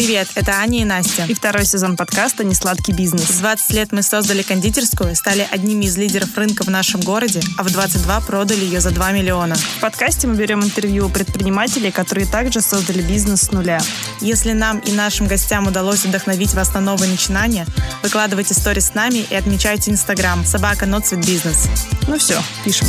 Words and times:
Привет, 0.00 0.28
это 0.34 0.52
Аня 0.52 0.80
и 0.80 0.84
Настя. 0.84 1.26
И 1.28 1.34
второй 1.34 1.66
сезон 1.66 1.94
подкаста 1.94 2.42
«Несладкий 2.42 2.94
бизнес». 2.94 3.24
В 3.24 3.40
20 3.40 3.72
лет 3.74 3.92
мы 3.92 4.02
создали 4.02 4.40
кондитерскую, 4.40 5.14
стали 5.14 5.46
одними 5.50 5.84
из 5.84 5.98
лидеров 5.98 6.34
рынка 6.38 6.64
в 6.64 6.70
нашем 6.70 7.02
городе, 7.02 7.42
а 7.58 7.64
в 7.64 7.70
22 7.70 8.20
продали 8.22 8.64
ее 8.64 8.80
за 8.80 8.92
2 8.92 9.12
миллиона. 9.12 9.56
В 9.56 9.80
подкасте 9.82 10.26
мы 10.26 10.36
берем 10.36 10.64
интервью 10.64 11.08
у 11.08 11.10
предпринимателей, 11.10 11.90
которые 11.90 12.26
также 12.26 12.62
создали 12.62 13.02
бизнес 13.02 13.42
с 13.42 13.52
нуля. 13.52 13.78
Если 14.22 14.52
нам 14.52 14.78
и 14.78 14.92
нашим 14.92 15.26
гостям 15.26 15.66
удалось 15.66 16.06
вдохновить 16.06 16.54
вас 16.54 16.72
на 16.72 16.80
новые 16.80 17.10
начинания, 17.10 17.66
выкладывайте 18.02 18.54
сторис 18.54 18.86
с 18.86 18.94
нами 18.94 19.26
и 19.28 19.34
отмечайте 19.34 19.90
Инстаграм 19.90 20.46
собака 20.46 20.86
Not 20.86 21.14
Бизнес. 21.26 21.68
Ну 22.08 22.16
все, 22.16 22.42
пишем. 22.64 22.88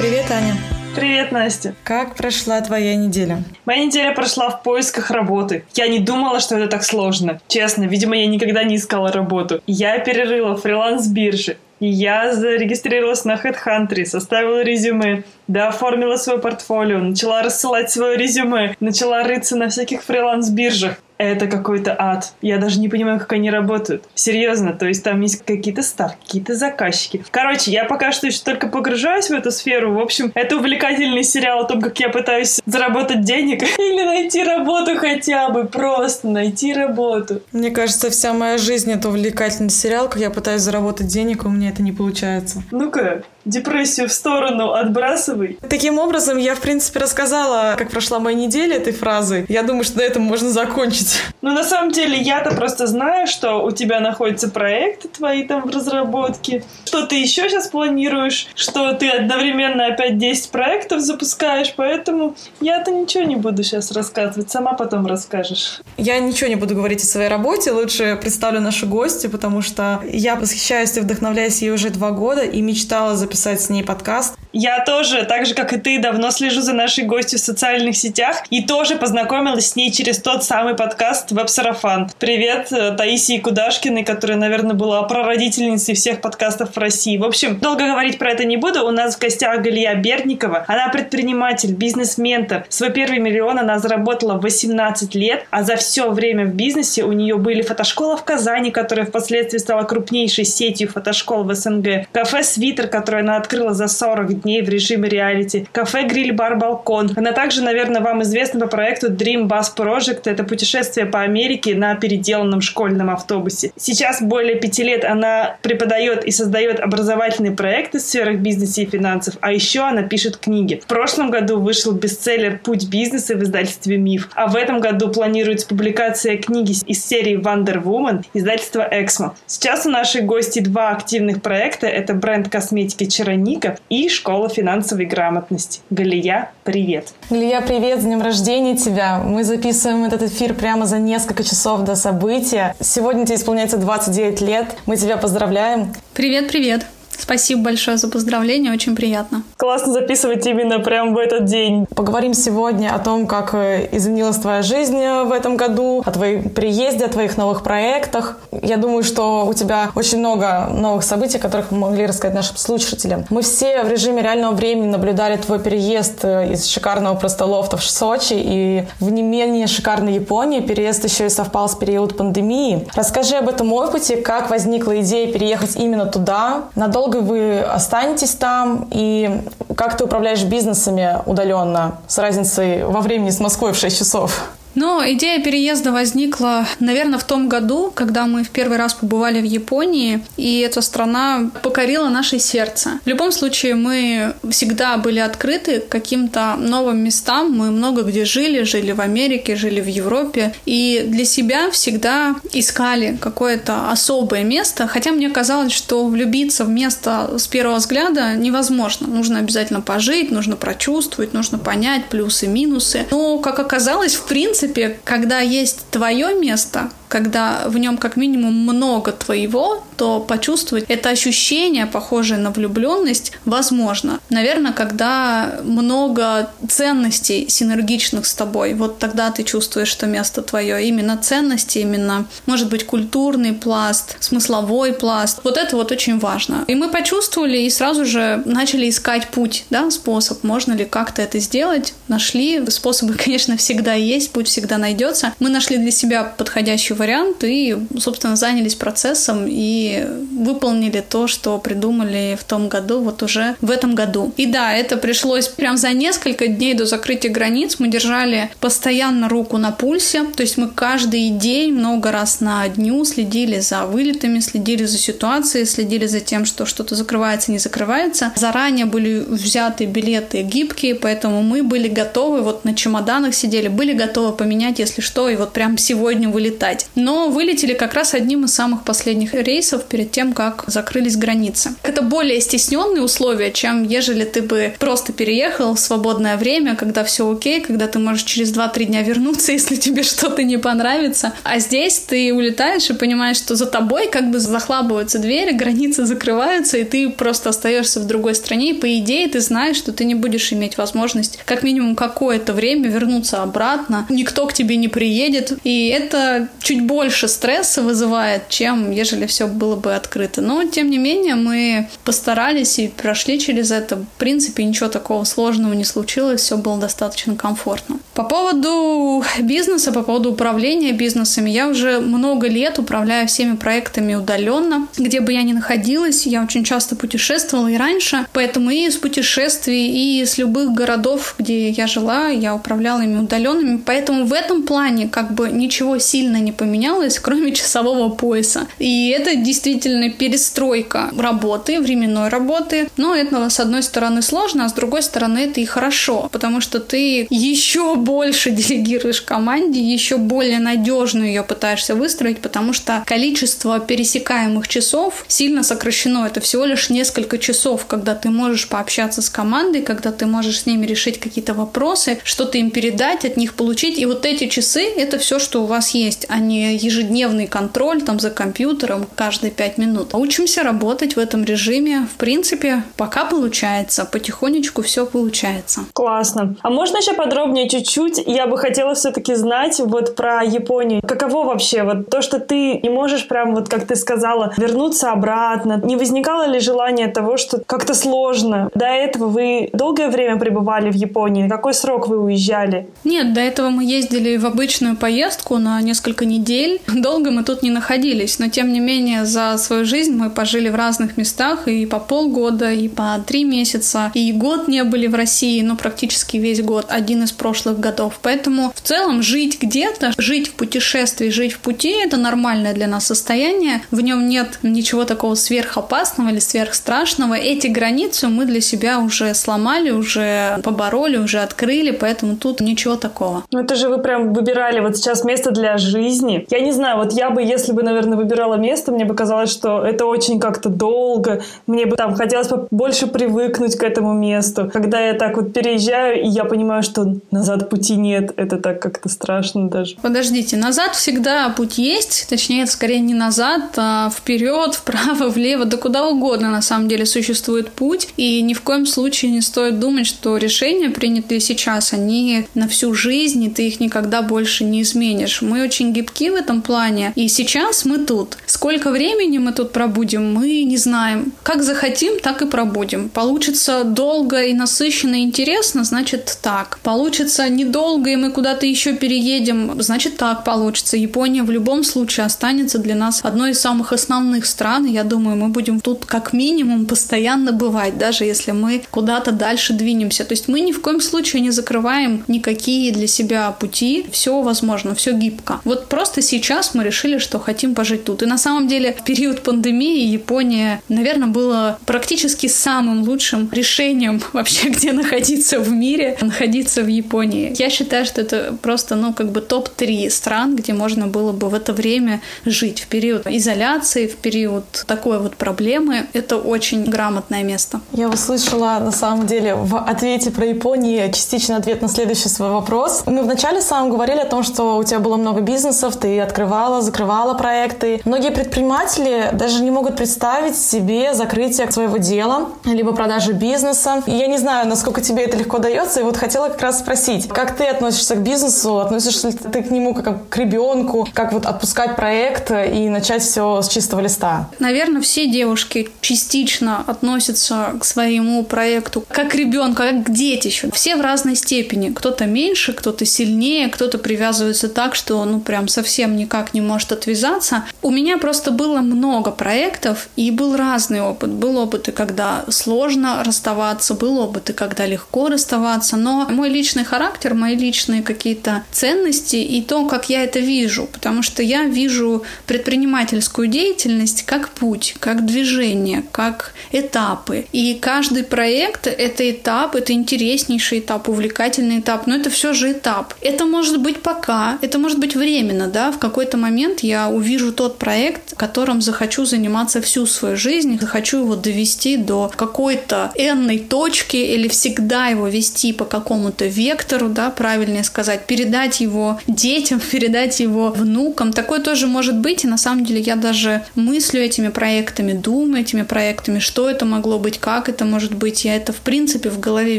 Привет, 0.00 0.28
Аня. 0.32 0.67
Привет, 0.98 1.30
Настя. 1.30 1.76
Как 1.84 2.16
прошла 2.16 2.60
твоя 2.60 2.96
неделя? 2.96 3.44
Моя 3.64 3.84
неделя 3.84 4.12
прошла 4.16 4.50
в 4.50 4.64
поисках 4.64 5.12
работы. 5.12 5.64
Я 5.74 5.86
не 5.86 6.00
думала, 6.00 6.40
что 6.40 6.56
это 6.58 6.66
так 6.66 6.82
сложно. 6.82 7.40
Честно, 7.46 7.84
видимо, 7.84 8.16
я 8.16 8.26
никогда 8.26 8.64
не 8.64 8.74
искала 8.74 9.12
работу. 9.12 9.62
Я 9.68 10.00
перерыла 10.00 10.56
фриланс-биржи. 10.56 11.56
Я 11.78 12.34
зарегистрировалась 12.34 13.24
на 13.24 13.36
HeadHunter, 13.36 14.04
составила 14.06 14.64
резюме, 14.64 15.22
да, 15.46 15.68
оформила 15.68 16.16
свое 16.16 16.40
портфолио, 16.40 16.98
начала 16.98 17.42
рассылать 17.42 17.92
свое 17.92 18.16
резюме, 18.16 18.74
начала 18.80 19.22
рыться 19.22 19.54
на 19.54 19.68
всяких 19.68 20.02
фриланс-биржах 20.02 20.96
это 21.18 21.46
какой-то 21.46 21.94
ад. 21.98 22.32
Я 22.40 22.58
даже 22.58 22.80
не 22.80 22.88
понимаю, 22.88 23.18
как 23.18 23.32
они 23.32 23.50
работают. 23.50 24.04
Серьезно, 24.14 24.72
то 24.72 24.86
есть 24.86 25.04
там 25.04 25.20
есть 25.20 25.44
какие-то 25.44 25.82
ставки, 25.82 26.18
какие-то 26.24 26.54
заказчики. 26.54 27.24
Короче, 27.30 27.70
я 27.70 27.84
пока 27.84 28.12
что 28.12 28.26
еще 28.26 28.40
только 28.44 28.68
погружаюсь 28.68 29.28
в 29.28 29.32
эту 29.32 29.50
сферу. 29.50 29.94
В 29.94 29.98
общем, 29.98 30.30
это 30.34 30.56
увлекательный 30.56 31.24
сериал 31.24 31.60
о 31.60 31.64
том, 31.64 31.80
как 31.80 31.98
я 32.00 32.08
пытаюсь 32.08 32.60
заработать 32.66 33.22
денег 33.22 33.62
или 33.78 34.04
найти 34.04 34.42
работу 34.42 34.96
хотя 34.96 35.50
бы. 35.50 35.64
Просто 35.64 36.28
найти 36.28 36.72
работу. 36.72 37.42
Мне 37.52 37.70
кажется, 37.70 38.10
вся 38.10 38.32
моя 38.32 38.58
жизнь 38.58 38.90
это 38.92 39.08
увлекательный 39.08 39.70
сериал, 39.70 40.08
как 40.08 40.20
я 40.20 40.30
пытаюсь 40.30 40.62
заработать 40.62 41.08
денег, 41.08 41.44
а 41.44 41.48
у 41.48 41.50
меня 41.50 41.70
это 41.70 41.82
не 41.82 41.92
получается. 41.92 42.62
Ну-ка, 42.70 43.22
депрессию 43.48 44.08
в 44.08 44.12
сторону 44.12 44.72
отбрасывай. 44.72 45.58
Таким 45.68 45.98
образом, 45.98 46.38
я, 46.38 46.54
в 46.54 46.60
принципе, 46.60 47.00
рассказала, 47.00 47.74
как 47.76 47.90
прошла 47.90 48.18
моя 48.18 48.36
неделя 48.36 48.76
этой 48.76 48.92
фразы. 48.92 49.46
Я 49.48 49.62
думаю, 49.62 49.84
что 49.84 49.98
на 49.98 50.02
этом 50.02 50.22
можно 50.22 50.50
закончить. 50.50 51.20
Ну, 51.40 51.52
на 51.52 51.64
самом 51.64 51.90
деле, 51.90 52.18
я-то 52.18 52.54
просто 52.54 52.86
знаю, 52.86 53.26
что 53.26 53.64
у 53.64 53.70
тебя 53.70 54.00
находятся 54.00 54.50
проекты 54.50 55.08
твои 55.08 55.44
там 55.44 55.62
в 55.62 55.70
разработке, 55.74 56.64
что 56.84 57.06
ты 57.06 57.16
еще 57.16 57.48
сейчас 57.48 57.68
планируешь, 57.68 58.48
что 58.54 58.92
ты 58.92 59.08
одновременно 59.08 59.86
опять 59.86 60.18
10 60.18 60.50
проектов 60.50 61.00
запускаешь, 61.00 61.72
поэтому 61.76 62.36
я-то 62.60 62.90
ничего 62.90 63.24
не 63.24 63.36
буду 63.36 63.62
сейчас 63.62 63.90
рассказывать, 63.92 64.50
сама 64.50 64.74
потом 64.74 65.06
расскажешь. 65.06 65.80
Я 65.96 66.18
ничего 66.18 66.48
не 66.48 66.56
буду 66.56 66.74
говорить 66.74 67.02
о 67.02 67.06
своей 67.06 67.28
работе, 67.28 67.72
лучше 67.72 68.18
представлю 68.20 68.60
нашу 68.60 68.86
гостью, 68.86 69.30
потому 69.30 69.62
что 69.62 70.00
я 70.12 70.36
восхищаюсь 70.36 70.96
и 70.96 71.00
вдохновляюсь 71.00 71.62
ей 71.62 71.70
уже 71.70 71.90
два 71.90 72.10
года 72.10 72.42
и 72.42 72.60
мечтала 72.60 73.16
записать 73.16 73.37
записать 73.38 73.60
с 73.60 73.70
ней 73.70 73.84
подкаст. 73.84 74.34
Я 74.52 74.82
тоже, 74.84 75.24
так 75.24 75.46
же, 75.46 75.54
как 75.54 75.72
и 75.72 75.78
ты, 75.78 76.00
давно 76.00 76.30
слежу 76.30 76.62
за 76.62 76.72
нашей 76.72 77.04
гостью 77.04 77.38
в 77.38 77.42
социальных 77.42 77.96
сетях 77.96 78.42
и 78.50 78.64
тоже 78.64 78.96
познакомилась 78.96 79.70
с 79.70 79.76
ней 79.76 79.92
через 79.92 80.18
тот 80.18 80.42
самый 80.42 80.74
подкаст 80.74 81.30
«Веб-сарафан». 81.30 82.10
Привет 82.18 82.72
э, 82.72 82.92
Таисии 82.96 83.38
Кудашкиной, 83.38 84.04
которая, 84.04 84.38
наверное, 84.38 84.74
была 84.74 85.02
прародительницей 85.02 85.94
всех 85.94 86.20
подкастов 86.20 86.74
в 86.74 86.78
России. 86.78 87.18
В 87.18 87.24
общем, 87.24 87.58
долго 87.58 87.86
говорить 87.86 88.18
про 88.18 88.30
это 88.30 88.44
не 88.44 88.56
буду. 88.56 88.84
У 88.84 88.90
нас 88.90 89.16
в 89.16 89.20
гостях 89.20 89.60
Галия 89.60 89.94
Берникова. 89.94 90.64
Она 90.66 90.88
предприниматель, 90.88 91.74
бизнес-ментор. 91.74 92.64
Свой 92.70 92.90
первый 92.90 93.18
миллион 93.20 93.58
она 93.58 93.78
заработала 93.78 94.34
в 94.34 94.42
18 94.42 95.14
лет, 95.14 95.46
а 95.50 95.62
за 95.62 95.76
все 95.76 96.10
время 96.10 96.46
в 96.46 96.54
бизнесе 96.54 97.04
у 97.04 97.12
нее 97.12 97.36
были 97.36 97.62
фотошкола 97.62 98.16
в 98.16 98.24
Казани, 98.24 98.70
которая 98.70 99.06
впоследствии 99.06 99.58
стала 99.58 99.82
крупнейшей 99.82 100.44
сетью 100.44 100.88
фотошкол 100.88 101.44
в 101.44 101.54
СНГ, 101.54 102.08
кафе 102.10 102.42
«Свитер», 102.42 102.88
которое 102.88 103.27
она 103.28 103.36
открыла 103.36 103.74
за 103.74 103.88
40 103.88 104.42
дней 104.42 104.62
в 104.62 104.68
режиме 104.70 105.08
реалити. 105.08 105.66
Кафе, 105.72 106.04
гриль, 106.04 106.32
бар, 106.32 106.56
балкон. 106.56 107.10
Она 107.14 107.32
также, 107.32 107.62
наверное, 107.62 108.00
вам 108.00 108.22
известна 108.22 108.60
по 108.60 108.66
проекту 108.66 109.12
Dream 109.12 109.46
Bus 109.46 109.66
Project. 109.76 110.22
Это 110.24 110.44
путешествие 110.44 111.04
по 111.04 111.20
Америке 111.20 111.74
на 111.74 111.94
переделанном 111.94 112.62
школьном 112.62 113.10
автобусе. 113.10 113.72
Сейчас 113.76 114.22
более 114.22 114.56
пяти 114.56 114.82
лет 114.82 115.04
она 115.04 115.56
преподает 115.60 116.24
и 116.24 116.30
создает 116.30 116.80
образовательные 116.80 117.52
проекты 117.52 117.98
в 117.98 118.00
сферах 118.00 118.38
бизнеса 118.38 118.80
и 118.80 118.86
финансов, 118.86 119.34
а 119.40 119.52
еще 119.52 119.80
она 119.80 120.02
пишет 120.02 120.38
книги. 120.38 120.80
В 120.82 120.86
прошлом 120.86 121.30
году 121.30 121.60
вышел 121.60 121.92
бестселлер 121.92 122.58
«Путь 122.58 122.88
бизнеса» 122.88 123.34
в 123.34 123.42
издательстве 123.42 123.98
«Миф», 123.98 124.30
а 124.34 124.46
в 124.46 124.56
этом 124.56 124.80
году 124.80 125.08
планируется 125.08 125.66
публикация 125.66 126.38
книги 126.38 126.72
из 126.86 127.04
серии 127.04 127.38
Wonder 127.38 127.82
Woman 127.82 128.24
издательства 128.32 128.88
«Эксмо». 128.90 129.34
Сейчас 129.46 129.84
у 129.84 129.90
нашей 129.90 130.22
гости 130.22 130.60
два 130.60 130.90
активных 130.90 131.42
проекта. 131.42 131.86
Это 131.86 132.14
бренд 132.14 132.48
косметики 132.48 133.04
Чероника 133.08 133.78
и 133.88 134.08
школа 134.08 134.48
финансовой 134.48 135.06
грамотности. 135.06 135.80
Галия, 135.90 136.52
привет! 136.64 137.14
Галия, 137.30 137.60
привет! 137.60 138.00
С 138.00 138.04
днем 138.04 138.22
рождения 138.22 138.76
тебя! 138.76 139.18
Мы 139.18 139.44
записываем 139.44 140.04
этот 140.04 140.22
эфир 140.22 140.54
прямо 140.54 140.86
за 140.86 140.98
несколько 140.98 141.44
часов 141.44 141.82
до 141.82 141.96
события. 141.96 142.74
Сегодня 142.80 143.24
тебе 143.26 143.36
исполняется 143.36 143.76
29 143.76 144.40
лет. 144.40 144.76
Мы 144.86 144.96
тебя 144.96 145.16
поздравляем. 145.16 145.92
Привет-привет! 146.14 146.86
Спасибо 147.18 147.62
большое 147.62 147.96
за 147.96 148.08
поздравление, 148.08 148.72
очень 148.72 148.94
приятно. 148.94 149.42
Классно 149.56 149.92
записывать 149.92 150.46
именно 150.46 150.78
прямо 150.78 151.12
в 151.12 151.18
этот 151.18 151.44
день. 151.46 151.86
Поговорим 151.94 152.32
сегодня 152.32 152.94
о 152.94 153.00
том, 153.00 153.26
как 153.26 153.54
э, 153.54 153.88
изменилась 153.92 154.36
твоя 154.36 154.62
жизнь 154.62 154.98
э, 154.98 155.24
в 155.24 155.32
этом 155.32 155.56
году, 155.56 156.02
о 156.06 156.10
твоем 156.12 156.48
приезде, 156.48 157.06
о 157.06 157.08
твоих 157.08 157.36
новых 157.36 157.62
проектах. 157.64 158.38
Я 158.62 158.76
думаю, 158.76 159.02
что 159.02 159.46
у 159.46 159.52
тебя 159.52 159.90
очень 159.96 160.18
много 160.18 160.68
новых 160.72 161.02
событий, 161.02 161.38
о 161.38 161.40
которых 161.40 161.72
мы 161.72 161.78
могли 161.78 162.06
рассказать 162.06 162.36
нашим 162.36 162.56
слушателям. 162.56 163.24
Мы 163.30 163.42
все 163.42 163.82
в 163.82 163.88
режиме 163.90 164.22
реального 164.22 164.54
времени 164.54 164.86
наблюдали 164.86 165.36
твой 165.36 165.58
переезд 165.58 166.24
э, 166.24 166.52
из 166.52 166.66
шикарного 166.66 167.16
просто 167.16 167.44
лофта 167.46 167.76
в 167.76 167.84
Сочи 167.84 168.34
и 168.34 168.86
в 169.00 169.10
не 169.10 169.22
менее 169.22 169.66
шикарной 169.66 170.14
Японии. 170.14 170.60
Переезд 170.60 171.04
еще 171.04 171.26
и 171.26 171.28
совпал 171.28 171.68
с 171.68 171.74
период 171.74 172.16
пандемии. 172.16 172.86
Расскажи 172.94 173.36
об 173.36 173.48
этом 173.48 173.72
опыте, 173.72 174.16
как 174.16 174.50
возникла 174.50 175.00
идея 175.00 175.32
переехать 175.32 175.74
именно 175.74 176.06
туда, 176.06 176.64
надолго 176.76 177.07
долго 177.08 177.24
вы 177.24 177.60
останетесь 177.60 178.34
там 178.34 178.86
и 178.90 179.42
как 179.76 179.96
ты 179.96 180.04
управляешь 180.04 180.42
бизнесами 180.44 181.18
удаленно 181.26 181.98
с 182.06 182.18
разницей 182.18 182.84
во 182.84 183.00
времени 183.00 183.30
с 183.30 183.40
Москвой 183.40 183.72
в 183.72 183.76
6 183.76 183.98
часов? 183.98 184.50
Но 184.74 185.02
идея 185.04 185.42
переезда 185.42 185.92
возникла, 185.92 186.66
наверное, 186.78 187.18
в 187.18 187.24
том 187.24 187.48
году, 187.48 187.90
когда 187.94 188.26
мы 188.26 188.44
в 188.44 188.50
первый 188.50 188.78
раз 188.78 188.94
побывали 188.94 189.40
в 189.40 189.44
Японии, 189.44 190.24
и 190.36 190.60
эта 190.60 190.80
страна 190.82 191.50
покорила 191.62 192.08
наше 192.08 192.38
сердце. 192.38 193.00
В 193.04 193.08
любом 193.08 193.32
случае, 193.32 193.74
мы 193.74 194.34
всегда 194.50 194.96
были 194.98 195.18
открыты 195.18 195.80
к 195.80 195.88
каким-то 195.88 196.56
новым 196.56 196.98
местам. 196.98 197.52
Мы 197.52 197.70
много 197.70 198.02
где 198.02 198.24
жили, 198.24 198.62
жили 198.62 198.92
в 198.92 199.00
Америке, 199.00 199.56
жили 199.56 199.80
в 199.80 199.86
Европе, 199.86 200.54
и 200.64 201.04
для 201.06 201.24
себя 201.24 201.70
всегда 201.70 202.36
искали 202.52 203.18
какое-то 203.20 203.90
особое 203.90 204.44
место, 204.44 204.86
хотя 204.86 205.10
мне 205.10 205.30
казалось, 205.30 205.72
что 205.72 206.06
влюбиться 206.06 206.64
в 206.64 206.68
место 206.68 207.38
с 207.38 207.46
первого 207.46 207.76
взгляда 207.76 208.34
невозможно. 208.34 209.06
Нужно 209.06 209.40
обязательно 209.40 209.80
пожить, 209.80 210.30
нужно 210.30 210.56
прочувствовать, 210.56 211.32
нужно 211.32 211.58
понять 211.58 212.06
плюсы, 212.06 212.46
минусы. 212.46 213.06
Но, 213.10 213.38
как 213.38 213.58
оказалось, 213.58 214.14
в 214.14 214.26
принципе, 214.26 214.57
принципе, 214.58 214.98
когда 215.04 215.38
есть 215.40 215.86
твое 215.90 216.34
место, 216.34 216.90
когда 217.08 217.64
в 217.66 217.78
нем 217.78 217.98
как 217.98 218.16
минимум 218.16 218.54
много 218.54 219.12
твоего, 219.12 219.84
то 219.96 220.20
почувствовать 220.20 220.84
это 220.88 221.10
ощущение, 221.10 221.86
похожее 221.86 222.38
на 222.38 222.50
влюбленность, 222.50 223.32
возможно. 223.44 224.20
Наверное, 224.30 224.72
когда 224.72 225.60
много 225.64 226.50
ценностей 226.68 227.48
синергичных 227.48 228.26
с 228.26 228.34
тобой, 228.34 228.74
вот 228.74 228.98
тогда 228.98 229.30
ты 229.30 229.42
чувствуешь, 229.42 229.88
что 229.88 230.06
место 230.06 230.42
твое. 230.42 230.86
Именно 230.86 231.16
ценности, 231.16 231.78
именно, 231.78 232.26
может 232.46 232.68
быть, 232.68 232.84
культурный 232.86 233.52
пласт, 233.52 234.16
смысловой 234.20 234.92
пласт. 234.92 235.40
Вот 235.44 235.56
это 235.56 235.76
вот 235.76 235.90
очень 235.90 236.18
важно. 236.18 236.64
И 236.68 236.74
мы 236.74 236.88
почувствовали 236.88 237.58
и 237.58 237.70
сразу 237.70 238.04
же 238.04 238.42
начали 238.44 238.88
искать 238.88 239.28
путь, 239.28 239.64
да, 239.70 239.90
способ, 239.90 240.44
можно 240.44 240.74
ли 240.74 240.84
как-то 240.84 241.22
это 241.22 241.38
сделать. 241.38 241.94
Нашли. 242.08 242.64
Способы, 242.70 243.14
конечно, 243.24 243.56
всегда 243.56 243.94
есть, 243.94 244.30
путь 244.32 244.48
всегда 244.48 244.78
найдется. 244.78 245.32
Мы 245.40 245.48
нашли 245.48 245.78
для 245.78 245.90
себя 245.90 246.24
подходящую 246.24 246.97
вариант 246.98 247.44
и, 247.44 247.76
собственно, 247.98 248.36
занялись 248.36 248.74
процессом 248.74 249.46
и 249.48 250.06
выполнили 250.32 251.04
то, 251.08 251.26
что 251.26 251.58
придумали 251.58 252.36
в 252.40 252.44
том 252.44 252.68
году, 252.68 253.00
вот 253.00 253.22
уже 253.22 253.56
в 253.60 253.70
этом 253.70 253.94
году. 253.94 254.32
И 254.36 254.46
да, 254.46 254.74
это 254.74 254.96
пришлось 254.96 255.48
прям 255.48 255.76
за 255.76 255.90
несколько 255.92 256.48
дней 256.48 256.74
до 256.74 256.86
закрытия 256.86 257.30
границ. 257.30 257.76
Мы 257.78 257.88
держали 257.88 258.50
постоянно 258.60 259.28
руку 259.28 259.58
на 259.58 259.72
пульсе, 259.72 260.24
то 260.24 260.42
есть 260.42 260.56
мы 260.56 260.68
каждый 260.68 261.30
день 261.30 261.72
много 261.72 262.12
раз 262.12 262.40
на 262.40 262.68
дню 262.68 263.04
следили 263.04 263.60
за 263.60 263.86
вылетами, 263.86 264.40
следили 264.40 264.84
за 264.84 264.98
ситуацией, 264.98 265.64
следили 265.64 266.06
за 266.06 266.20
тем, 266.20 266.44
что 266.44 266.66
что-то 266.66 266.94
закрывается, 266.94 267.52
не 267.52 267.58
закрывается. 267.58 268.32
Заранее 268.36 268.86
были 268.86 269.18
взяты 269.18 269.86
билеты 269.86 270.42
гибкие, 270.42 270.94
поэтому 270.94 271.42
мы 271.42 271.62
были 271.62 271.88
готовы, 271.88 272.42
вот 272.42 272.64
на 272.64 272.74
чемоданах 272.74 273.34
сидели, 273.34 273.68
были 273.68 273.92
готовы 273.92 274.32
поменять, 274.36 274.78
если 274.78 275.00
что, 275.00 275.28
и 275.28 275.36
вот 275.36 275.52
прям 275.52 275.78
сегодня 275.78 276.28
вылетать. 276.28 276.87
Но 276.98 277.28
вылетели 277.28 277.74
как 277.74 277.94
раз 277.94 278.12
одним 278.12 278.44
из 278.44 278.54
самых 278.54 278.82
последних 278.82 279.32
рейсов 279.32 279.84
перед 279.84 280.10
тем, 280.10 280.32
как 280.32 280.64
закрылись 280.66 281.16
границы. 281.16 281.74
Это 281.84 282.02
более 282.02 282.40
стесненные 282.40 283.02
условия, 283.02 283.52
чем 283.52 283.84
ежели 283.84 284.24
ты 284.24 284.42
бы 284.42 284.74
просто 284.80 285.12
переехал 285.12 285.74
в 285.74 285.80
свободное 285.80 286.36
время, 286.36 286.74
когда 286.74 287.04
все 287.04 287.30
окей, 287.30 287.60
когда 287.60 287.86
ты 287.86 288.00
можешь 288.00 288.24
через 288.24 288.52
2-3 288.52 288.84
дня 288.86 289.02
вернуться, 289.02 289.52
если 289.58 289.76
тебе 289.76 290.02
что-то 290.02 290.42
не 290.42 290.56
понравится. 290.56 291.32
А 291.44 291.60
здесь 291.60 292.00
ты 292.00 292.34
улетаешь 292.34 292.90
и 292.90 292.94
понимаешь, 292.94 293.36
что 293.36 293.54
за 293.54 293.66
тобой 293.66 294.08
как 294.08 294.32
бы 294.32 294.40
захлабываются 294.40 295.20
двери, 295.20 295.52
границы 295.52 296.04
закрываются, 296.04 296.78
и 296.78 296.84
ты 296.84 297.10
просто 297.10 297.50
остаешься 297.50 298.00
в 298.00 298.08
другой 298.08 298.34
стране, 298.34 298.70
и 298.70 298.74
по 298.74 298.98
идее 298.98 299.28
ты 299.28 299.38
знаешь, 299.38 299.76
что 299.76 299.92
ты 299.92 300.04
не 300.04 300.16
будешь 300.16 300.52
иметь 300.52 300.76
возможность 300.76 301.38
как 301.44 301.62
минимум 301.62 301.94
какое-то 301.94 302.54
время 302.54 302.88
вернуться 302.88 303.40
обратно, 303.40 304.04
никто 304.08 304.46
к 304.46 304.52
тебе 304.52 304.74
не 304.74 304.88
приедет, 304.88 305.52
и 305.62 305.86
это 305.86 306.48
чуть 306.60 306.87
больше 306.88 307.28
стресса 307.28 307.82
вызывает, 307.82 308.48
чем 308.48 308.90
ежели 308.90 309.26
все 309.26 309.46
было 309.46 309.76
бы 309.76 309.94
открыто. 309.94 310.40
Но, 310.40 310.64
тем 310.64 310.90
не 310.90 310.98
менее, 310.98 311.34
мы 311.34 311.88
постарались 312.02 312.78
и 312.78 312.88
прошли 312.88 313.38
через 313.38 313.70
это. 313.70 313.96
В 313.96 314.06
принципе, 314.18 314.64
ничего 314.64 314.88
такого 314.88 315.24
сложного 315.24 315.74
не 315.74 315.84
случилось, 315.84 316.40
все 316.40 316.56
было 316.56 316.78
достаточно 316.78 317.36
комфортно. 317.36 318.00
По 318.18 318.24
поводу 318.24 319.22
бизнеса, 319.38 319.92
по 319.92 320.02
поводу 320.02 320.32
управления 320.32 320.90
бизнесами, 320.90 321.50
я 321.50 321.68
уже 321.68 322.00
много 322.00 322.48
лет 322.48 322.80
управляю 322.80 323.28
всеми 323.28 323.54
проектами 323.54 324.16
удаленно, 324.16 324.88
где 324.96 325.20
бы 325.20 325.32
я 325.32 325.44
ни 325.44 325.52
находилась. 325.52 326.26
Я 326.26 326.42
очень 326.42 326.64
часто 326.64 326.96
путешествовала 326.96 327.68
и 327.68 327.76
раньше, 327.76 328.26
поэтому 328.32 328.70
и 328.70 328.86
из 328.86 328.96
путешествий, 328.96 329.86
и 329.86 330.20
из 330.22 330.36
любых 330.36 330.72
городов, 330.72 331.36
где 331.38 331.68
я 331.68 331.86
жила, 331.86 332.26
я 332.26 332.56
управляла 332.56 333.02
ими 333.02 333.20
удаленными. 333.20 333.76
Поэтому 333.76 334.24
в 334.24 334.32
этом 334.32 334.64
плане 334.64 335.08
как 335.08 335.32
бы 335.32 335.50
ничего 335.50 335.98
сильно 335.98 336.38
не 336.38 336.50
поменялось, 336.50 337.18
кроме 337.22 337.52
часового 337.52 338.08
пояса. 338.08 338.66
И 338.80 339.10
это 339.10 339.36
действительно 339.36 340.10
перестройка 340.10 341.12
работы, 341.16 341.80
временной 341.80 342.30
работы. 342.30 342.90
Но 342.96 343.14
это, 343.14 343.48
с 343.48 343.60
одной 343.60 343.84
стороны, 343.84 344.22
сложно, 344.22 344.64
а 344.64 344.68
с 344.68 344.72
другой 344.72 345.04
стороны, 345.04 345.38
это 345.38 345.60
и 345.60 345.64
хорошо, 345.64 346.28
потому 346.32 346.60
что 346.60 346.80
ты 346.80 347.28
еще 347.30 347.94
больше 348.08 348.50
делегируешь 348.58 349.20
команде, 349.20 349.80
еще 349.80 350.16
более 350.16 350.58
надежно 350.58 351.24
ее 351.24 351.42
пытаешься 351.42 351.94
выстроить, 351.94 352.40
потому 352.40 352.72
что 352.72 353.02
количество 353.06 353.78
пересекаемых 353.80 354.66
часов 354.66 355.26
сильно 355.28 355.62
сокращено. 355.62 356.26
Это 356.26 356.40
всего 356.40 356.64
лишь 356.64 356.88
несколько 356.88 357.36
часов, 357.36 357.84
когда 357.86 358.14
ты 358.14 358.30
можешь 358.30 358.68
пообщаться 358.68 359.20
с 359.20 359.28
командой, 359.28 359.82
когда 359.82 360.10
ты 360.10 360.24
можешь 360.24 360.60
с 360.60 360.66
ними 360.66 360.86
решить 360.86 361.20
какие-то 361.20 361.52
вопросы, 361.52 362.18
что-то 362.24 362.56
им 362.56 362.70
передать, 362.70 363.26
от 363.26 363.36
них 363.36 363.54
получить. 363.54 363.98
И 363.98 364.06
вот 364.06 364.24
эти 364.24 364.46
часы— 364.48 364.84
это 364.96 365.18
все, 365.18 365.38
что 365.38 365.62
у 365.62 365.66
вас 365.66 365.90
есть, 365.90 366.24
а 366.30 366.38
не 366.38 366.76
ежедневный 366.76 367.46
контроль 367.46 368.00
там 368.00 368.18
за 368.20 368.30
компьютером 368.30 369.06
каждые 369.16 369.50
пять 369.50 369.76
минут. 369.76 370.14
Учимся 370.14 370.62
работать 370.62 371.16
в 371.16 371.18
этом 371.18 371.44
режиме. 371.44 372.08
В 372.14 372.16
принципе, 372.16 372.84
пока 372.96 373.26
получается, 373.26 374.06
потихонечку 374.06 374.80
все 374.80 375.04
получается. 375.04 375.80
Классно. 375.92 376.56
А 376.62 376.70
можно 376.70 376.96
еще 376.96 377.12
подробнее 377.12 377.68
чуть-чуть? 377.68 377.97
Я 378.26 378.46
бы 378.46 378.58
хотела 378.58 378.94
все-таки 378.94 379.34
знать 379.34 379.80
вот 379.80 380.14
про 380.14 380.42
Японию. 380.42 381.02
Каково 381.06 381.44
вообще 381.44 381.82
вот 381.82 382.08
то, 382.10 382.22
что 382.22 382.38
ты 382.38 382.78
не 382.82 382.90
можешь 382.90 383.26
прям 383.28 383.54
вот, 383.54 383.68
как 383.68 383.86
ты 383.86 383.96
сказала, 383.96 384.52
вернуться 384.56 385.12
обратно? 385.12 385.80
Не 385.84 385.96
возникало 385.96 386.46
ли 386.46 386.60
желание 386.60 387.08
того, 387.08 387.36
что 387.36 387.60
как-то 387.66 387.94
сложно? 387.94 388.70
До 388.74 388.86
этого 388.86 389.26
вы 389.26 389.70
долгое 389.72 390.08
время 390.08 390.38
пребывали 390.38 390.90
в 390.90 390.94
Японии? 390.94 391.48
Какой 391.48 391.74
срок 391.74 392.08
вы 392.08 392.18
уезжали? 392.18 392.88
Нет, 393.04 393.32
до 393.32 393.40
этого 393.40 393.70
мы 393.70 393.84
ездили 393.84 394.36
в 394.36 394.46
обычную 394.46 394.96
поездку 394.96 395.58
на 395.58 395.80
несколько 395.82 396.24
недель. 396.24 396.80
Долго 396.86 397.30
мы 397.30 397.44
тут 397.44 397.62
не 397.62 397.70
находились, 397.70 398.38
но 398.38 398.48
тем 398.48 398.72
не 398.72 398.80
менее 398.80 399.24
за 399.24 399.56
свою 399.58 399.84
жизнь 399.84 400.14
мы 400.14 400.30
пожили 400.30 400.68
в 400.68 400.74
разных 400.74 401.16
местах 401.16 401.68
и 401.68 401.86
по 401.86 401.98
полгода, 401.98 402.70
и 402.70 402.88
по 402.88 403.18
три 403.26 403.44
месяца, 403.44 404.10
и 404.14 404.32
год 404.32 404.68
не 404.68 404.84
были 404.84 405.06
в 405.06 405.14
России, 405.14 405.60
ну 405.62 405.76
практически 405.76 406.36
весь 406.36 406.62
год, 406.62 406.86
один 406.88 407.22
из 407.24 407.32
прошлых 407.32 407.74
годов. 407.74 407.87
Поэтому 408.22 408.72
в 408.74 408.80
целом 408.80 409.22
жить 409.22 409.58
где-то, 409.60 410.12
жить 410.18 410.48
в 410.48 410.52
путешествии, 410.54 411.28
жить 411.30 411.52
в 411.52 411.60
пути— 411.60 411.90
это 412.04 412.16
нормальное 412.16 412.74
для 412.74 412.86
нас 412.86 413.06
состояние. 413.06 413.82
В 413.90 414.00
нем 414.00 414.28
нет 414.28 414.58
ничего 414.62 415.04
такого 415.04 415.34
сверхопасного 415.34 416.30
или 416.30 416.38
сверхстрашного. 416.38 417.34
Эти 417.34 417.66
границы 417.66 418.28
мы 418.28 418.44
для 418.44 418.60
себя 418.60 418.98
уже 419.00 419.34
сломали, 419.34 419.90
уже 419.90 420.58
побороли, 420.62 421.16
уже 421.16 421.38
открыли, 421.40 421.90
поэтому 421.90 422.36
тут 422.36 422.60
ничего 422.60 422.96
такого. 422.96 423.44
Ну 423.50 423.60
это 423.60 423.76
же 423.76 423.88
вы 423.88 423.98
прям 423.98 424.32
выбирали 424.32 424.80
вот 424.80 424.96
сейчас 424.96 425.24
место 425.24 425.50
для 425.50 425.78
жизни. 425.78 426.46
Я 426.50 426.60
не 426.60 426.72
знаю, 426.72 426.98
вот 426.98 427.12
я 427.12 427.30
бы, 427.30 427.42
если 427.42 427.72
бы, 427.72 427.82
наверное, 427.82 428.16
выбирала 428.16 428.54
место, 428.54 428.92
мне 428.92 429.04
бы 429.04 429.14
казалось, 429.14 429.50
что 429.50 429.84
это 429.84 430.06
очень 430.06 430.40
как-то 430.40 430.68
долго. 430.68 431.42
Мне 431.66 431.86
бы 431.86 431.96
там 431.96 432.14
хотелось 432.14 432.48
больше 432.70 433.06
привыкнуть 433.06 433.76
к 433.76 433.82
этому 433.82 434.12
месту. 434.12 434.70
Когда 434.72 435.00
я 435.00 435.14
так 435.14 435.36
вот 435.36 435.52
переезжаю, 435.52 436.22
и 436.22 436.28
я 436.28 436.44
понимаю, 436.44 436.82
что 436.82 437.14
назад 437.30 437.67
пути 437.68 437.96
нет, 437.96 438.32
это 438.36 438.56
так 438.56 438.80
как-то 438.80 439.08
страшно 439.08 439.68
даже. 439.68 439.96
Подождите, 440.02 440.56
назад 440.56 440.94
всегда 440.94 441.48
путь 441.50 441.78
есть, 441.78 442.26
точнее, 442.28 442.62
это 442.62 442.72
скорее 442.72 443.00
не 443.00 443.14
назад, 443.14 443.72
а 443.76 444.10
вперед, 444.10 444.74
вправо, 444.74 445.28
влево, 445.28 445.64
да 445.64 445.76
куда 445.76 446.06
угодно 446.06 446.50
на 446.50 446.62
самом 446.62 446.88
деле 446.88 447.06
существует 447.06 447.70
путь, 447.70 448.08
и 448.16 448.40
ни 448.42 448.54
в 448.54 448.62
коем 448.62 448.86
случае 448.86 449.30
не 449.30 449.40
стоит 449.40 449.78
думать, 449.78 450.06
что 450.06 450.36
решения, 450.36 450.90
принятые 450.90 451.40
сейчас, 451.40 451.92
они 451.92 452.46
на 452.54 452.68
всю 452.68 452.94
жизнь, 452.94 453.42
и 453.44 453.50
ты 453.50 453.68
их 453.68 453.80
никогда 453.80 454.22
больше 454.22 454.64
не 454.64 454.82
изменишь. 454.82 455.42
Мы 455.42 455.62
очень 455.62 455.92
гибки 455.92 456.30
в 456.30 456.34
этом 456.34 456.62
плане, 456.62 457.12
и 457.14 457.28
сейчас 457.28 457.84
мы 457.84 457.98
тут. 457.98 458.36
Сколько 458.46 458.90
времени 458.90 459.38
мы 459.38 459.52
тут 459.52 459.72
пробудем, 459.72 460.34
мы 460.34 460.62
не 460.64 460.76
знаем. 460.76 461.32
Как 461.42 461.62
захотим, 461.62 462.20
так 462.20 462.42
и 462.42 462.46
пробудем. 462.46 463.08
Получится 463.08 463.84
долго 463.84 464.42
и 464.42 464.54
насыщенно 464.54 465.16
и 465.16 465.22
интересно, 465.22 465.84
значит 465.84 466.38
так. 466.42 466.78
Получится 466.82 467.48
недолго, 467.58 468.10
и 468.10 468.16
мы 468.16 468.30
куда-то 468.30 468.66
еще 468.66 468.94
переедем, 468.94 469.82
значит 469.82 470.16
так 470.16 470.44
получится. 470.44 470.96
Япония 470.96 471.42
в 471.42 471.50
любом 471.50 471.84
случае 471.84 472.26
останется 472.26 472.78
для 472.78 472.94
нас 472.94 473.20
одной 473.22 473.50
из 473.50 473.60
самых 473.60 473.92
основных 473.92 474.46
стран. 474.46 474.86
Я 474.86 475.04
думаю, 475.04 475.36
мы 475.36 475.48
будем 475.48 475.80
тут 475.80 476.06
как 476.06 476.32
минимум 476.32 476.86
постоянно 476.86 477.52
бывать, 477.52 477.98
даже 477.98 478.24
если 478.24 478.52
мы 478.52 478.82
куда-то 478.90 479.32
дальше 479.32 479.72
двинемся. 479.72 480.24
То 480.24 480.32
есть 480.32 480.48
мы 480.48 480.60
ни 480.60 480.72
в 480.72 480.80
коем 480.80 481.00
случае 481.00 481.42
не 481.42 481.50
закрываем 481.50 482.24
никакие 482.28 482.92
для 482.92 483.06
себя 483.06 483.50
пути. 483.50 484.06
Все 484.10 484.40
возможно, 484.40 484.94
все 484.94 485.12
гибко. 485.12 485.60
Вот 485.64 485.88
просто 485.88 486.22
сейчас 486.22 486.74
мы 486.74 486.84
решили, 486.84 487.18
что 487.18 487.38
хотим 487.38 487.74
пожить 487.74 488.04
тут. 488.04 488.22
И 488.22 488.26
на 488.26 488.38
самом 488.38 488.68
деле 488.68 488.92
в 488.92 489.04
период 489.04 489.42
пандемии 489.42 490.06
Япония, 490.06 490.80
наверное, 490.88 491.28
была 491.28 491.78
практически 491.86 492.46
самым 492.46 493.02
лучшим 493.02 493.48
решением 493.52 494.22
вообще, 494.32 494.68
где 494.68 494.92
находиться 494.92 495.58
в 495.58 495.70
мире, 495.70 496.16
находиться 496.20 496.82
в 496.82 496.88
Японии. 496.88 497.47
Я 497.50 497.70
считаю, 497.70 498.04
что 498.04 498.20
это 498.20 498.56
просто, 498.62 498.94
ну, 498.94 499.12
как 499.12 499.30
бы 499.30 499.40
топ-3 499.40 500.10
стран, 500.10 500.56
где 500.56 500.72
можно 500.72 501.06
было 501.06 501.32
бы 501.32 501.48
в 501.48 501.54
это 501.54 501.72
время 501.72 502.20
жить. 502.44 502.80
В 502.80 502.86
период 502.86 503.26
изоляции, 503.26 504.06
в 504.06 504.16
период 504.16 504.64
такой 504.86 505.18
вот 505.18 505.36
проблемы. 505.36 506.06
Это 506.12 506.36
очень 506.36 506.84
грамотное 506.84 507.42
место. 507.42 507.80
Я 507.92 508.08
услышала, 508.08 508.78
на 508.80 508.92
самом 508.92 509.26
деле, 509.26 509.54
в 509.54 509.76
ответе 509.76 510.30
про 510.30 510.46
Японию 510.46 511.12
частично 511.12 511.56
ответ 511.56 511.82
на 511.82 511.88
следующий 511.88 512.28
свой 512.28 512.50
вопрос. 512.50 513.02
Мы 513.06 513.22
вначале 513.22 513.60
сам 513.60 513.90
говорили 513.90 514.20
о 514.20 514.26
том, 514.26 514.42
что 514.42 514.76
у 514.76 514.84
тебя 514.84 514.98
было 514.98 515.16
много 515.16 515.40
бизнесов, 515.40 515.96
ты 515.96 516.20
открывала, 516.20 516.82
закрывала 516.82 517.34
проекты. 517.34 518.00
Многие 518.04 518.30
предприниматели 518.30 519.30
даже 519.32 519.62
не 519.62 519.70
могут 519.70 519.96
представить 519.96 520.56
себе 520.56 521.14
закрытие 521.14 521.70
своего 521.70 521.96
дела, 521.98 522.50
либо 522.64 522.92
продажи 522.92 523.32
бизнеса. 523.32 524.02
Я 524.06 524.26
не 524.26 524.38
знаю, 524.38 524.68
насколько 524.68 525.00
тебе 525.00 525.24
это 525.24 525.36
легко 525.36 525.58
дается, 525.58 526.00
и 526.00 526.02
вот 526.02 526.16
хотела 526.16 526.48
как 526.48 526.62
раз 526.62 526.80
спросить, 526.80 527.28
как 527.38 527.56
ты 527.56 527.66
относишься 527.66 528.16
к 528.16 528.22
бизнесу? 528.24 528.80
Относишься 528.80 529.28
ли 529.28 529.34
ты 529.34 529.62
к 529.62 529.70
нему 529.70 529.94
как 529.94 530.28
к 530.28 530.36
ребенку? 530.38 531.08
Как 531.14 531.32
вот 531.32 531.46
отпускать 531.46 531.94
проект 531.94 532.50
и 532.50 532.88
начать 532.88 533.22
все 533.22 533.62
с 533.62 533.68
чистого 533.68 534.00
листа? 534.00 534.50
Наверное, 534.58 535.00
все 535.00 535.28
девушки 535.28 535.88
частично 536.00 536.82
относятся 536.84 537.74
к 537.78 537.84
своему 537.84 538.42
проекту 538.42 539.04
как 539.08 539.30
к 539.30 539.34
ребенку, 539.36 539.76
как 539.76 540.06
к 540.06 540.10
детищу. 540.10 540.72
Все 540.72 540.96
в 540.96 541.00
разной 541.00 541.36
степени. 541.36 541.90
Кто-то 541.90 542.26
меньше, 542.26 542.72
кто-то 542.72 543.04
сильнее, 543.04 543.68
кто-то 543.68 543.98
привязывается 543.98 544.68
так, 544.68 544.96
что 544.96 545.24
ну 545.24 545.38
прям 545.38 545.68
совсем 545.68 546.16
никак 546.16 546.54
не 546.54 546.60
может 546.60 546.90
отвязаться. 546.90 547.66
У 547.82 547.90
меня 547.90 548.18
просто 548.18 548.50
было 548.50 548.80
много 548.80 549.30
проектов, 549.30 550.08
и 550.16 550.32
был 550.32 550.56
разный 550.56 551.02
опыт. 551.02 551.30
Был 551.30 551.56
опыт, 551.58 551.88
и 551.88 551.92
когда 551.92 552.44
сложно 552.48 553.22
расставаться, 553.24 553.94
был 553.94 554.18
опыт, 554.18 554.50
и 554.50 554.52
когда 554.52 554.86
легко 554.86 555.28
расставаться. 555.28 555.96
Но 555.96 556.26
мой 556.28 556.48
личный 556.48 556.82
характер, 556.82 557.27
мои 557.34 557.56
личные 557.56 558.02
какие-то 558.02 558.64
ценности 558.70 559.36
и 559.36 559.62
то, 559.62 559.86
как 559.86 560.08
я 560.08 560.24
это 560.24 560.38
вижу. 560.38 560.88
Потому 560.92 561.22
что 561.22 561.42
я 561.42 561.64
вижу 561.64 562.22
предпринимательскую 562.46 563.48
деятельность 563.48 564.24
как 564.24 564.50
путь, 564.50 564.94
как 565.00 565.24
движение, 565.24 566.04
как 566.12 566.52
этапы. 566.72 567.46
И 567.52 567.74
каждый 567.80 568.24
проект— 568.24 568.86
это 568.86 569.30
этап, 569.30 569.74
это 569.74 569.92
интереснейший 569.92 570.80
этап, 570.80 571.08
увлекательный 571.08 571.80
этап, 571.80 572.06
но 572.06 572.16
это 572.16 572.30
все 572.30 572.52
же 572.52 572.72
этап. 572.72 573.14
Это 573.20 573.44
может 573.44 573.80
быть 573.80 574.00
пока, 574.00 574.58
это 574.60 574.78
может 574.78 574.98
быть 574.98 575.14
временно, 575.14 575.66
да, 575.66 575.92
в 575.92 575.98
какой-то 575.98 576.36
момент 576.36 576.80
я 576.80 577.08
увижу 577.08 577.52
тот 577.52 577.78
проект, 577.78 578.34
которым 578.36 578.80
захочу 578.80 579.24
заниматься 579.24 579.80
всю 579.80 580.06
свою 580.06 580.36
жизнь, 580.36 580.78
захочу 580.80 581.18
его 581.18 581.36
довести 581.36 581.96
до 581.96 582.30
какой-то 582.34 583.12
энной 583.14 583.58
точки 583.58 584.16
или 584.16 584.48
всегда 584.48 585.06
его 585.06 585.28
вести 585.28 585.72
по 585.72 585.84
какому-то 585.84 586.46
вектору, 586.46 587.08
да, 587.18 587.30
правильнее 587.30 587.82
сказать, 587.82 588.26
передать 588.26 588.80
его 588.80 589.18
детям, 589.26 589.80
передать 589.92 590.38
его 590.38 590.70
внукам. 590.70 591.32
Такое 591.32 591.58
тоже 591.58 591.88
может 591.88 592.16
быть, 592.16 592.44
и 592.44 592.46
на 592.46 592.56
самом 592.56 592.84
деле 592.84 593.00
я 593.00 593.16
даже 593.16 593.64
мыслю 593.74 594.20
этими 594.22 594.48
проектами, 594.48 595.12
думаю 595.12 595.62
этими 595.62 595.82
проектами, 595.82 596.38
что 596.38 596.70
это 596.70 596.84
могло 596.84 597.18
быть, 597.18 597.38
как 597.38 597.68
это 597.68 597.84
может 597.84 598.14
быть. 598.14 598.44
Я 598.44 598.54
это, 598.54 598.72
в 598.72 598.76
принципе, 598.76 599.30
в 599.30 599.40
голове 599.40 599.78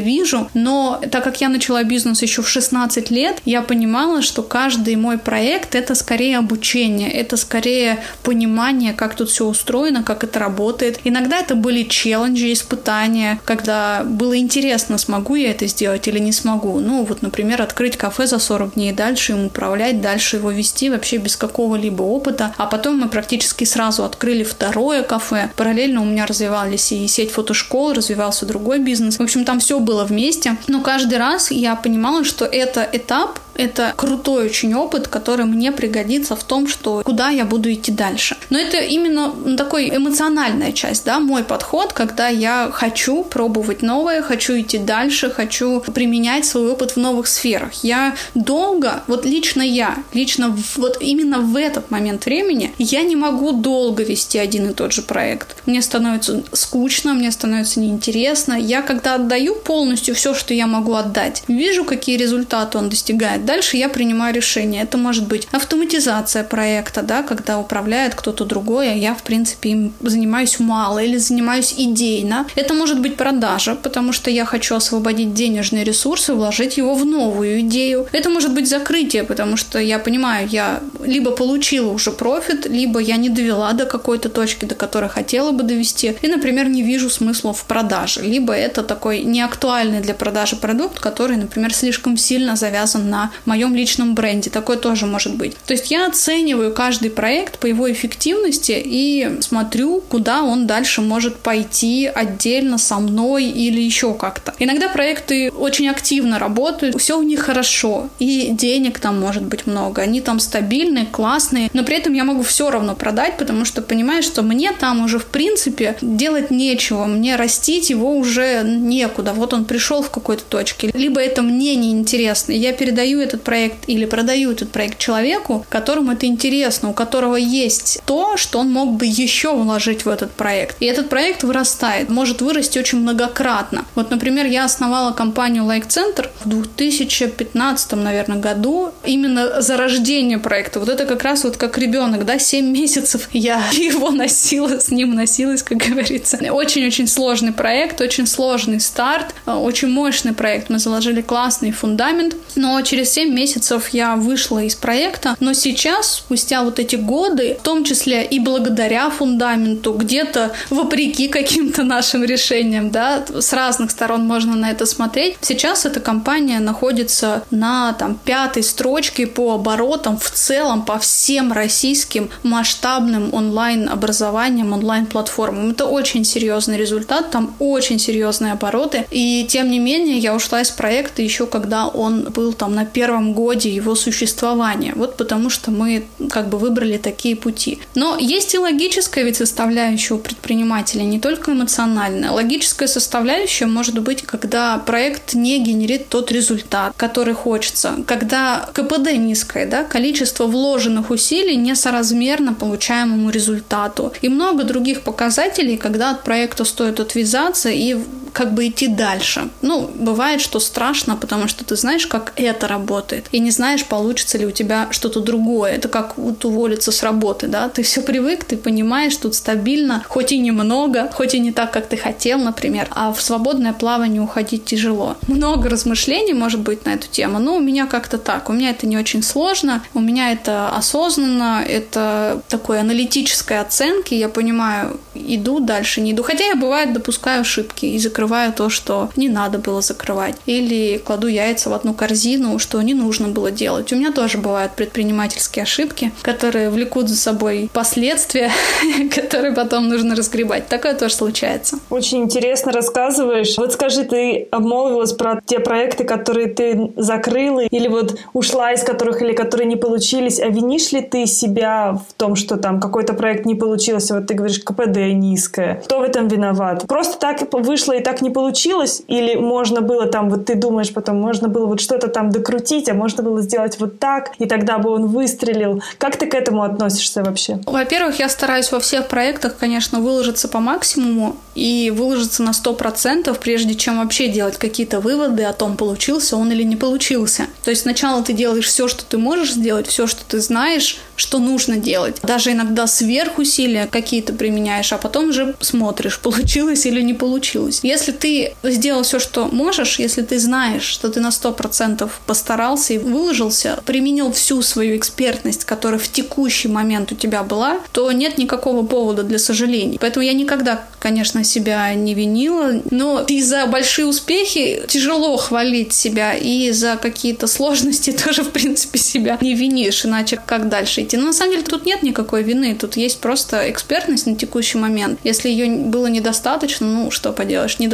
вижу, 0.00 0.50
но 0.52 1.00
так 1.10 1.24
как 1.24 1.40
я 1.40 1.48
начала 1.48 1.82
бизнес 1.82 2.20
еще 2.20 2.42
в 2.42 2.48
16 2.48 3.10
лет, 3.10 3.40
я 3.46 3.62
понимала, 3.62 4.20
что 4.20 4.42
каждый 4.42 4.96
мой 4.96 5.16
проект— 5.16 5.74
это 5.74 5.94
скорее 5.94 6.36
обучение, 6.38 7.10
это 7.10 7.38
скорее 7.38 8.00
понимание, 8.22 8.92
как 8.92 9.14
тут 9.14 9.30
все 9.30 9.46
устроено, 9.46 10.02
как 10.02 10.24
это 10.24 10.38
работает. 10.38 11.00
Иногда 11.04 11.38
это 11.38 11.54
были 11.54 11.84
челленджи, 11.84 12.52
испытания, 12.52 13.40
когда 13.46 14.02
было 14.04 14.36
интересно, 14.36 14.98
смогу 14.98 15.36
я 15.36 15.52
это 15.52 15.66
сделать 15.66 16.06
или 16.06 16.18
не 16.18 16.32
смогу. 16.32 16.80
Ну, 16.80 17.04
вот, 17.04 17.22
например, 17.22 17.29
открыть 17.62 17.96
кафе 17.96 18.26
за 18.26 18.38
40 18.38 18.74
дней, 18.74 18.92
дальше 18.92 19.32
им 19.32 19.46
управлять, 19.46 20.00
дальше 20.00 20.36
его 20.36 20.50
вести 20.50 20.90
вообще 20.90 21.16
без 21.16 21.36
какого-либо 21.36 22.02
опыта. 22.02 22.54
А 22.58 22.66
потом 22.66 22.98
мы 22.98 23.08
практически 23.08 23.64
сразу 23.64 24.04
открыли 24.04 24.44
второе 24.44 25.02
кафе. 25.02 25.50
Параллельно 25.56 26.02
у 26.02 26.04
меня 26.04 26.26
развивались 26.26 26.92
и 26.92 27.06
сеть 27.08 27.30
фотошкол, 27.30 27.94
развивался 27.94 28.46
другой 28.46 28.78
бизнес. 28.78 29.18
В 29.18 29.22
общем, 29.22 29.44
там 29.44 29.60
все 29.60 29.78
было 29.80 30.04
вместе. 30.04 30.56
Но 30.68 30.80
каждый 30.80 31.18
раз 31.18 31.50
я 31.50 31.76
понимала, 31.76 32.24
что 32.24 32.44
это 32.44 32.88
этап, 32.92 33.38
это 33.54 33.92
крутой 33.96 34.46
очень 34.46 34.74
опыт, 34.74 35.08
который 35.08 35.44
мне 35.44 35.72
пригодится 35.72 36.36
в 36.36 36.44
том, 36.44 36.68
что 36.68 37.02
куда 37.04 37.30
я 37.30 37.44
буду 37.44 37.72
идти 37.72 37.92
дальше. 37.92 38.36
Но 38.50 38.58
это 38.58 38.78
именно 38.78 39.56
такой 39.56 39.88
эмоциональная 39.94 40.72
часть, 40.72 41.04
да, 41.04 41.20
мой 41.20 41.44
подход, 41.44 41.92
когда 41.92 42.28
я 42.28 42.70
хочу 42.72 43.24
пробовать 43.24 43.82
новое, 43.82 44.22
хочу 44.22 44.58
идти 44.58 44.78
дальше, 44.78 45.30
хочу 45.30 45.80
применять 45.80 46.44
свой 46.44 46.70
опыт 46.70 46.92
в 46.92 46.96
новых 46.96 47.26
сферах. 47.26 47.72
Я 47.82 48.14
долго, 48.34 49.02
вот 49.06 49.24
лично 49.26 49.62
я, 49.62 49.96
лично 50.12 50.56
вот 50.76 50.98
именно 51.00 51.38
в 51.40 51.56
этот 51.56 51.90
момент 51.90 52.24
времени, 52.26 52.72
я 52.78 53.02
не 53.02 53.16
могу 53.16 53.52
долго 53.52 54.02
вести 54.02 54.38
один 54.38 54.70
и 54.70 54.74
тот 54.74 54.92
же 54.92 55.02
проект. 55.02 55.56
Мне 55.66 55.82
становится 55.82 56.42
скучно, 56.52 57.14
мне 57.14 57.30
становится 57.30 57.80
неинтересно. 57.80 58.54
Я 58.54 58.82
когда 58.82 59.14
отдаю 59.14 59.54
полностью 59.54 60.14
все, 60.14 60.34
что 60.34 60.54
я 60.54 60.66
могу 60.66 60.94
отдать, 60.94 61.42
вижу, 61.48 61.84
какие 61.84 62.16
результаты 62.16 62.78
он 62.78 62.88
достигает, 62.88 63.44
Дальше 63.50 63.76
я 63.76 63.88
принимаю 63.88 64.32
решение. 64.32 64.84
Это 64.84 64.96
может 64.96 65.26
быть 65.26 65.48
автоматизация 65.50 66.44
проекта, 66.44 67.02
да, 67.02 67.24
когда 67.24 67.58
управляет 67.58 68.14
кто-то 68.14 68.44
другой, 68.44 68.92
а 68.92 68.94
я, 68.94 69.12
в 69.12 69.24
принципе, 69.24 69.70
им 69.70 69.92
занимаюсь 70.00 70.60
мало 70.60 71.00
или 71.00 71.16
занимаюсь 71.16 71.74
идейно. 71.76 72.46
Это 72.54 72.74
может 72.74 73.00
быть 73.00 73.16
продажа, 73.16 73.74
потому 73.74 74.12
что 74.12 74.30
я 74.30 74.44
хочу 74.44 74.76
освободить 74.76 75.34
денежные 75.34 75.82
ресурсы, 75.82 76.32
вложить 76.32 76.76
его 76.76 76.94
в 76.94 77.04
новую 77.04 77.62
идею. 77.62 78.06
Это 78.12 78.30
может 78.30 78.54
быть 78.54 78.68
закрытие, 78.68 79.24
потому 79.24 79.56
что 79.56 79.80
я 79.80 79.98
понимаю, 79.98 80.46
я 80.46 80.80
либо 81.04 81.32
получила 81.32 81.90
уже 81.90 82.12
профит, 82.12 82.66
либо 82.66 83.00
я 83.00 83.16
не 83.16 83.30
довела 83.30 83.72
до 83.72 83.84
какой-то 83.84 84.28
точки, 84.28 84.64
до 84.64 84.76
которой 84.76 85.10
хотела 85.10 85.50
бы 85.50 85.64
довести, 85.64 86.14
и, 86.22 86.28
например, 86.28 86.68
не 86.68 86.84
вижу 86.84 87.10
смысла 87.10 87.52
в 87.52 87.64
продаже. 87.64 88.20
Либо 88.20 88.52
это 88.52 88.84
такой 88.84 89.24
неактуальный 89.24 90.00
для 90.00 90.14
продажи 90.14 90.54
продукт, 90.54 91.00
который, 91.00 91.36
например, 91.36 91.74
слишком 91.74 92.16
сильно 92.16 92.54
завязан 92.54 93.10
на 93.10 93.29
моем 93.44 93.74
личном 93.74 94.14
бренде. 94.14 94.50
Такое 94.50 94.76
тоже 94.76 95.06
может 95.06 95.36
быть. 95.36 95.56
То 95.66 95.72
есть 95.72 95.90
я 95.90 96.06
оцениваю 96.06 96.72
каждый 96.72 97.10
проект 97.10 97.58
по 97.58 97.66
его 97.66 97.90
эффективности 97.90 98.80
и 98.84 99.38
смотрю, 99.40 100.00
куда 100.00 100.42
он 100.42 100.66
дальше 100.66 101.00
может 101.00 101.36
пойти 101.36 102.06
отдельно 102.06 102.78
со 102.78 102.98
мной 102.98 103.44
или 103.44 103.80
еще 103.80 104.14
как-то. 104.14 104.54
Иногда 104.58 104.88
проекты 104.88 105.50
очень 105.50 105.88
активно 105.88 106.38
работают, 106.38 107.00
все 107.00 107.18
у 107.18 107.22
них 107.22 107.40
хорошо, 107.40 108.08
и 108.18 108.48
денег 108.50 108.98
там 108.98 109.20
может 109.20 109.42
быть 109.42 109.66
много, 109.66 110.02
они 110.02 110.20
там 110.20 110.40
стабильные, 110.40 111.06
классные, 111.06 111.70
но 111.72 111.84
при 111.84 111.96
этом 111.96 112.12
я 112.12 112.24
могу 112.24 112.42
все 112.42 112.70
равно 112.70 112.94
продать, 112.94 113.36
потому 113.36 113.64
что 113.64 113.82
понимаю, 113.82 114.22
что 114.22 114.42
мне 114.42 114.72
там 114.72 115.04
уже 115.04 115.18
в 115.18 115.26
принципе 115.26 115.96
делать 116.00 116.50
нечего, 116.50 117.04
мне 117.04 117.36
растить 117.36 117.90
его 117.90 118.16
уже 118.16 118.62
некуда. 118.64 119.32
Вот 119.32 119.52
он 119.52 119.64
пришел 119.64 120.02
в 120.02 120.10
какой-то 120.10 120.44
точке, 120.44 120.90
либо 120.94 121.20
это 121.20 121.42
мне 121.42 121.76
неинтересно, 121.76 122.52
я 122.52 122.72
передаю 122.72 123.19
этот 123.20 123.42
проект 123.42 123.88
или 123.88 124.04
продаю 124.04 124.52
этот 124.52 124.70
проект 124.70 124.98
человеку, 124.98 125.66
которому 125.68 126.12
это 126.12 126.26
интересно, 126.26 126.90
у 126.90 126.92
которого 126.92 127.36
есть 127.36 128.00
то, 128.06 128.36
что 128.36 128.58
он 128.58 128.72
мог 128.72 128.92
бы 128.92 129.06
еще 129.06 129.54
вложить 129.54 130.04
в 130.04 130.08
этот 130.08 130.32
проект. 130.32 130.76
И 130.80 130.86
этот 130.86 131.08
проект 131.08 131.42
вырастает, 131.42 132.08
может 132.08 132.42
вырасти 132.42 132.78
очень 132.78 132.98
многократно. 132.98 133.84
Вот, 133.94 134.10
например, 134.10 134.46
я 134.46 134.64
основала 134.64 135.12
компанию 135.12 135.64
Like 135.64 135.88
Center 135.88 136.28
в 136.44 136.48
2015, 136.48 137.92
наверное, 137.92 138.38
году 138.38 138.92
именно 139.04 139.60
за 139.60 139.76
рождение 139.76 140.38
проекта. 140.38 140.80
Вот 140.80 140.88
это 140.88 141.06
как 141.06 141.22
раз 141.22 141.44
вот 141.44 141.56
как 141.56 141.78
ребенок, 141.78 142.24
да, 142.24 142.38
7 142.38 142.66
месяцев 142.70 143.28
я 143.32 143.62
его 143.72 144.10
носила, 144.10 144.78
с 144.78 144.90
ним 144.90 145.14
носилась, 145.14 145.62
как 145.62 145.78
говорится. 145.78 146.38
Очень-очень 146.50 147.06
сложный 147.06 147.52
проект, 147.52 148.00
очень 148.00 148.26
сложный 148.26 148.80
старт, 148.80 149.34
очень 149.46 149.88
мощный 149.88 150.32
проект. 150.32 150.70
Мы 150.70 150.78
заложили 150.78 151.20
классный 151.20 151.72
фундамент, 151.72 152.36
но 152.56 152.80
через 152.82 153.09
7 153.10 153.34
месяцев 153.34 153.88
я 153.88 154.14
вышла 154.14 154.62
из 154.62 154.76
проекта, 154.76 155.36
но 155.40 155.52
сейчас, 155.52 156.14
спустя 156.14 156.62
вот 156.62 156.78
эти 156.78 156.94
годы, 156.94 157.56
в 157.60 157.62
том 157.62 157.84
числе 157.84 158.24
и 158.24 158.38
благодаря 158.38 159.10
фундаменту, 159.10 159.92
где-то 159.92 160.52
вопреки 160.70 161.28
каким-то 161.28 161.82
нашим 161.82 162.22
решениям, 162.24 162.90
да, 162.90 163.24
с 163.26 163.52
разных 163.52 163.90
сторон 163.90 164.26
можно 164.26 164.54
на 164.54 164.70
это 164.70 164.86
смотреть, 164.86 165.36
сейчас 165.40 165.86
эта 165.86 165.98
компания 165.98 166.60
находится 166.60 167.42
на 167.50 167.92
там 167.94 168.18
пятой 168.24 168.62
строчке 168.62 169.26
по 169.26 169.54
оборотам 169.54 170.16
в 170.16 170.30
целом 170.30 170.84
по 170.84 170.98
всем 171.00 171.52
российским 171.52 172.30
масштабным 172.44 173.34
онлайн-образованиям, 173.34 174.72
онлайн-платформам. 174.72 175.72
Это 175.72 175.86
очень 175.86 176.24
серьезный 176.24 176.76
результат, 176.76 177.32
там 177.32 177.56
очень 177.58 177.98
серьезные 177.98 178.52
обороты, 178.52 179.06
и 179.10 179.44
тем 179.48 179.68
не 179.68 179.80
менее 179.80 180.18
я 180.18 180.34
ушла 180.34 180.60
из 180.60 180.70
проекта 180.70 181.22
еще 181.22 181.46
когда 181.46 181.88
он 181.88 182.22
был 182.30 182.52
там 182.52 182.74
на 182.74 182.84
первом 182.84 182.99
первом 183.00 183.32
годе 183.32 183.70
его 183.70 183.94
существования. 183.94 184.92
Вот 184.94 185.16
потому 185.16 185.50
что 185.50 185.70
мы 185.70 186.04
как 186.30 186.48
бы 186.50 186.58
выбрали 186.58 186.98
такие 186.98 187.34
пути. 187.34 187.78
Но 187.94 188.18
есть 188.18 188.54
и 188.54 188.58
логическая 188.58 189.24
ведь 189.24 189.36
составляющая 189.36 190.14
у 190.14 190.18
предпринимателя, 190.18 191.02
не 191.04 191.18
только 191.18 191.52
эмоциональная. 191.52 192.30
Логическая 192.30 192.88
составляющая 192.88 193.66
может 193.66 193.98
быть, 193.98 194.22
когда 194.22 194.78
проект 194.78 195.34
не 195.34 195.64
генерит 195.64 196.08
тот 196.08 196.30
результат, 196.32 196.92
который 196.96 197.32
хочется, 197.34 197.94
когда 198.06 198.68
КПД 198.74 199.12
низкое, 199.16 199.66
да, 199.66 199.84
количество 199.84 200.46
вложенных 200.46 201.10
усилий 201.10 201.56
несоразмерно 201.56 202.52
получаемому 202.52 203.30
результату. 203.30 204.12
И 204.20 204.28
много 204.28 204.64
других 204.64 205.00
показателей, 205.00 205.78
когда 205.78 206.10
от 206.10 206.22
проекта 206.22 206.64
стоит 206.64 207.00
отвязаться 207.00 207.70
и 207.70 207.96
как 208.32 208.54
бы 208.54 208.68
идти 208.68 208.86
дальше. 208.86 209.48
Ну, 209.62 209.90
бывает, 209.94 210.40
что 210.40 210.60
страшно, 210.60 211.16
потому 211.16 211.48
что 211.48 211.64
ты 211.64 211.76
знаешь, 211.76 212.06
как 212.06 212.32
это 212.36 212.68
работает, 212.68 213.26
и 213.32 213.38
не 213.38 213.50
знаешь, 213.50 213.84
получится 213.84 214.38
ли 214.38 214.46
у 214.46 214.50
тебя 214.50 214.88
что-то 214.90 215.20
другое. 215.20 215.72
Это 215.72 215.88
как 215.88 216.16
вот 216.18 216.44
уволиться 216.44 216.92
с 216.92 217.02
работы, 217.02 217.46
да? 217.46 217.68
Ты 217.68 217.82
все 217.82 218.02
привык, 218.02 218.44
ты 218.44 218.56
понимаешь, 218.56 219.16
тут 219.16 219.34
стабильно, 219.34 220.04
хоть 220.08 220.32
и 220.32 220.38
немного, 220.38 221.10
хоть 221.12 221.34
и 221.34 221.40
не 221.40 221.52
так, 221.52 221.72
как 221.72 221.86
ты 221.86 221.96
хотел, 221.96 222.38
например, 222.38 222.88
а 222.90 223.12
в 223.12 223.20
свободное 223.20 223.72
плавание 223.72 224.22
уходить 224.22 224.64
тяжело. 224.64 225.16
Много 225.26 225.68
размышлений 225.68 226.34
может 226.34 226.60
быть 226.60 226.84
на 226.84 226.90
эту 226.90 227.08
тему, 227.08 227.38
но 227.38 227.56
у 227.56 227.60
меня 227.60 227.86
как-то 227.86 228.18
так. 228.18 228.48
У 228.48 228.52
меня 228.52 228.70
это 228.70 228.86
не 228.86 228.96
очень 228.96 229.22
сложно, 229.22 229.82
у 229.94 230.00
меня 230.00 230.32
это 230.32 230.68
осознанно, 230.70 231.64
это 231.66 232.42
такой 232.48 232.80
аналитической 232.80 233.60
оценки, 233.60 234.14
я 234.14 234.28
понимаю, 234.28 234.98
иду 235.14 235.60
дальше, 235.60 236.00
не 236.00 236.12
иду. 236.12 236.22
Хотя 236.22 236.44
я, 236.44 236.56
бывает, 236.56 236.92
допускаю 236.92 237.40
ошибки 237.40 237.86
и 237.86 237.98
закрываю 238.20 238.52
то, 238.52 238.68
что 238.68 239.08
не 239.16 239.30
надо 239.30 239.58
было 239.58 239.80
закрывать. 239.80 240.34
Или 240.44 240.98
кладу 240.98 241.26
яйца 241.26 241.70
в 241.70 241.72
одну 241.72 241.94
корзину, 241.94 242.58
что 242.58 242.82
не 242.82 242.92
нужно 242.92 243.28
было 243.28 243.50
делать. 243.50 243.92
У 243.92 243.96
меня 243.96 244.12
тоже 244.12 244.36
бывают 244.36 244.72
предпринимательские 244.72 245.62
ошибки, 245.62 246.12
которые 246.20 246.68
влекут 246.68 247.08
за 247.08 247.16
собой 247.16 247.70
последствия, 247.72 248.50
которые 249.14 249.54
потом 249.54 249.88
нужно 249.88 250.14
разгребать. 250.14 250.66
Такое 250.66 250.94
тоже 250.94 251.14
случается. 251.14 251.78
Очень 251.88 252.24
интересно 252.24 252.72
рассказываешь. 252.72 253.56
Вот 253.56 253.72
скажи, 253.72 254.04
ты 254.04 254.48
обмолвилась 254.50 255.14
про 255.14 255.40
те 255.46 255.58
проекты, 255.58 256.04
которые 256.04 256.48
ты 256.48 256.92
закрыла, 256.96 257.60
или 257.60 257.88
вот 257.88 258.18
ушла 258.34 258.72
из 258.72 258.82
которых, 258.82 259.22
или 259.22 259.32
которые 259.32 259.66
не 259.66 259.76
получились. 259.76 260.40
А 260.40 260.48
винишь 260.48 260.92
ли 260.92 261.00
ты 261.00 261.24
себя 261.24 261.98
в 262.08 262.12
том, 262.18 262.36
что 262.36 262.58
там 262.58 262.80
какой-то 262.80 263.14
проект 263.14 263.46
не 263.46 263.54
получился? 263.54 264.14
Вот 264.14 264.26
ты 264.26 264.34
говоришь, 264.34 264.60
КПД 264.60 264.98
низкое. 265.14 265.76
Кто 265.84 266.00
в 266.00 266.02
этом 266.02 266.28
виноват? 266.28 266.84
Просто 266.86 267.18
так 267.18 267.40
вышло 267.52 267.92
и 267.92 268.00
так 268.00 268.09
не 268.22 268.30
получилось? 268.30 269.02
Или 269.08 269.36
можно 269.36 269.80
было 269.80 270.06
там, 270.06 270.30
вот 270.30 270.46
ты 270.46 270.54
думаешь 270.54 270.92
потом, 270.92 271.20
можно 271.20 271.48
было 271.48 271.66
вот 271.66 271.80
что-то 271.80 272.08
там 272.08 272.30
докрутить, 272.30 272.88
а 272.88 272.94
можно 272.94 273.22
было 273.22 273.40
сделать 273.42 273.78
вот 273.78 273.98
так, 273.98 274.32
и 274.38 274.46
тогда 274.46 274.78
бы 274.78 274.90
он 274.90 275.06
выстрелил. 275.06 275.82
Как 275.98 276.16
ты 276.16 276.26
к 276.26 276.34
этому 276.34 276.62
относишься 276.62 277.22
вообще? 277.22 277.60
Во-первых, 277.66 278.18
я 278.18 278.28
стараюсь 278.28 278.72
во 278.72 278.80
всех 278.80 279.08
проектах, 279.08 279.56
конечно, 279.58 280.00
выложиться 280.00 280.48
по 280.48 280.60
максимуму 280.60 281.36
и 281.54 281.92
выложиться 281.94 282.42
на 282.42 282.50
100%, 282.50 283.36
прежде 283.38 283.74
чем 283.74 283.98
вообще 283.98 284.28
делать 284.28 284.56
какие-то 284.56 285.00
выводы 285.00 285.44
о 285.44 285.52
том, 285.52 285.76
получился 285.76 286.36
он 286.36 286.50
или 286.50 286.62
не 286.62 286.76
получился. 286.76 287.46
То 287.64 287.70
есть 287.70 287.82
сначала 287.82 288.22
ты 288.22 288.32
делаешь 288.32 288.66
все, 288.66 288.88
что 288.88 289.04
ты 289.04 289.18
можешь 289.18 289.52
сделать, 289.52 289.86
все, 289.86 290.06
что 290.06 290.24
ты 290.24 290.40
знаешь, 290.40 290.98
что 291.16 291.38
нужно 291.38 291.76
делать. 291.76 292.16
Даже 292.22 292.52
иногда 292.52 292.86
сверхусилия 292.86 293.86
какие-то 293.86 294.32
применяешь, 294.32 294.92
а 294.92 294.98
потом 294.98 295.28
уже 295.28 295.54
смотришь, 295.60 296.18
получилось 296.22 296.86
или 296.86 297.02
не 297.02 297.14
получилось. 297.14 297.80
Если 297.82 297.99
ты 298.06 298.54
сделал 298.62 299.02
все, 299.02 299.18
что 299.18 299.46
можешь, 299.46 299.98
если 299.98 300.22
ты 300.22 300.38
знаешь, 300.38 300.82
что 300.82 301.08
ты 301.08 301.20
на 301.20 301.28
100% 301.28 302.08
постарался 302.26 302.94
и 302.94 302.98
выложился, 302.98 303.80
применил 303.84 304.32
всю 304.32 304.62
свою 304.62 304.96
экспертность, 304.96 305.64
которая 305.64 306.00
в 306.00 306.08
текущий 306.08 306.68
момент 306.68 307.12
у 307.12 307.14
тебя 307.14 307.42
была, 307.42 307.78
то 307.92 308.10
нет 308.12 308.38
никакого 308.38 308.84
повода 308.84 309.22
для 309.22 309.38
сожалений. 309.38 309.98
Поэтому 310.00 310.24
я 310.24 310.32
никогда, 310.32 310.84
конечно, 310.98 311.44
себя 311.44 311.92
не 311.94 312.14
винила, 312.14 312.80
но 312.90 313.24
и 313.26 313.42
за 313.42 313.66
большие 313.66 314.06
успехи 314.06 314.82
тяжело 314.88 315.36
хвалить 315.36 315.92
себя, 315.92 316.34
и 316.34 316.70
за 316.70 316.96
какие-то 316.96 317.46
сложности 317.46 318.10
тоже, 318.24 318.42
в 318.42 318.50
принципе, 318.50 318.98
себя 318.98 319.38
не 319.40 319.54
винишь, 319.54 320.04
иначе 320.04 320.40
как 320.44 320.68
дальше 320.68 321.02
идти. 321.02 321.16
Но 321.16 321.26
на 321.26 321.32
самом 321.32 321.52
деле 321.52 321.64
тут 321.64 321.86
нет 321.86 322.02
никакой 322.02 322.42
вины, 322.42 322.74
тут 322.74 322.96
есть 322.96 323.20
просто 323.20 323.70
экспертность 323.70 324.26
на 324.26 324.36
текущий 324.36 324.78
момент. 324.78 325.18
Если 325.24 325.48
ее 325.48 325.70
было 325.70 326.06
недостаточно, 326.06 326.86
ну 326.86 327.10
что 327.10 327.32
поделаешь, 327.32 327.78
недостаточно 327.78 327.89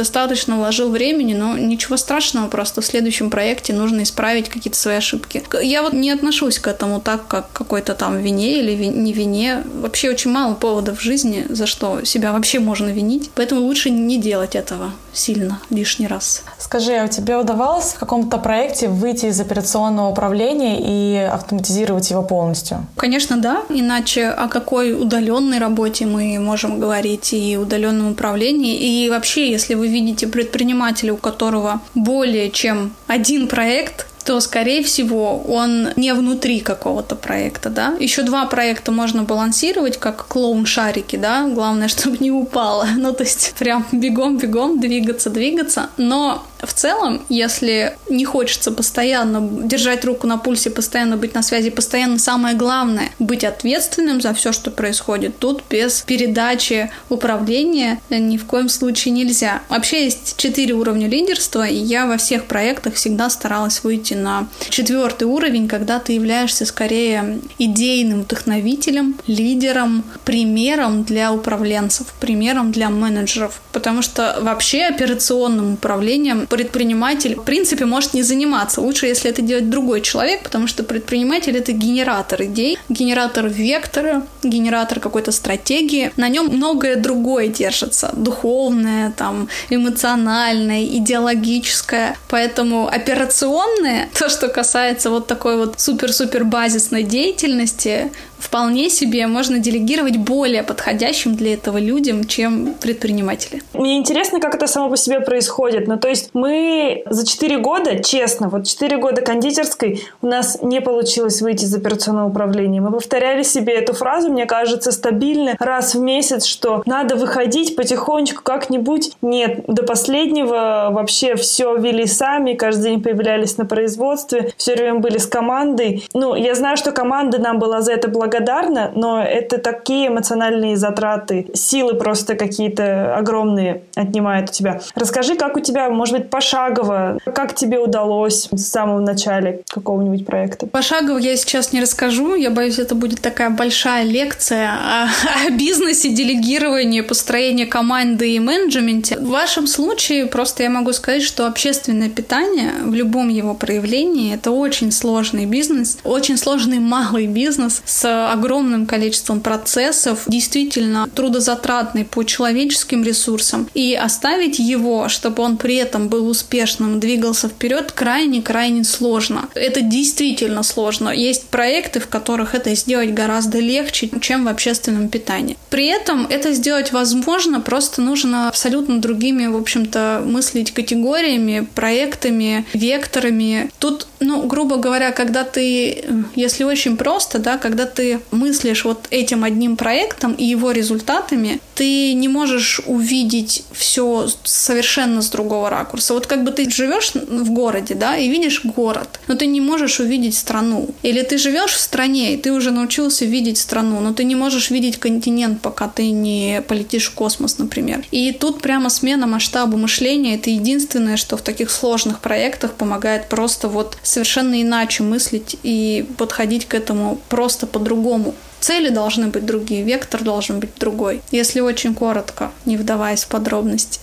вложил 0.57 0.89
времени, 0.89 1.33
но 1.33 1.57
ничего 1.57 1.97
страшного, 1.97 2.47
просто 2.47 2.81
в 2.81 2.85
следующем 2.85 3.29
проекте 3.29 3.73
нужно 3.73 4.03
исправить 4.03 4.49
какие-то 4.49 4.77
свои 4.77 4.95
ошибки. 4.95 5.43
Я 5.61 5.81
вот 5.81 5.93
не 5.93 6.11
отношусь 6.11 6.59
к 6.59 6.67
этому 6.67 6.99
так, 6.99 7.27
как 7.27 7.51
какой-то 7.51 7.93
там 7.93 8.17
вине 8.17 8.59
или 8.59 8.85
не 8.85 9.13
вине. 9.13 9.63
Вообще 9.81 10.09
очень 10.09 10.31
мало 10.31 10.53
поводов 10.55 10.99
в 10.99 11.01
жизни, 11.01 11.45
за 11.49 11.67
что 11.67 12.03
себя 12.03 12.31
вообще 12.33 12.59
можно 12.59 12.87
винить, 12.87 13.29
поэтому 13.35 13.61
лучше 13.61 13.89
не 13.89 14.17
делать 14.17 14.55
этого 14.55 14.91
сильно 15.13 15.59
лишний 15.69 16.07
раз. 16.07 16.43
Скажи, 16.59 16.93
а 16.93 17.07
тебе 17.07 17.37
удавалось 17.37 17.93
в 17.93 17.99
каком-то 17.99 18.37
проекте 18.37 18.87
выйти 18.87 19.27
из 19.27 19.39
операционного 19.39 20.09
управления 20.09 20.77
и 20.79 21.15
автоматизировать 21.17 22.09
его 22.09 22.21
полностью? 22.21 22.85
Конечно, 22.95 23.37
да. 23.37 23.63
Иначе 23.69 24.27
о 24.27 24.47
какой 24.47 24.93
удаленной 24.93 25.59
работе 25.59 26.05
мы 26.05 26.39
можем 26.39 26.79
говорить 26.79 27.33
и 27.33 27.57
удаленном 27.57 28.11
управлении? 28.11 28.75
И 28.75 29.09
вообще, 29.09 29.49
если 29.49 29.73
вы 29.73 29.86
видите 29.87 30.27
предпринимателя, 30.27 31.13
у 31.13 31.17
которого 31.17 31.81
более 31.95 32.51
чем 32.51 32.93
один 33.07 33.47
проект, 33.47 34.07
то, 34.27 34.41
скорее 34.41 34.83
всего, 34.83 35.41
он 35.47 35.89
не 35.95 36.13
внутри 36.13 36.59
какого-то 36.59 37.15
проекта, 37.15 37.69
да. 37.69 37.95
Еще 37.97 38.23
два 38.23 38.45
проекта 38.45 38.91
можно 38.91 39.23
балансировать, 39.23 39.97
как 39.97 40.27
клоун-шарики, 40.27 41.15
да. 41.15 41.47
Главное, 41.47 41.87
чтобы 41.97 42.17
не 42.19 42.29
упало. 42.29 42.85
Ну, 42.97 43.13
то 43.13 43.23
есть 43.23 43.55
прям 43.57 43.87
бегом-бегом 43.93 44.81
двигаться, 44.81 45.29
двигаться. 45.29 45.89
Но 45.95 46.45
в 46.61 46.73
целом, 46.73 47.21
если 47.29 47.97
не 48.09 48.25
хочется 48.25 48.71
постоянно 48.71 49.47
держать 49.67 50.03
руку 50.05 50.27
на 50.27 50.37
пульсе, 50.37 50.69
постоянно 50.69 51.17
быть 51.17 51.33
на 51.33 51.43
связи, 51.43 51.69
постоянно 51.69 52.19
самое 52.19 52.55
главное— 52.55 53.11
быть 53.19 53.43
ответственным 53.43 54.21
за 54.21 54.33
все, 54.33 54.51
что 54.51 54.71
происходит, 54.71 55.37
тут 55.37 55.63
без 55.69 56.01
передачи 56.01 56.91
управления 57.09 57.99
ни 58.09 58.37
в 58.37 58.45
коем 58.45 58.69
случае 58.69 59.13
нельзя. 59.13 59.61
Вообще 59.69 60.05
есть 60.05 60.35
четыре 60.37 60.73
уровня 60.73 61.07
лидерства, 61.07 61.67
и 61.67 61.75
я 61.75 62.05
во 62.05 62.17
всех 62.17 62.45
проектах 62.45 62.95
всегда 62.95 63.29
старалась 63.29 63.83
выйти 63.83 64.13
на 64.13 64.47
четвертый 64.69 65.25
уровень, 65.25 65.67
когда 65.67 65.99
ты 65.99 66.13
являешься 66.13 66.65
скорее 66.65 67.39
идейным 67.59 68.21
вдохновителем, 68.21 69.15
лидером, 69.27 70.03
примером 70.25 71.03
для 71.03 71.31
управленцев, 71.31 72.07
примером 72.19 72.71
для 72.71 72.89
менеджеров. 72.89 73.61
Потому 73.71 74.01
что 74.01 74.37
вообще 74.41 74.85
операционным 74.85 75.73
управлением 75.73 76.46
предприниматель 76.49 77.35
в 77.35 77.43
принципе 77.43 77.85
может 77.85 78.13
не 78.13 78.23
заниматься. 78.23 78.81
Лучше, 78.81 79.07
если 79.07 79.29
это 79.29 79.41
делает 79.41 79.69
другой 79.69 80.01
человек, 80.01 80.43
потому 80.43 80.67
что 80.67 80.83
предприниматель 80.83 81.57
это 81.57 81.71
генератор 81.71 82.43
идей, 82.43 82.77
генератор 82.89 83.47
вектора, 83.47 84.23
генератор 84.43 84.99
какой-то 84.99 85.31
стратегии. 85.31 86.11
На 86.17 86.29
нем 86.29 86.47
многое 86.47 86.95
другое 86.95 87.47
держится. 87.47 88.11
Духовное, 88.15 89.11
там, 89.11 89.49
эмоциональное, 89.69 90.85
идеологическое. 90.85 92.17
Поэтому 92.29 92.87
операционное 92.87 94.09
то, 94.17 94.29
что 94.29 94.47
касается 94.47 95.09
вот 95.09 95.27
такой 95.27 95.57
вот 95.57 95.79
супер-супер 95.79 96.43
базисной 96.43 97.03
деятельности, 97.03 98.11
вполне 98.39 98.89
себе 98.89 99.27
можно 99.27 99.59
делегировать 99.59 100.17
более 100.17 100.63
подходящим 100.63 101.35
для 101.35 101.53
этого 101.53 101.77
людям, 101.77 102.25
чем 102.25 102.73
предприниматели. 102.79 103.61
Мне 103.73 103.97
интересно, 103.97 104.39
как 104.39 104.55
это 104.55 104.67
само 104.67 104.89
по 104.89 104.97
себе 104.97 105.19
происходит. 105.19 105.87
Ну, 105.87 105.97
то 105.97 106.07
есть 106.07 106.29
мы 106.33 107.03
за 107.09 107.25
4 107.25 107.57
года, 107.57 108.03
честно, 108.03 108.49
вот 108.49 108.67
4 108.67 108.97
года 108.97 109.21
кондитерской 109.21 110.03
у 110.21 110.27
нас 110.27 110.59
не 110.61 110.81
получилось 110.81 111.41
выйти 111.41 111.65
из 111.65 111.75
операционного 111.75 112.29
управления. 112.29 112.81
Мы 112.81 112.91
повторяли 112.91 113.43
себе 113.43 113.73
эту 113.73 113.93
фразу, 113.93 114.29
мне 114.29 114.45
кажется, 114.45 114.91
стабильно 114.91 115.55
раз 115.59 115.95
в 115.95 115.99
месяц, 115.99 116.45
что 116.45 116.83
надо 116.85 117.15
выходить 117.15 117.75
потихонечку 117.75 118.43
как-нибудь. 118.43 119.11
Нет, 119.21 119.63
до 119.67 119.83
последнего 119.83 120.89
вообще 120.91 121.35
все 121.35 121.75
вели 121.75 122.05
сами, 122.05 122.53
каждый 122.53 122.91
день 122.91 123.01
появлялись 123.01 123.57
на 123.57 123.65
производстве, 123.65 124.53
все 124.57 124.75
время 124.75 124.99
были 124.99 125.17
с 125.17 125.25
командой. 125.25 126.07
Ну, 126.13 126.35
я 126.35 126.55
знаю, 126.55 126.77
что 126.77 126.91
команда 126.91 127.39
нам 127.39 127.59
была 127.59 127.81
за 127.81 127.93
это 127.93 128.07
благодарна, 128.07 128.26
благодарна, 128.27 128.91
но 128.95 129.23
это 129.23 129.57
такие 129.57 130.09
эмоциональные 130.09 130.77
затраты, 130.77 131.47
силы 131.53 131.93
просто 131.95 132.35
какие-то 132.35 133.15
огромные 133.15 133.83
отнимает 133.95 134.49
у 134.49 134.53
тебя. 134.53 134.81
Расскажи, 134.95 135.35
как 135.35 135.55
у 135.55 135.59
тебя, 135.59 135.89
может 135.89 136.17
быть, 136.17 136.29
пошагово, 136.29 137.17
как 137.25 137.55
тебе 137.55 137.79
удалось 137.79 138.49
в 138.51 138.57
самом 138.57 139.03
начале 139.03 139.61
какого-нибудь 139.69 140.25
проекта? 140.25 140.67
Пошагово 140.67 141.17
я 141.17 141.35
сейчас 141.37 141.71
не 141.73 141.81
расскажу, 141.81 142.35
я 142.35 142.49
боюсь, 142.49 142.79
это 142.79 142.95
будет 142.95 143.21
такая 143.21 143.49
большая 143.49 144.03
лекция 144.03 144.71
о, 144.71 145.07
о 145.47 145.51
бизнесе, 145.51 146.09
делегировании, 146.09 147.01
построении 147.01 147.65
команды 147.65 148.31
и 148.31 148.39
менеджменте. 148.39 149.17
В 149.17 149.29
вашем 149.29 149.67
случае 149.67 150.25
просто 150.25 150.63
я 150.63 150.69
могу 150.69 150.91
сказать, 150.93 151.23
что 151.23 151.47
общественное 151.47 152.09
питание 152.09 152.73
в 152.83 152.93
любом 152.93 153.29
его 153.29 153.53
проявлении 153.53 154.33
это 154.33 154.51
очень 154.51 154.91
сложный 154.91 155.45
бизнес, 155.45 155.97
очень 156.03 156.37
сложный 156.37 156.79
малый 156.79 157.27
бизнес 157.27 157.81
с 157.85 158.05
огромным 158.31 158.85
количеством 158.85 159.41
процессов, 159.41 160.23
действительно 160.27 161.07
трудозатратный 161.13 162.05
по 162.05 162.23
человеческим 162.23 163.03
ресурсам, 163.03 163.69
и 163.73 163.93
оставить 163.95 164.59
его, 164.59 165.09
чтобы 165.09 165.43
он 165.43 165.57
при 165.57 165.75
этом 165.75 166.07
был 166.07 166.27
успешным, 166.27 166.99
двигался 166.99 167.47
вперед, 167.49 167.91
крайне-крайне 167.91 168.83
сложно. 168.83 169.49
Это 169.55 169.81
действительно 169.81 170.63
сложно. 170.63 171.09
Есть 171.09 171.47
проекты, 171.47 171.99
в 171.99 172.07
которых 172.07 172.55
это 172.55 172.73
сделать 172.75 173.13
гораздо 173.13 173.59
легче, 173.59 174.09
чем 174.21 174.45
в 174.45 174.47
общественном 174.47 175.09
питании. 175.09 175.57
При 175.69 175.87
этом 175.87 176.27
это 176.29 176.53
сделать 176.53 176.91
возможно, 176.91 177.61
просто 177.61 178.01
нужно 178.01 178.47
абсолютно 178.47 178.99
другими, 178.99 179.47
в 179.47 179.55
общем-то, 179.55 180.23
мыслить 180.25 180.71
категориями, 180.71 181.67
проектами, 181.75 182.65
векторами. 182.73 183.69
Тут, 183.79 184.07
ну, 184.19 184.47
грубо 184.47 184.77
говоря, 184.77 185.11
когда 185.11 185.43
ты, 185.43 186.03
если 186.35 186.63
очень 186.63 186.97
просто, 186.97 187.39
да, 187.39 187.57
когда 187.57 187.85
ты 187.85 188.19
мыслишь 188.31 188.85
вот 188.85 189.07
этим 189.11 189.43
одним 189.43 189.77
проектом 189.77 190.33
и 190.33 190.43
его 190.43 190.71
результатами, 190.71 191.59
ты 191.77 192.13
не 192.13 192.27
можешь 192.27 192.81
увидеть 192.87 193.63
все 193.71 194.27
совершенно 194.43 195.21
с 195.21 195.29
другого 195.29 195.69
ракурса. 195.69 196.15
Вот 196.15 196.25
как 196.25 196.43
бы 196.43 196.51
ты 196.51 196.67
живешь 196.69 197.11
в 197.13 197.51
городе, 197.51 197.93
да, 197.93 198.17
и 198.17 198.29
видишь 198.29 198.61
город, 198.63 199.19
но 199.27 199.35
ты 199.35 199.45
не 199.45 199.61
можешь 199.61 199.99
увидеть 199.99 200.35
страну. 200.35 200.89
Или 201.03 201.21
ты 201.21 201.37
живешь 201.37 201.73
в 201.73 201.79
стране, 201.79 202.33
и 202.33 202.37
ты 202.37 202.51
уже 202.51 202.71
научился 202.71 203.25
видеть 203.25 203.59
страну, 203.59 203.99
но 203.99 204.13
ты 204.13 204.23
не 204.23 204.33
можешь 204.33 204.71
видеть 204.71 204.97
континент, 204.97 205.61
пока 205.61 205.87
ты 205.87 206.09
не 206.09 206.63
полетишь 206.67 207.09
в 207.09 207.13
космос, 207.13 207.59
например. 207.59 208.03
И 208.09 208.31
тут 208.31 208.59
прямо 208.61 208.89
смена 208.89 209.27
масштаба 209.27 209.77
мышления— 209.77 210.35
это 210.37 210.49
единственное, 210.49 211.15
что 211.15 211.37
в 211.37 211.43
таких 211.43 211.69
сложных 211.69 212.21
проектах 212.21 212.73
помогает 212.73 213.29
просто 213.29 213.67
вот 213.67 213.97
совершенно 214.01 214.59
иначе 214.63 215.03
мыслить 215.03 215.57
и 215.61 216.07
подходить 216.17 216.65
к 216.65 216.73
этому 216.73 217.19
просто 217.29 217.67
по-другому. 217.67 218.33
Цели 218.59 218.89
должны 218.89 219.27
быть 219.27 219.45
другие, 219.45 219.83
вектор 219.83 220.23
должен 220.23 220.59
быть 220.59 220.71
другой. 220.79 221.21
Если 221.31 221.59
очень 221.59 221.93
коротко, 221.93 222.51
не 222.65 222.77
вдаваясь 222.77 223.23
в 223.23 223.27
подробности. 223.27 223.99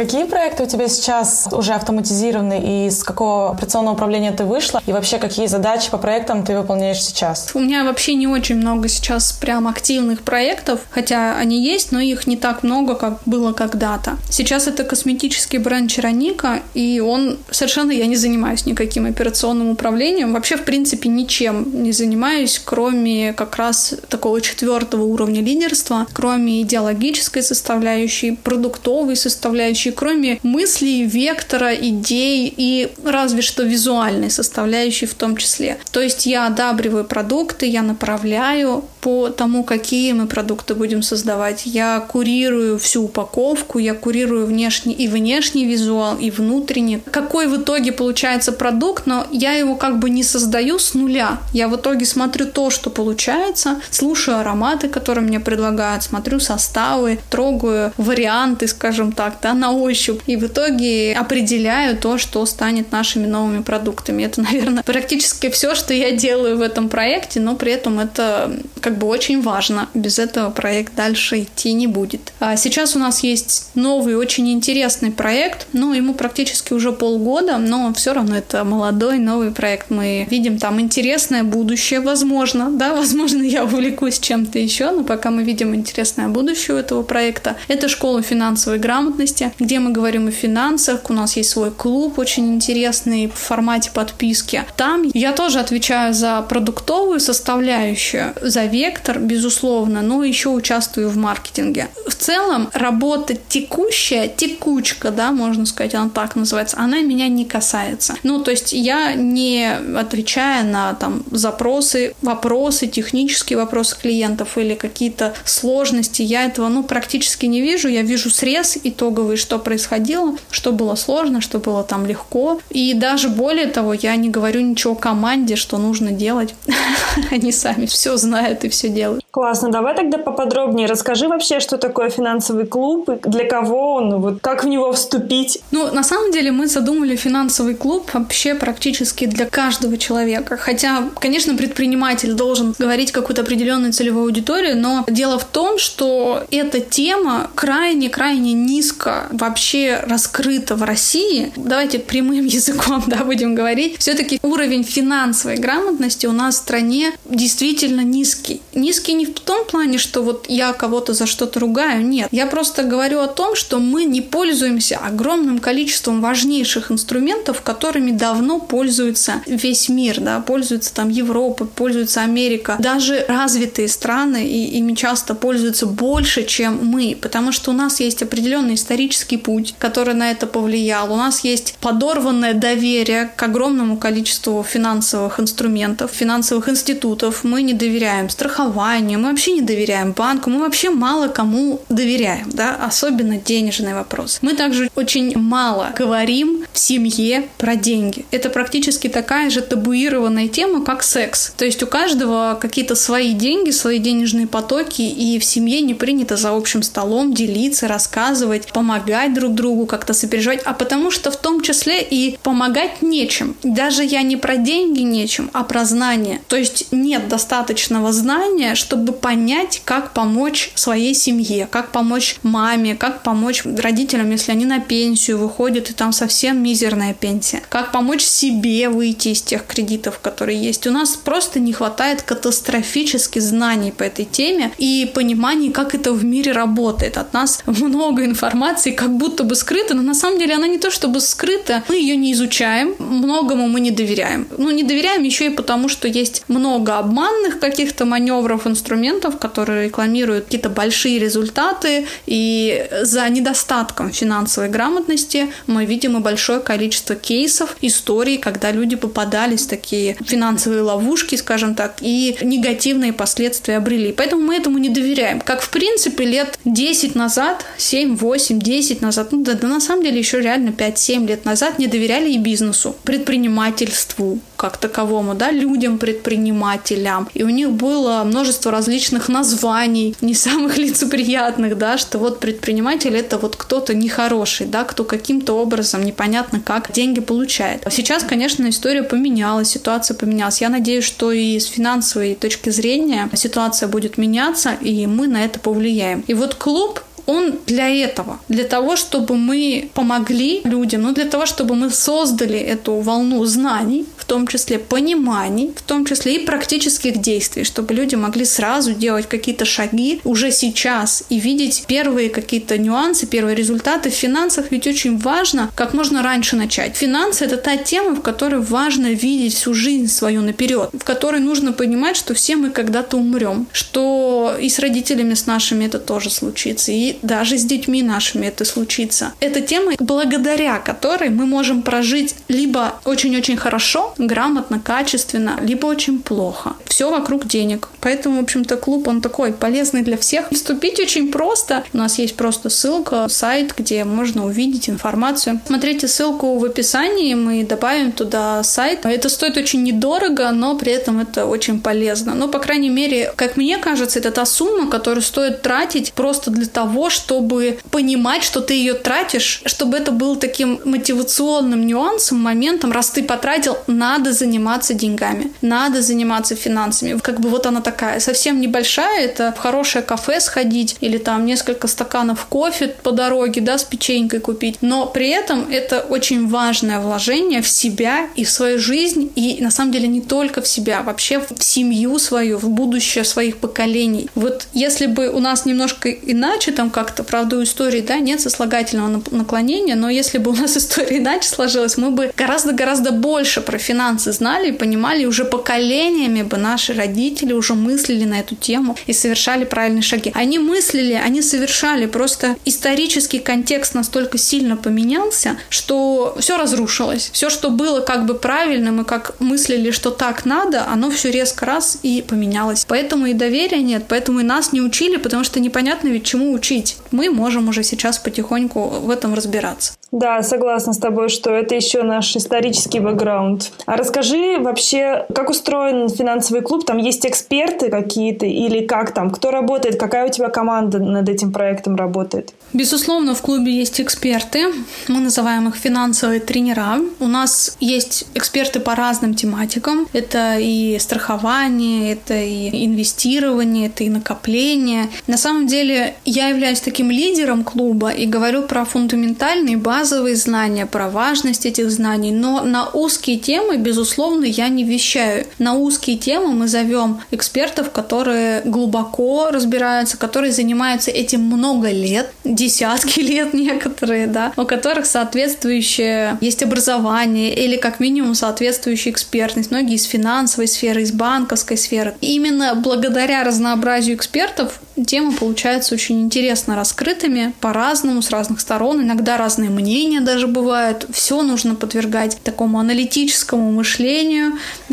Какие 0.00 0.24
проекты 0.24 0.62
у 0.62 0.66
тебя 0.66 0.88
сейчас 0.88 1.46
уже 1.52 1.74
автоматизированы 1.74 2.86
и 2.86 2.90
с 2.90 3.04
какого 3.04 3.50
операционного 3.50 3.92
управления 3.96 4.32
ты 4.32 4.44
вышла? 4.44 4.82
И 4.86 4.92
вообще, 4.92 5.18
какие 5.18 5.46
задачи 5.46 5.90
по 5.90 5.98
проектам 5.98 6.42
ты 6.42 6.56
выполняешь 6.56 7.02
сейчас? 7.02 7.50
У 7.52 7.58
меня 7.58 7.84
вообще 7.84 8.14
не 8.14 8.26
очень 8.26 8.56
много 8.56 8.88
сейчас 8.88 9.30
прям 9.32 9.68
активных 9.68 10.22
проектов, 10.22 10.80
хотя 10.88 11.36
они 11.36 11.62
есть, 11.62 11.92
но 11.92 12.00
их 12.00 12.26
не 12.26 12.38
так 12.38 12.62
много, 12.62 12.94
как 12.94 13.18
было 13.26 13.52
когда-то. 13.52 14.16
Сейчас 14.30 14.68
это 14.68 14.84
косметический 14.84 15.58
бренд 15.58 15.90
Чероника, 15.90 16.60
и 16.72 16.98
он 17.00 17.36
совершенно 17.50 17.92
я 17.92 18.06
не 18.06 18.16
занимаюсь 18.16 18.64
никаким 18.64 19.04
операционным 19.04 19.68
управлением. 19.68 20.32
Вообще, 20.32 20.56
в 20.56 20.64
принципе, 20.64 21.10
ничем 21.10 21.82
не 21.82 21.92
занимаюсь, 21.92 22.58
кроме 22.64 23.34
как 23.34 23.56
раз 23.56 23.96
такого 24.08 24.40
четвертого 24.40 25.02
уровня 25.02 25.42
лидерства, 25.42 26.06
кроме 26.14 26.62
идеологической 26.62 27.42
составляющей, 27.42 28.30
продуктовой 28.30 29.14
составляющей, 29.14 29.89
составляющей, 29.90 29.92
кроме 29.92 30.38
мыслей, 30.42 31.04
вектора, 31.04 31.74
идей 31.74 32.52
и 32.56 32.88
разве 33.04 33.42
что 33.42 33.62
визуальной 33.62 34.30
составляющей 34.30 35.06
в 35.06 35.14
том 35.14 35.36
числе. 35.36 35.76
То 35.92 36.00
есть 36.00 36.26
я 36.26 36.46
одабриваю 36.46 37.04
продукты, 37.04 37.66
я 37.66 37.82
направляю 37.82 38.84
по 39.00 39.28
тому, 39.28 39.64
какие 39.64 40.12
мы 40.12 40.26
продукты 40.26 40.74
будем 40.74 41.02
создавать. 41.02 41.62
Я 41.66 42.00
курирую 42.00 42.78
всю 42.78 43.04
упаковку, 43.04 43.78
я 43.78 43.94
курирую 43.94 44.46
внешний 44.46 44.92
и 44.92 45.08
внешний 45.08 45.64
визуал, 45.64 46.18
и 46.18 46.30
внутренний. 46.30 47.00
Какой 47.10 47.46
в 47.46 47.56
итоге 47.56 47.92
получается 47.92 48.52
продукт, 48.52 49.06
но 49.06 49.26
я 49.32 49.52
его 49.52 49.76
как 49.76 49.98
бы 49.98 50.10
не 50.10 50.22
создаю 50.22 50.78
с 50.78 50.94
нуля. 50.94 51.38
Я 51.52 51.68
в 51.68 51.76
итоге 51.76 52.04
смотрю 52.04 52.46
то, 52.46 52.70
что 52.70 52.90
получается, 52.90 53.80
слушаю 53.90 54.38
ароматы, 54.38 54.88
которые 54.88 55.24
мне 55.24 55.40
предлагают, 55.40 56.02
смотрю 56.02 56.40
составы, 56.40 57.18
трогаю 57.30 57.92
варианты, 57.96 58.68
скажем 58.68 59.12
так, 59.12 59.34
да, 59.42 59.54
на 59.54 59.70
ощупь. 59.80 60.20
И 60.26 60.36
в 60.36 60.46
итоге 60.46 61.14
определяю 61.14 61.96
то, 61.96 62.18
что 62.18 62.44
станет 62.46 62.92
нашими 62.92 63.26
новыми 63.26 63.62
продуктами. 63.62 64.22
Это, 64.22 64.40
наверное, 64.50 64.82
практически 64.82 65.50
все, 65.50 65.74
что 65.74 65.94
я 65.94 66.12
делаю 66.12 66.58
в 66.58 66.62
этом 66.62 66.88
проекте, 66.88 67.40
но 67.40 67.56
при 67.56 67.72
этом 67.72 68.00
это 68.00 68.52
как 68.80 68.98
бы 68.98 69.06
очень 69.06 69.42
важно. 69.42 69.88
Без 69.94 70.18
этого 70.18 70.50
проект 70.50 70.94
дальше 70.94 71.42
идти 71.42 71.72
не 71.72 71.86
будет. 71.86 72.32
А 72.40 72.56
сейчас 72.56 72.96
у 72.96 72.98
нас 72.98 73.22
есть 73.22 73.70
новый, 73.74 74.16
очень 74.16 74.50
интересный 74.52 75.10
проект. 75.10 75.66
Ну, 75.72 75.92
ему 75.92 76.14
практически 76.14 76.72
уже 76.72 76.92
полгода, 76.92 77.58
но 77.58 77.92
все 77.94 78.12
равно 78.12 78.36
это 78.36 78.64
молодой, 78.64 79.18
новый 79.18 79.50
проект. 79.50 79.90
Мы 79.90 80.26
видим 80.30 80.58
там 80.58 80.80
интересное 80.80 81.44
будущее, 81.44 82.00
возможно. 82.00 82.70
Да, 82.70 82.94
возможно, 82.96 83.42
я 83.42 83.64
увлекусь 83.64 84.18
чем-то 84.18 84.58
еще, 84.58 84.90
но 84.90 85.04
пока 85.04 85.30
мы 85.30 85.42
видим 85.42 85.74
интересное 85.74 86.28
будущее 86.28 86.76
у 86.76 86.80
этого 86.80 87.02
проекта. 87.02 87.56
Это 87.68 87.88
школа 87.88 88.22
финансовой 88.22 88.78
грамотности, 88.78 89.52
где 89.60 89.78
мы 89.78 89.92
говорим 89.92 90.28
о 90.28 90.30
финансах. 90.30 91.10
У 91.10 91.12
нас 91.12 91.36
есть 91.36 91.50
свой 91.50 91.70
клуб 91.70 92.18
очень 92.18 92.54
интересный 92.54 93.28
в 93.28 93.34
формате 93.34 93.90
подписки. 93.92 94.64
Там 94.76 95.10
я 95.14 95.32
тоже 95.32 95.60
отвечаю 95.60 96.14
за 96.14 96.42
продуктовую 96.42 97.20
составляющую, 97.20 98.34
за 98.40 98.64
вектор, 98.64 99.18
безусловно, 99.18 100.02
но 100.02 100.24
еще 100.24 100.48
участвую 100.48 101.10
в 101.10 101.16
маркетинге. 101.16 101.88
В 102.06 102.14
целом, 102.14 102.70
работа 102.72 103.34
текущая, 103.48 104.28
текучка, 104.28 105.10
да, 105.10 105.30
можно 105.30 105.66
сказать, 105.66 105.94
она 105.94 106.08
так 106.08 106.36
называется, 106.36 106.78
она 106.78 107.00
меня 107.00 107.28
не 107.28 107.44
касается. 107.44 108.14
Ну, 108.22 108.42
то 108.42 108.50
есть 108.50 108.72
я 108.72 109.14
не 109.14 109.70
отвечая 109.96 110.64
на 110.64 110.94
там 110.94 111.22
запросы, 111.30 112.14
вопросы, 112.22 112.86
технические 112.86 113.58
вопросы 113.58 113.96
клиентов 114.00 114.56
или 114.56 114.74
какие-то 114.74 115.34
сложности, 115.44 116.22
я 116.22 116.46
этого, 116.46 116.68
ну, 116.68 116.82
практически 116.82 117.46
не 117.46 117.60
вижу. 117.60 117.88
Я 117.88 118.02
вижу 118.02 118.30
срез 118.30 118.78
итоговый, 118.82 119.36
что 119.36 119.49
происходило, 119.58 120.34
что 120.50 120.72
было 120.72 120.94
сложно, 120.94 121.40
что 121.40 121.58
было 121.58 121.82
там 121.82 122.06
легко. 122.06 122.60
И 122.70 122.94
даже 122.94 123.28
более 123.28 123.66
того, 123.66 123.94
я 123.94 124.16
не 124.16 124.28
говорю 124.28 124.60
ничего 124.60 124.94
команде, 124.94 125.56
что 125.56 125.78
нужно 125.78 126.10
делать. 126.10 126.54
Они 127.30 127.52
сами 127.52 127.86
все 127.86 128.16
знают 128.16 128.64
и 128.64 128.68
все 128.68 128.88
делают. 128.88 129.24
Классно. 129.30 129.70
Давай 129.70 129.94
тогда 129.94 130.18
поподробнее 130.18 130.88
расскажи 130.88 131.28
вообще, 131.28 131.60
что 131.60 131.78
такое 131.78 132.10
финансовый 132.10 132.66
клуб, 132.66 133.08
и 133.08 133.28
для 133.28 133.44
кого 133.44 133.94
он, 133.94 134.20
вот 134.20 134.40
как 134.40 134.64
в 134.64 134.68
него 134.68 134.92
вступить. 134.92 135.62
Ну, 135.70 135.92
на 135.92 136.02
самом 136.02 136.32
деле 136.32 136.50
мы 136.50 136.66
задумали 136.66 137.14
финансовый 137.14 137.74
клуб 137.74 138.10
вообще 138.12 138.54
практически 138.54 139.26
для 139.26 139.46
каждого 139.46 139.98
человека. 139.98 140.56
Хотя, 140.56 141.04
конечно, 141.20 141.54
предприниматель 141.54 142.32
должен 142.32 142.74
говорить 142.78 143.12
какую-то 143.12 143.42
определенную 143.42 143.92
целевую 143.92 144.24
аудиторию, 144.24 144.76
но 144.76 145.04
дело 145.08 145.38
в 145.38 145.44
том, 145.44 145.78
что 145.78 146.42
эта 146.50 146.80
тема 146.80 147.50
крайне-крайне 147.54 148.52
низко 148.52 149.28
вообще 149.40 150.02
раскрыта 150.06 150.76
в 150.76 150.82
России. 150.82 151.52
Давайте 151.56 151.98
прямым 151.98 152.46
языком, 152.46 153.02
да, 153.06 153.24
будем 153.24 153.54
говорить. 153.54 153.96
Все-таки 153.98 154.38
уровень 154.42 154.84
финансовой 154.84 155.56
грамотности 155.56 156.26
у 156.26 156.32
нас 156.32 156.56
в 156.56 156.58
стране 156.58 157.12
действительно 157.28 158.02
низкий. 158.02 158.60
Низкий 158.74 159.14
не 159.14 159.26
в 159.26 159.38
том 159.40 159.66
плане, 159.66 159.98
что 159.98 160.22
вот 160.22 160.46
я 160.48 160.72
кого-то 160.72 161.14
за 161.14 161.26
что-то 161.26 161.60
ругаю, 161.60 162.06
нет. 162.06 162.28
Я 162.30 162.46
просто 162.46 162.82
говорю 162.82 163.20
о 163.20 163.28
том, 163.28 163.54
что 163.54 163.78
мы 163.78 164.04
не 164.04 164.20
пользуемся 164.20 164.98
огромным 164.98 165.58
количеством 165.58 166.20
важнейших 166.20 166.90
инструментов, 166.90 167.62
которыми 167.62 168.10
давно 168.10 168.60
пользуется 168.60 169.42
весь 169.46 169.88
мир, 169.88 170.20
да, 170.20 170.40
пользуется 170.40 170.94
там 170.94 171.08
Европа, 171.08 171.64
пользуется 171.64 172.22
Америка. 172.22 172.76
Даже 172.78 173.24
развитые 173.28 173.88
страны 173.88 174.46
и 174.46 174.78
ими 174.78 174.94
часто 174.94 175.34
пользуются 175.34 175.86
больше, 175.86 176.44
чем 176.44 176.80
мы, 176.84 177.16
потому 177.20 177.52
что 177.52 177.70
у 177.70 177.74
нас 177.74 178.00
есть 178.00 178.22
определенный 178.22 178.74
исторический 178.74 179.29
путь, 179.38 179.74
который 179.78 180.14
на 180.14 180.30
это 180.30 180.46
повлиял. 180.46 181.12
У 181.12 181.16
нас 181.16 181.44
есть 181.44 181.76
подорванное 181.80 182.54
доверие 182.54 183.30
к 183.36 183.42
огромному 183.42 183.96
количеству 183.96 184.62
финансовых 184.62 185.40
инструментов, 185.40 186.10
финансовых 186.12 186.68
институтов. 186.68 187.44
Мы 187.44 187.62
не 187.62 187.72
доверяем 187.72 188.28
страхованию, 188.28 189.18
мы 189.18 189.30
вообще 189.30 189.52
не 189.52 189.62
доверяем 189.62 190.12
банку, 190.12 190.50
мы 190.50 190.60
вообще 190.60 190.90
мало 190.90 191.28
кому 191.28 191.80
доверяем, 191.88 192.50
да, 192.50 192.76
особенно 192.76 193.36
денежный 193.36 193.94
вопрос. 193.94 194.38
Мы 194.42 194.54
также 194.54 194.90
очень 194.94 195.36
мало 195.36 195.92
говорим 195.96 196.64
в 196.72 196.78
семье 196.78 197.48
про 197.58 197.76
деньги. 197.76 198.24
Это 198.30 198.50
практически 198.50 199.08
такая 199.08 199.50
же 199.50 199.60
табуированная 199.60 200.48
тема, 200.48 200.84
как 200.84 201.02
секс. 201.02 201.52
То 201.56 201.64
есть 201.64 201.82
у 201.82 201.86
каждого 201.86 202.58
какие-то 202.60 202.94
свои 202.94 203.32
деньги, 203.32 203.70
свои 203.70 203.98
денежные 203.98 204.46
потоки, 204.46 205.02
и 205.02 205.38
в 205.38 205.44
семье 205.44 205.80
не 205.80 205.94
принято 205.94 206.36
за 206.36 206.56
общим 206.56 206.82
столом 206.82 207.34
делиться, 207.34 207.88
рассказывать, 207.88 208.72
помогать 208.72 209.19
друг 209.28 209.54
другу, 209.54 209.86
как-то 209.86 210.14
сопереживать, 210.14 210.62
а 210.64 210.72
потому 210.72 211.10
что 211.10 211.30
в 211.30 211.36
том 211.36 211.60
числе 211.60 212.02
и 212.02 212.38
помогать 212.42 213.02
нечем. 213.02 213.56
Даже 213.62 214.04
я 214.04 214.22
не 214.22 214.36
про 214.36 214.56
деньги 214.56 215.00
нечем, 215.00 215.50
а 215.52 215.64
про 215.64 215.84
знание. 215.84 216.40
То 216.48 216.56
есть 216.56 216.86
нет 216.90 217.28
достаточного 217.28 218.12
знания, 218.12 218.74
чтобы 218.74 219.12
понять, 219.12 219.82
как 219.84 220.12
помочь 220.12 220.72
своей 220.74 221.14
семье, 221.14 221.68
как 221.70 221.90
помочь 221.90 222.36
маме, 222.42 222.96
как 222.96 223.22
помочь 223.22 223.62
родителям, 223.64 224.30
если 224.30 224.52
они 224.52 224.64
на 224.64 224.80
пенсию 224.80 225.38
выходят, 225.38 225.90
и 225.90 225.92
там 225.92 226.12
совсем 226.12 226.62
мизерная 226.62 227.14
пенсия, 227.14 227.62
как 227.68 227.92
помочь 227.92 228.22
себе 228.22 228.88
выйти 228.88 229.28
из 229.28 229.42
тех 229.42 229.66
кредитов, 229.66 230.18
которые 230.20 230.60
есть. 230.60 230.86
У 230.86 230.90
нас 230.90 231.16
просто 231.16 231.60
не 231.60 231.72
хватает 231.72 232.22
катастрофически 232.22 233.38
знаний 233.38 233.92
по 233.92 234.02
этой 234.02 234.24
теме 234.24 234.72
и 234.78 235.10
понимания, 235.12 235.70
как 235.70 235.94
это 235.94 236.12
в 236.12 236.24
мире 236.24 236.52
работает. 236.52 237.16
От 237.16 237.32
нас 237.32 237.62
много 237.66 238.24
информации, 238.24 238.90
как 238.90 239.09
будто 239.18 239.44
бы 239.44 239.54
скрыто, 239.54 239.94
но 239.94 240.02
на 240.02 240.14
самом 240.14 240.38
деле 240.38 240.54
она 240.54 240.66
не 240.66 240.78
то 240.78 240.90
чтобы 240.90 241.20
скрыта, 241.20 241.82
мы 241.88 241.96
ее 241.96 242.16
не 242.16 242.32
изучаем, 242.32 242.94
многому 242.98 243.68
мы 243.68 243.80
не 243.80 243.90
доверяем. 243.90 244.46
Ну, 244.58 244.70
не 244.70 244.82
доверяем 244.82 245.22
еще 245.22 245.46
и 245.46 245.50
потому, 245.50 245.88
что 245.88 246.08
есть 246.08 246.44
много 246.48 246.98
обманных 246.98 247.58
каких-то 247.58 248.04
маневров, 248.04 248.66
инструментов, 248.66 249.38
которые 249.38 249.86
рекламируют 249.86 250.44
какие-то 250.44 250.68
большие 250.70 251.18
результаты, 251.18 252.06
и 252.26 252.86
за 253.02 253.28
недостатком 253.28 254.10
финансовой 254.10 254.68
грамотности 254.68 255.52
мы 255.66 255.84
видим 255.84 256.16
и 256.16 256.20
большое 256.20 256.60
количество 256.60 257.14
кейсов, 257.14 257.76
историй, 257.80 258.38
когда 258.38 258.72
люди 258.72 258.96
попадались 258.96 259.62
в 259.62 259.68
такие 259.68 260.16
финансовые 260.24 260.82
ловушки, 260.82 261.36
скажем 261.36 261.74
так, 261.74 261.96
и 262.00 262.36
негативные 262.42 263.12
последствия 263.12 263.76
обрели. 263.76 264.12
Поэтому 264.12 264.42
мы 264.42 264.56
этому 264.56 264.78
не 264.78 264.88
доверяем. 264.88 265.40
Как, 265.40 265.62
в 265.62 265.70
принципе, 265.70 266.24
лет 266.24 266.58
10 266.64 267.14
назад, 267.14 267.64
7, 267.76 268.16
8, 268.16 268.58
10 268.58 268.99
назад, 269.00 269.32
ну 269.32 269.42
да, 269.42 269.54
да 269.54 269.68
на 269.68 269.80
самом 269.80 270.02
деле 270.02 270.18
еще 270.18 270.40
реально 270.40 270.70
5-7 270.70 271.26
лет 271.26 271.44
назад 271.44 271.78
не 271.78 271.86
доверяли 271.86 272.30
и 272.30 272.38
бизнесу, 272.38 272.94
предпринимательству, 273.04 274.38
как 274.56 274.76
таковому, 274.76 275.34
да, 275.34 275.50
людям, 275.50 275.98
предпринимателям. 275.98 277.28
И 277.34 277.42
у 277.42 277.48
них 277.48 277.70
было 277.70 278.22
множество 278.24 278.70
различных 278.70 279.28
названий, 279.28 280.14
не 280.20 280.34
самых 280.34 280.78
лицеприятных, 280.84 281.78
да, 281.78 281.98
что 281.98 282.18
вот 282.18 282.40
предприниматель 282.40 283.16
это 283.16 283.38
вот 283.38 283.56
кто-то 283.56 283.94
нехороший, 283.94 284.66
да, 284.66 284.84
кто 284.84 285.04
каким-то 285.04 285.54
образом 285.54 286.04
непонятно 286.04 286.60
как 286.60 286.92
деньги 286.92 287.20
получает. 287.20 287.86
Сейчас, 287.90 288.22
конечно, 288.22 288.68
история 288.68 289.02
поменялась, 289.02 289.68
ситуация 289.68 290.14
поменялась. 290.16 290.60
Я 290.60 290.68
надеюсь, 290.68 291.04
что 291.04 291.32
и 291.32 291.58
с 291.58 291.66
финансовой 291.66 292.34
точки 292.34 292.70
зрения 292.70 293.28
ситуация 293.34 293.88
будет 293.88 294.18
меняться, 294.18 294.72
и 294.80 295.06
мы 295.06 295.26
на 295.26 295.44
это 295.44 295.58
повлияем. 295.58 296.24
И 296.26 296.34
вот 296.34 296.54
клуб 296.54 297.00
он 297.26 297.54
для 297.66 297.88
этого, 297.88 298.38
для 298.48 298.64
того, 298.64 298.96
чтобы 298.96 299.36
мы 299.36 299.88
помогли 299.94 300.60
людям, 300.64 301.02
ну, 301.02 301.12
для 301.12 301.24
того, 301.24 301.46
чтобы 301.46 301.74
мы 301.74 301.90
создали 301.90 302.58
эту 302.58 303.00
волну 303.00 303.44
знаний, 303.44 304.06
том 304.30 304.46
числе 304.46 304.78
пониманий, 304.78 305.72
в 305.74 305.82
том 305.82 306.04
числе 306.04 306.36
и 306.36 306.46
практических 306.46 307.20
действий, 307.20 307.64
чтобы 307.64 307.94
люди 307.94 308.14
могли 308.14 308.44
сразу 308.44 308.92
делать 308.92 309.28
какие-то 309.28 309.64
шаги 309.64 310.20
уже 310.22 310.52
сейчас 310.52 311.24
и 311.30 311.40
видеть 311.40 311.84
первые 311.88 312.30
какие-то 312.30 312.78
нюансы, 312.78 313.26
первые 313.26 313.56
результаты 313.56 314.08
в 314.08 314.14
финансах, 314.14 314.66
ведь 314.70 314.86
очень 314.86 315.18
важно 315.18 315.68
как 315.74 315.94
можно 315.94 316.22
раньше 316.22 316.54
начать. 316.54 316.96
Финансы— 316.96 317.44
это 317.46 317.56
та 317.56 317.76
тема, 317.76 318.14
в 318.14 318.22
которой 318.22 318.60
важно 318.60 319.08
видеть 319.08 319.54
всю 319.54 319.74
жизнь 319.74 320.06
свою 320.06 320.42
наперед, 320.42 320.90
в 320.92 321.02
которой 321.02 321.40
нужно 321.40 321.72
понимать, 321.72 322.16
что 322.16 322.32
все 322.32 322.54
мы 322.54 322.70
когда-то 322.70 323.16
умрем, 323.16 323.66
что 323.72 324.54
и 324.60 324.68
с 324.68 324.78
родителями 324.78 325.34
с 325.34 325.46
нашими 325.46 325.86
это 325.86 325.98
тоже 325.98 326.30
случится, 326.30 326.92
и 326.92 327.16
даже 327.22 327.58
с 327.58 327.64
детьми 327.64 328.00
нашими 328.00 328.46
это 328.46 328.64
случится. 328.64 329.32
Это 329.40 329.60
тема, 329.60 329.94
благодаря 329.98 330.78
которой 330.78 331.30
мы 331.30 331.46
можем 331.46 331.82
прожить 331.82 332.36
либо 332.46 333.00
очень-очень 333.04 333.56
хорошо, 333.56 334.14
грамотно, 334.26 334.80
качественно, 334.80 335.58
либо 335.60 335.86
очень 335.86 336.20
плохо. 336.20 336.74
Все 336.86 337.10
вокруг 337.10 337.46
денег. 337.46 337.88
Поэтому, 338.00 338.40
в 338.40 338.44
общем-то, 338.44 338.76
клуб, 338.76 339.08
он 339.08 339.20
такой 339.20 339.52
полезный 339.52 340.02
для 340.02 340.16
всех. 340.16 340.50
Вступить 340.50 341.00
очень 341.00 341.30
просто. 341.30 341.84
У 341.92 341.98
нас 341.98 342.18
есть 342.18 342.36
просто 342.36 342.70
ссылка, 342.70 343.26
сайт, 343.28 343.74
где 343.76 344.04
можно 344.04 344.46
увидеть 344.46 344.88
информацию. 344.88 345.60
Смотрите 345.66 346.08
ссылку 346.08 346.58
в 346.58 346.64
описании, 346.64 347.34
мы 347.34 347.64
добавим 347.64 348.12
туда 348.12 348.62
сайт. 348.62 349.06
Это 349.06 349.28
стоит 349.28 349.56
очень 349.56 349.82
недорого, 349.82 350.50
но 350.50 350.76
при 350.76 350.92
этом 350.92 351.20
это 351.20 351.46
очень 351.46 351.80
полезно. 351.80 352.34
Но, 352.34 352.48
по 352.48 352.58
крайней 352.58 352.90
мере, 352.90 353.32
как 353.36 353.56
мне 353.56 353.78
кажется, 353.78 354.18
это 354.18 354.30
та 354.30 354.44
сумма, 354.44 354.90
которую 354.90 355.22
стоит 355.22 355.62
тратить 355.62 356.12
просто 356.12 356.50
для 356.50 356.66
того, 356.66 357.10
чтобы 357.10 357.78
понимать, 357.90 358.42
что 358.42 358.60
ты 358.60 358.74
ее 358.74 358.94
тратишь, 358.94 359.62
чтобы 359.64 359.96
это 359.96 360.12
был 360.12 360.36
таким 360.36 360.80
мотивационным 360.84 361.86
нюансом, 361.86 362.38
моментом, 362.38 362.92
раз 362.92 363.10
ты 363.10 363.22
потратил, 363.22 363.76
надо 364.00 364.32
заниматься 364.32 364.94
деньгами, 364.94 365.52
надо 365.60 366.00
заниматься 366.00 366.56
финансами. 366.56 367.18
Как 367.18 367.38
бы 367.40 367.50
вот 367.50 367.66
она 367.66 367.80
такая, 367.82 368.18
совсем 368.20 368.60
небольшая, 368.60 369.26
это 369.26 369.52
в 369.52 369.58
хорошее 369.58 370.02
кафе 370.02 370.40
сходить 370.40 370.96
или 371.02 371.18
там 371.18 371.44
несколько 371.44 371.86
стаканов 371.86 372.46
кофе 372.46 372.88
по 373.02 373.12
дороге, 373.12 373.60
да, 373.60 373.76
с 373.76 373.84
печенькой 373.84 374.40
купить. 374.40 374.78
Но 374.80 375.06
при 375.06 375.28
этом 375.28 375.68
это 375.70 376.00
очень 376.00 376.48
важное 376.48 376.98
вложение 377.00 377.60
в 377.60 377.68
себя 377.68 378.26
и 378.36 378.44
в 378.44 378.50
свою 378.50 378.78
жизнь, 378.78 379.30
и 379.36 379.58
на 379.60 379.70
самом 379.70 379.92
деле 379.92 380.08
не 380.08 380.22
только 380.22 380.62
в 380.62 380.66
себя, 380.66 381.02
вообще 381.02 381.38
в 381.40 381.62
семью 381.62 382.18
свою, 382.18 382.56
в 382.56 382.70
будущее 382.70 383.24
своих 383.24 383.58
поколений. 383.58 384.30
Вот 384.34 384.66
если 384.72 385.06
бы 385.06 385.28
у 385.28 385.40
нас 385.40 385.66
немножко 385.66 386.08
иначе 386.10 386.72
там 386.72 386.88
как-то, 386.88 387.22
правда, 387.22 387.58
у 387.58 387.62
истории, 387.62 388.00
да, 388.00 388.18
нет 388.18 388.40
сослагательного 388.40 389.22
наклонения, 389.30 389.94
но 389.94 390.08
если 390.08 390.38
бы 390.38 390.52
у 390.52 390.54
нас 390.54 390.76
история 390.78 391.18
иначе 391.18 391.48
сложилась, 391.48 391.98
мы 391.98 392.10
бы 392.10 392.32
гораздо-гораздо 392.34 393.12
больше 393.12 393.60
про 393.60 393.76
финансы 393.90 394.32
знали 394.32 394.68
и 394.68 394.72
понимали, 394.72 395.22
и 395.22 395.26
уже 395.26 395.44
поколениями 395.44 396.42
бы 396.42 396.58
наши 396.58 396.94
родители 396.94 397.52
уже 397.52 397.74
мыслили 397.74 398.24
на 398.24 398.38
эту 398.38 398.54
тему 398.54 398.96
и 399.06 399.12
совершали 399.12 399.64
правильные 399.64 400.02
шаги. 400.02 400.30
Они 400.34 400.60
мыслили, 400.60 401.14
они 401.14 401.42
совершали, 401.42 402.06
просто 402.06 402.56
исторический 402.64 403.40
контекст 403.40 403.94
настолько 403.94 404.38
сильно 404.38 404.76
поменялся, 404.76 405.56
что 405.70 406.36
все 406.38 406.56
разрушилось. 406.56 407.30
Все, 407.32 407.50
что 407.50 407.70
было 407.70 408.00
как 408.00 408.26
бы 408.26 408.34
правильным 408.34 409.00
и 409.00 409.04
как 409.04 409.34
мыслили, 409.40 409.90
что 409.90 410.10
так 410.10 410.44
надо, 410.44 410.86
оно 410.86 411.10
все 411.10 411.32
резко 411.32 411.66
раз 411.66 411.98
и 412.04 412.22
поменялось. 412.22 412.84
Поэтому 412.86 413.26
и 413.26 413.34
доверия 413.34 413.82
нет, 413.82 414.04
поэтому 414.08 414.38
и 414.40 414.44
нас 414.44 414.72
не 414.72 414.80
учили, 414.80 415.16
потому 415.16 415.42
что 415.42 415.58
непонятно 415.58 416.08
ведь 416.08 416.24
чему 416.24 416.52
учить. 416.52 416.96
Мы 417.10 417.28
можем 417.30 417.68
уже 417.68 417.82
сейчас 417.82 418.18
потихоньку 418.18 418.80
в 418.80 419.10
этом 419.10 419.34
разбираться. 419.34 419.94
Да, 420.12 420.42
согласна 420.42 420.92
с 420.92 420.98
тобой, 420.98 421.28
что 421.28 421.50
это 421.50 421.76
еще 421.76 422.02
наш 422.02 422.34
исторический 422.34 422.98
бэкграунд. 422.98 423.70
А 423.86 423.96
расскажи 423.96 424.58
вообще, 424.58 425.26
как 425.34 425.50
устроен 425.50 426.08
финансовый 426.08 426.62
клуб? 426.62 426.84
Там 426.84 426.98
есть 426.98 427.26
эксперты 427.26 427.90
какие-то 427.90 428.46
или 428.46 428.86
как 428.86 429.12
там? 429.14 429.30
Кто 429.30 429.50
работает? 429.50 429.98
Какая 429.98 430.26
у 430.26 430.30
тебя 430.30 430.48
команда 430.48 430.98
над 430.98 431.28
этим 431.28 431.52
проектом 431.52 431.96
работает? 431.96 432.52
Безусловно, 432.72 433.34
в 433.34 433.42
клубе 433.42 433.72
есть 433.72 434.00
эксперты. 434.00 434.66
Мы 435.08 435.20
называем 435.20 435.68
их 435.68 435.74
финансовые 435.76 436.40
тренера. 436.40 436.98
У 437.18 437.26
нас 437.26 437.76
есть 437.80 438.26
эксперты 438.34 438.80
по 438.80 438.94
разным 438.94 439.34
тематикам. 439.34 440.06
Это 440.12 440.56
и 440.58 440.98
страхование, 440.98 442.12
это 442.12 442.34
и 442.34 442.86
инвестирование, 442.86 443.86
это 443.86 444.04
и 444.04 444.08
накопление. 444.08 445.08
На 445.26 445.36
самом 445.36 445.66
деле 445.66 446.14
я 446.24 446.48
являюсь 446.48 446.80
таким 446.80 447.10
лидером 447.10 447.64
клуба 447.64 448.10
и 448.10 448.26
говорю 448.26 448.62
про 448.62 448.84
фундаментальные 448.84 449.76
базовые 449.76 450.36
знания, 450.36 450.86
про 450.86 451.08
важность 451.08 451.66
этих 451.66 451.90
знаний, 451.90 452.30
но 452.30 452.62
на 452.62 452.88
узкие 452.88 453.38
темы, 453.38 453.69
безусловно, 453.76 454.44
я 454.44 454.68
не 454.68 454.84
вещаю. 454.84 455.46
На 455.58 455.74
узкие 455.74 456.16
темы 456.16 456.48
мы 456.52 456.68
зовем 456.68 457.20
экспертов, 457.30 457.90
которые 457.90 458.62
глубоко 458.64 459.50
разбираются, 459.50 460.16
которые 460.16 460.52
занимаются 460.52 461.10
этим 461.10 461.42
много 461.42 461.90
лет, 461.90 462.32
десятки 462.44 463.20
лет 463.30 463.54
некоторые, 463.54 464.26
да, 464.26 464.52
у 464.56 464.64
которых 464.64 465.06
соответствующее 465.06 466.38
есть 466.40 466.62
образование 466.62 467.54
или 467.54 467.76
как 467.76 468.00
минимум 468.00 468.34
соответствующая 468.34 469.10
экспертность, 469.10 469.70
многие 469.70 469.94
из 469.94 470.04
финансовой 470.04 470.68
сферы, 470.68 471.02
из 471.02 471.12
банковской 471.12 471.76
сферы. 471.76 472.14
И 472.20 472.34
именно 472.34 472.74
благодаря 472.74 473.44
разнообразию 473.44 474.16
экспертов 474.16 474.80
темы 475.06 475.32
получаются 475.32 475.94
очень 475.94 476.20
интересно 476.22 476.76
раскрытыми 476.76 477.54
по-разному, 477.60 478.22
с 478.22 478.30
разных 478.30 478.60
сторон, 478.60 479.02
иногда 479.02 479.36
разные 479.36 479.70
мнения 479.70 480.20
даже 480.20 480.46
бывают. 480.46 481.06
Все 481.12 481.42
нужно 481.42 481.74
подвергать 481.74 482.38
такому 482.42 482.78
аналитическому 482.78 483.59
мышлению, 483.62 484.52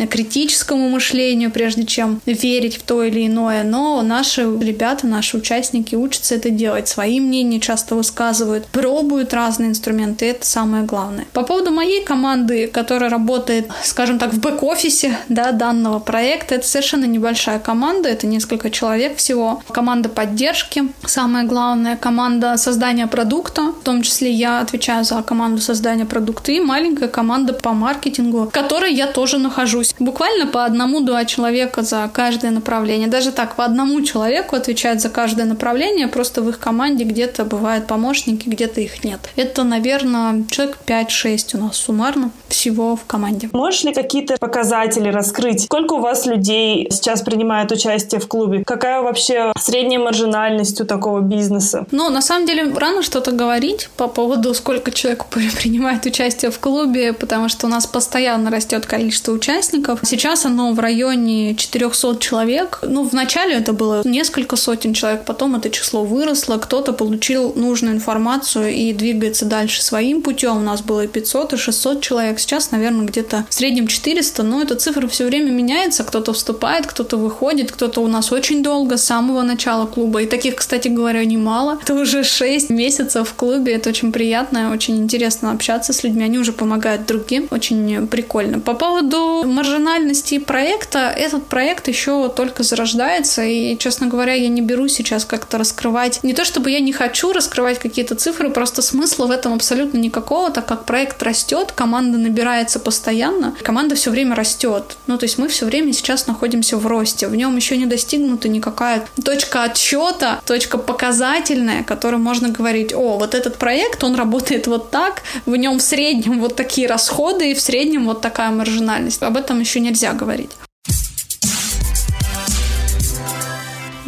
критическому 0.10 0.90
мышлению, 0.90 1.52
прежде 1.52 1.86
чем 1.86 2.22
верить 2.26 2.78
в 2.78 2.84
то 2.84 3.04
или 3.04 3.28
иное. 3.28 3.64
Но 3.64 4.02
наши 4.02 4.42
ребята, 4.42 5.08
наши 5.08 5.38
участники 5.38 5.96
учатся 5.96 6.36
это 6.36 6.50
делать, 6.50 6.88
свои 6.88 7.20
мнения 7.20 7.60
часто 7.60 7.96
высказывают, 7.96 8.66
пробуют 8.68 9.34
разные 9.34 9.70
инструменты, 9.70 10.26
это 10.28 10.46
самое 10.46 10.84
главное. 10.84 11.26
По 11.34 11.44
поводу 11.44 11.72
моей 11.72 12.04
команды, 12.04 12.68
которая 12.68 13.10
работает, 13.10 13.70
скажем 13.84 14.20
так, 14.20 14.34
в 14.34 14.40
бэк-офисе 14.40 15.18
да, 15.30 15.52
данного 15.52 16.00
проекта, 16.00 16.56
это 16.56 16.68
совершенно 16.68 17.06
небольшая 17.06 17.60
команда, 17.60 18.10
это 18.10 18.28
несколько 18.28 18.70
человек 18.70 19.18
всего. 19.18 19.62
Команда 19.72 20.10
поддержки, 20.10 20.84
самое 21.06 21.46
главное, 21.46 21.96
команда 21.98 22.58
создания 22.58 23.08
продукта, 23.08 23.74
в 23.80 23.84
том 23.84 24.02
числе 24.02 24.32
я 24.32 24.60
отвечаю 24.60 25.04
за 25.04 25.22
команду 25.22 25.62
создания 25.62 26.06
продукта, 26.06 26.52
и 26.52 26.60
маленькая 26.60 27.08
команда 27.08 27.54
по 27.54 27.74
маркетингу, 27.74 28.50
которой 28.58 28.92
я 28.92 29.06
тоже 29.06 29.38
нахожусь. 29.38 29.94
Буквально 30.00 30.48
по 30.48 30.66
одному-два 30.66 31.26
человека 31.26 31.84
за 31.84 32.10
каждое 32.12 32.50
направление. 32.50 33.08
Даже 33.08 33.32
так, 33.32 33.56
по 33.56 33.64
одному 33.64 34.02
человеку 34.02 34.56
отвечает 34.56 35.00
за 35.00 35.10
каждое 35.10 35.46
направление, 35.46 36.08
просто 36.08 36.42
в 36.42 36.50
их 36.50 36.58
команде 36.58 37.04
где-то 37.04 37.46
бывают 37.46 37.86
помощники, 37.86 38.50
где-то 38.50 38.82
их 38.82 39.04
нет. 39.04 39.20
Это, 39.36 39.64
наверное, 39.64 40.44
человек 40.50 40.80
5-6 40.88 41.56
у 41.56 41.58
нас 41.60 41.78
суммарно 41.78 42.32
всего 42.48 42.96
в 42.96 43.06
команде. 43.06 43.50
Можешь 43.54 43.84
ли 43.84 43.94
какие-то 43.94 44.38
показатели 44.38 45.10
раскрыть? 45.10 45.66
Сколько 45.66 45.94
у 45.94 46.00
вас 46.00 46.26
людей 46.26 46.88
сейчас 46.90 47.22
принимает 47.22 47.72
участие 47.72 48.20
в 48.20 48.28
клубе? 48.28 48.64
Какая 48.66 49.02
вообще 49.02 49.54
средняя 49.60 50.00
маржинальность 50.00 50.82
у 50.82 50.86
такого 50.86 51.22
бизнеса? 51.22 51.86
Ну, 51.92 52.10
на 52.10 52.22
самом 52.22 52.48
деле, 52.48 52.74
рано 52.74 53.04
что-то 53.04 53.32
говорить 53.32 53.90
по 53.98 54.08
поводу, 54.08 54.56
сколько 54.56 54.90
человек 54.92 55.26
принимает 55.62 56.08
участие 56.08 56.50
в 56.50 56.58
клубе, 56.60 57.14
потому 57.14 57.50
что 57.50 57.68
у 57.68 57.70
нас 57.70 57.86
постоянно 57.86 58.47
растет 58.50 58.86
количество 58.86 59.32
участников. 59.32 60.00
Сейчас 60.04 60.46
оно 60.46 60.74
в 60.74 60.80
районе 60.80 61.56
400 61.56 62.18
человек. 62.20 62.80
Ну, 62.82 63.04
вначале 63.04 63.56
это 63.56 63.74
было 63.74 64.02
несколько 64.06 64.56
сотен 64.56 64.94
человек, 64.94 65.26
потом 65.26 65.56
это 65.56 65.70
число 65.70 66.04
выросло, 66.04 66.58
кто-то 66.58 66.94
получил 66.94 67.54
нужную 67.56 67.96
информацию 67.96 68.74
и 68.74 68.94
двигается 68.94 69.46
дальше 69.46 69.82
своим 69.82 70.22
путем. 70.22 70.58
У 70.58 70.62
нас 70.62 70.82
было 70.82 71.06
и 71.06 71.08
500, 71.08 71.54
и 71.54 71.58
600 71.58 72.02
человек. 72.02 72.40
Сейчас, 72.40 72.72
наверное, 72.72 73.06
где-то 73.06 73.46
в 73.50 73.54
среднем 73.54 73.88
400, 73.88 74.44
но 74.44 74.62
эта 74.62 74.76
цифра 74.76 75.08
все 75.08 75.26
время 75.26 75.52
меняется. 75.52 76.04
Кто-то 76.04 76.34
вступает, 76.34 76.88
кто-то 76.88 77.18
выходит, 77.18 77.72
кто-то 77.72 78.02
у 78.02 78.08
нас 78.08 78.32
очень 78.32 78.64
долго, 78.64 78.98
с 78.98 79.04
самого 79.04 79.42
начала 79.42 79.86
клуба. 79.86 80.22
И 80.22 80.26
таких, 80.26 80.56
кстати 80.56 80.88
говоря, 80.88 81.24
немало. 81.26 81.80
Это 81.82 81.94
уже 81.94 82.24
6 82.24 82.70
месяцев 82.70 83.30
в 83.30 83.34
клубе. 83.34 83.74
Это 83.74 83.90
очень 83.90 84.12
приятно, 84.12 84.72
очень 84.72 84.98
интересно 84.98 85.52
общаться 85.52 85.94
с 85.94 86.04
людьми. 86.04 86.24
Они 86.24 86.38
уже 86.38 86.54
помогают 86.54 87.06
другим. 87.06 87.48
Очень 87.52 88.08
прикольно. 88.08 88.37
По 88.66 88.74
поводу 88.74 89.44
маржинальности 89.46 90.40
проекта, 90.40 91.10
этот 91.10 91.46
проект 91.48 91.88
еще 91.88 92.30
только 92.30 92.64
зарождается. 92.64 93.44
И, 93.44 93.78
честно 93.78 94.08
говоря, 94.08 94.34
я 94.34 94.48
не 94.48 94.62
беру 94.62 94.88
сейчас 94.88 95.26
как-то 95.26 95.58
раскрывать. 95.58 96.24
Не 96.24 96.34
то 96.34 96.46
чтобы 96.46 96.72
я 96.72 96.80
не 96.80 96.94
хочу 96.94 97.34
раскрывать 97.34 97.80
какие-то 97.80 98.16
цифры, 98.16 98.50
просто 98.50 98.82
смысла 98.82 99.28
в 99.28 99.32
этом 99.32 99.54
абсолютно 99.54 99.98
никакого, 99.98 100.52
так 100.52 100.66
как 100.66 100.86
проект 100.86 101.22
растет, 101.24 101.72
команда 101.74 102.18
набирается 102.18 102.80
постоянно, 102.80 103.56
команда 103.64 103.96
все 103.96 104.12
время 104.12 104.36
растет. 104.36 104.98
Ну, 105.08 105.18
то 105.18 105.26
есть 105.26 105.38
мы 105.38 105.48
все 105.48 105.66
время 105.66 105.94
сейчас 105.94 106.28
находимся 106.28 106.78
в 106.78 106.86
росте. 106.88 107.28
В 107.28 107.36
нем 107.36 107.56
еще 107.56 107.78
не 107.78 107.86
достигнута 107.86 108.50
никакая 108.50 109.08
точка 109.24 109.64
отсчета, 109.64 110.42
точка 110.46 110.78
показательная, 110.78 111.84
которой 111.84 112.18
можно 112.18 112.50
говорить, 112.50 112.94
о, 112.94 113.18
вот 113.18 113.36
этот 113.36 113.58
проект, 113.58 114.04
он 114.04 114.16
работает 114.16 114.68
вот 114.68 114.92
так, 114.92 115.24
в 115.46 115.56
нем 115.56 115.80
в 115.80 115.82
среднем 115.82 116.40
вот 116.40 116.56
такие 116.56 116.88
расходы 116.88 117.52
и 117.52 117.54
в 117.54 117.62
среднем 117.62 118.06
вот 118.18 118.22
такая 118.22 118.52
маржинальность. 118.52 119.22
Об 119.24 119.38
этом 119.38 119.60
еще 119.60 119.80
нельзя 119.80 120.14
говорить. 120.14 120.52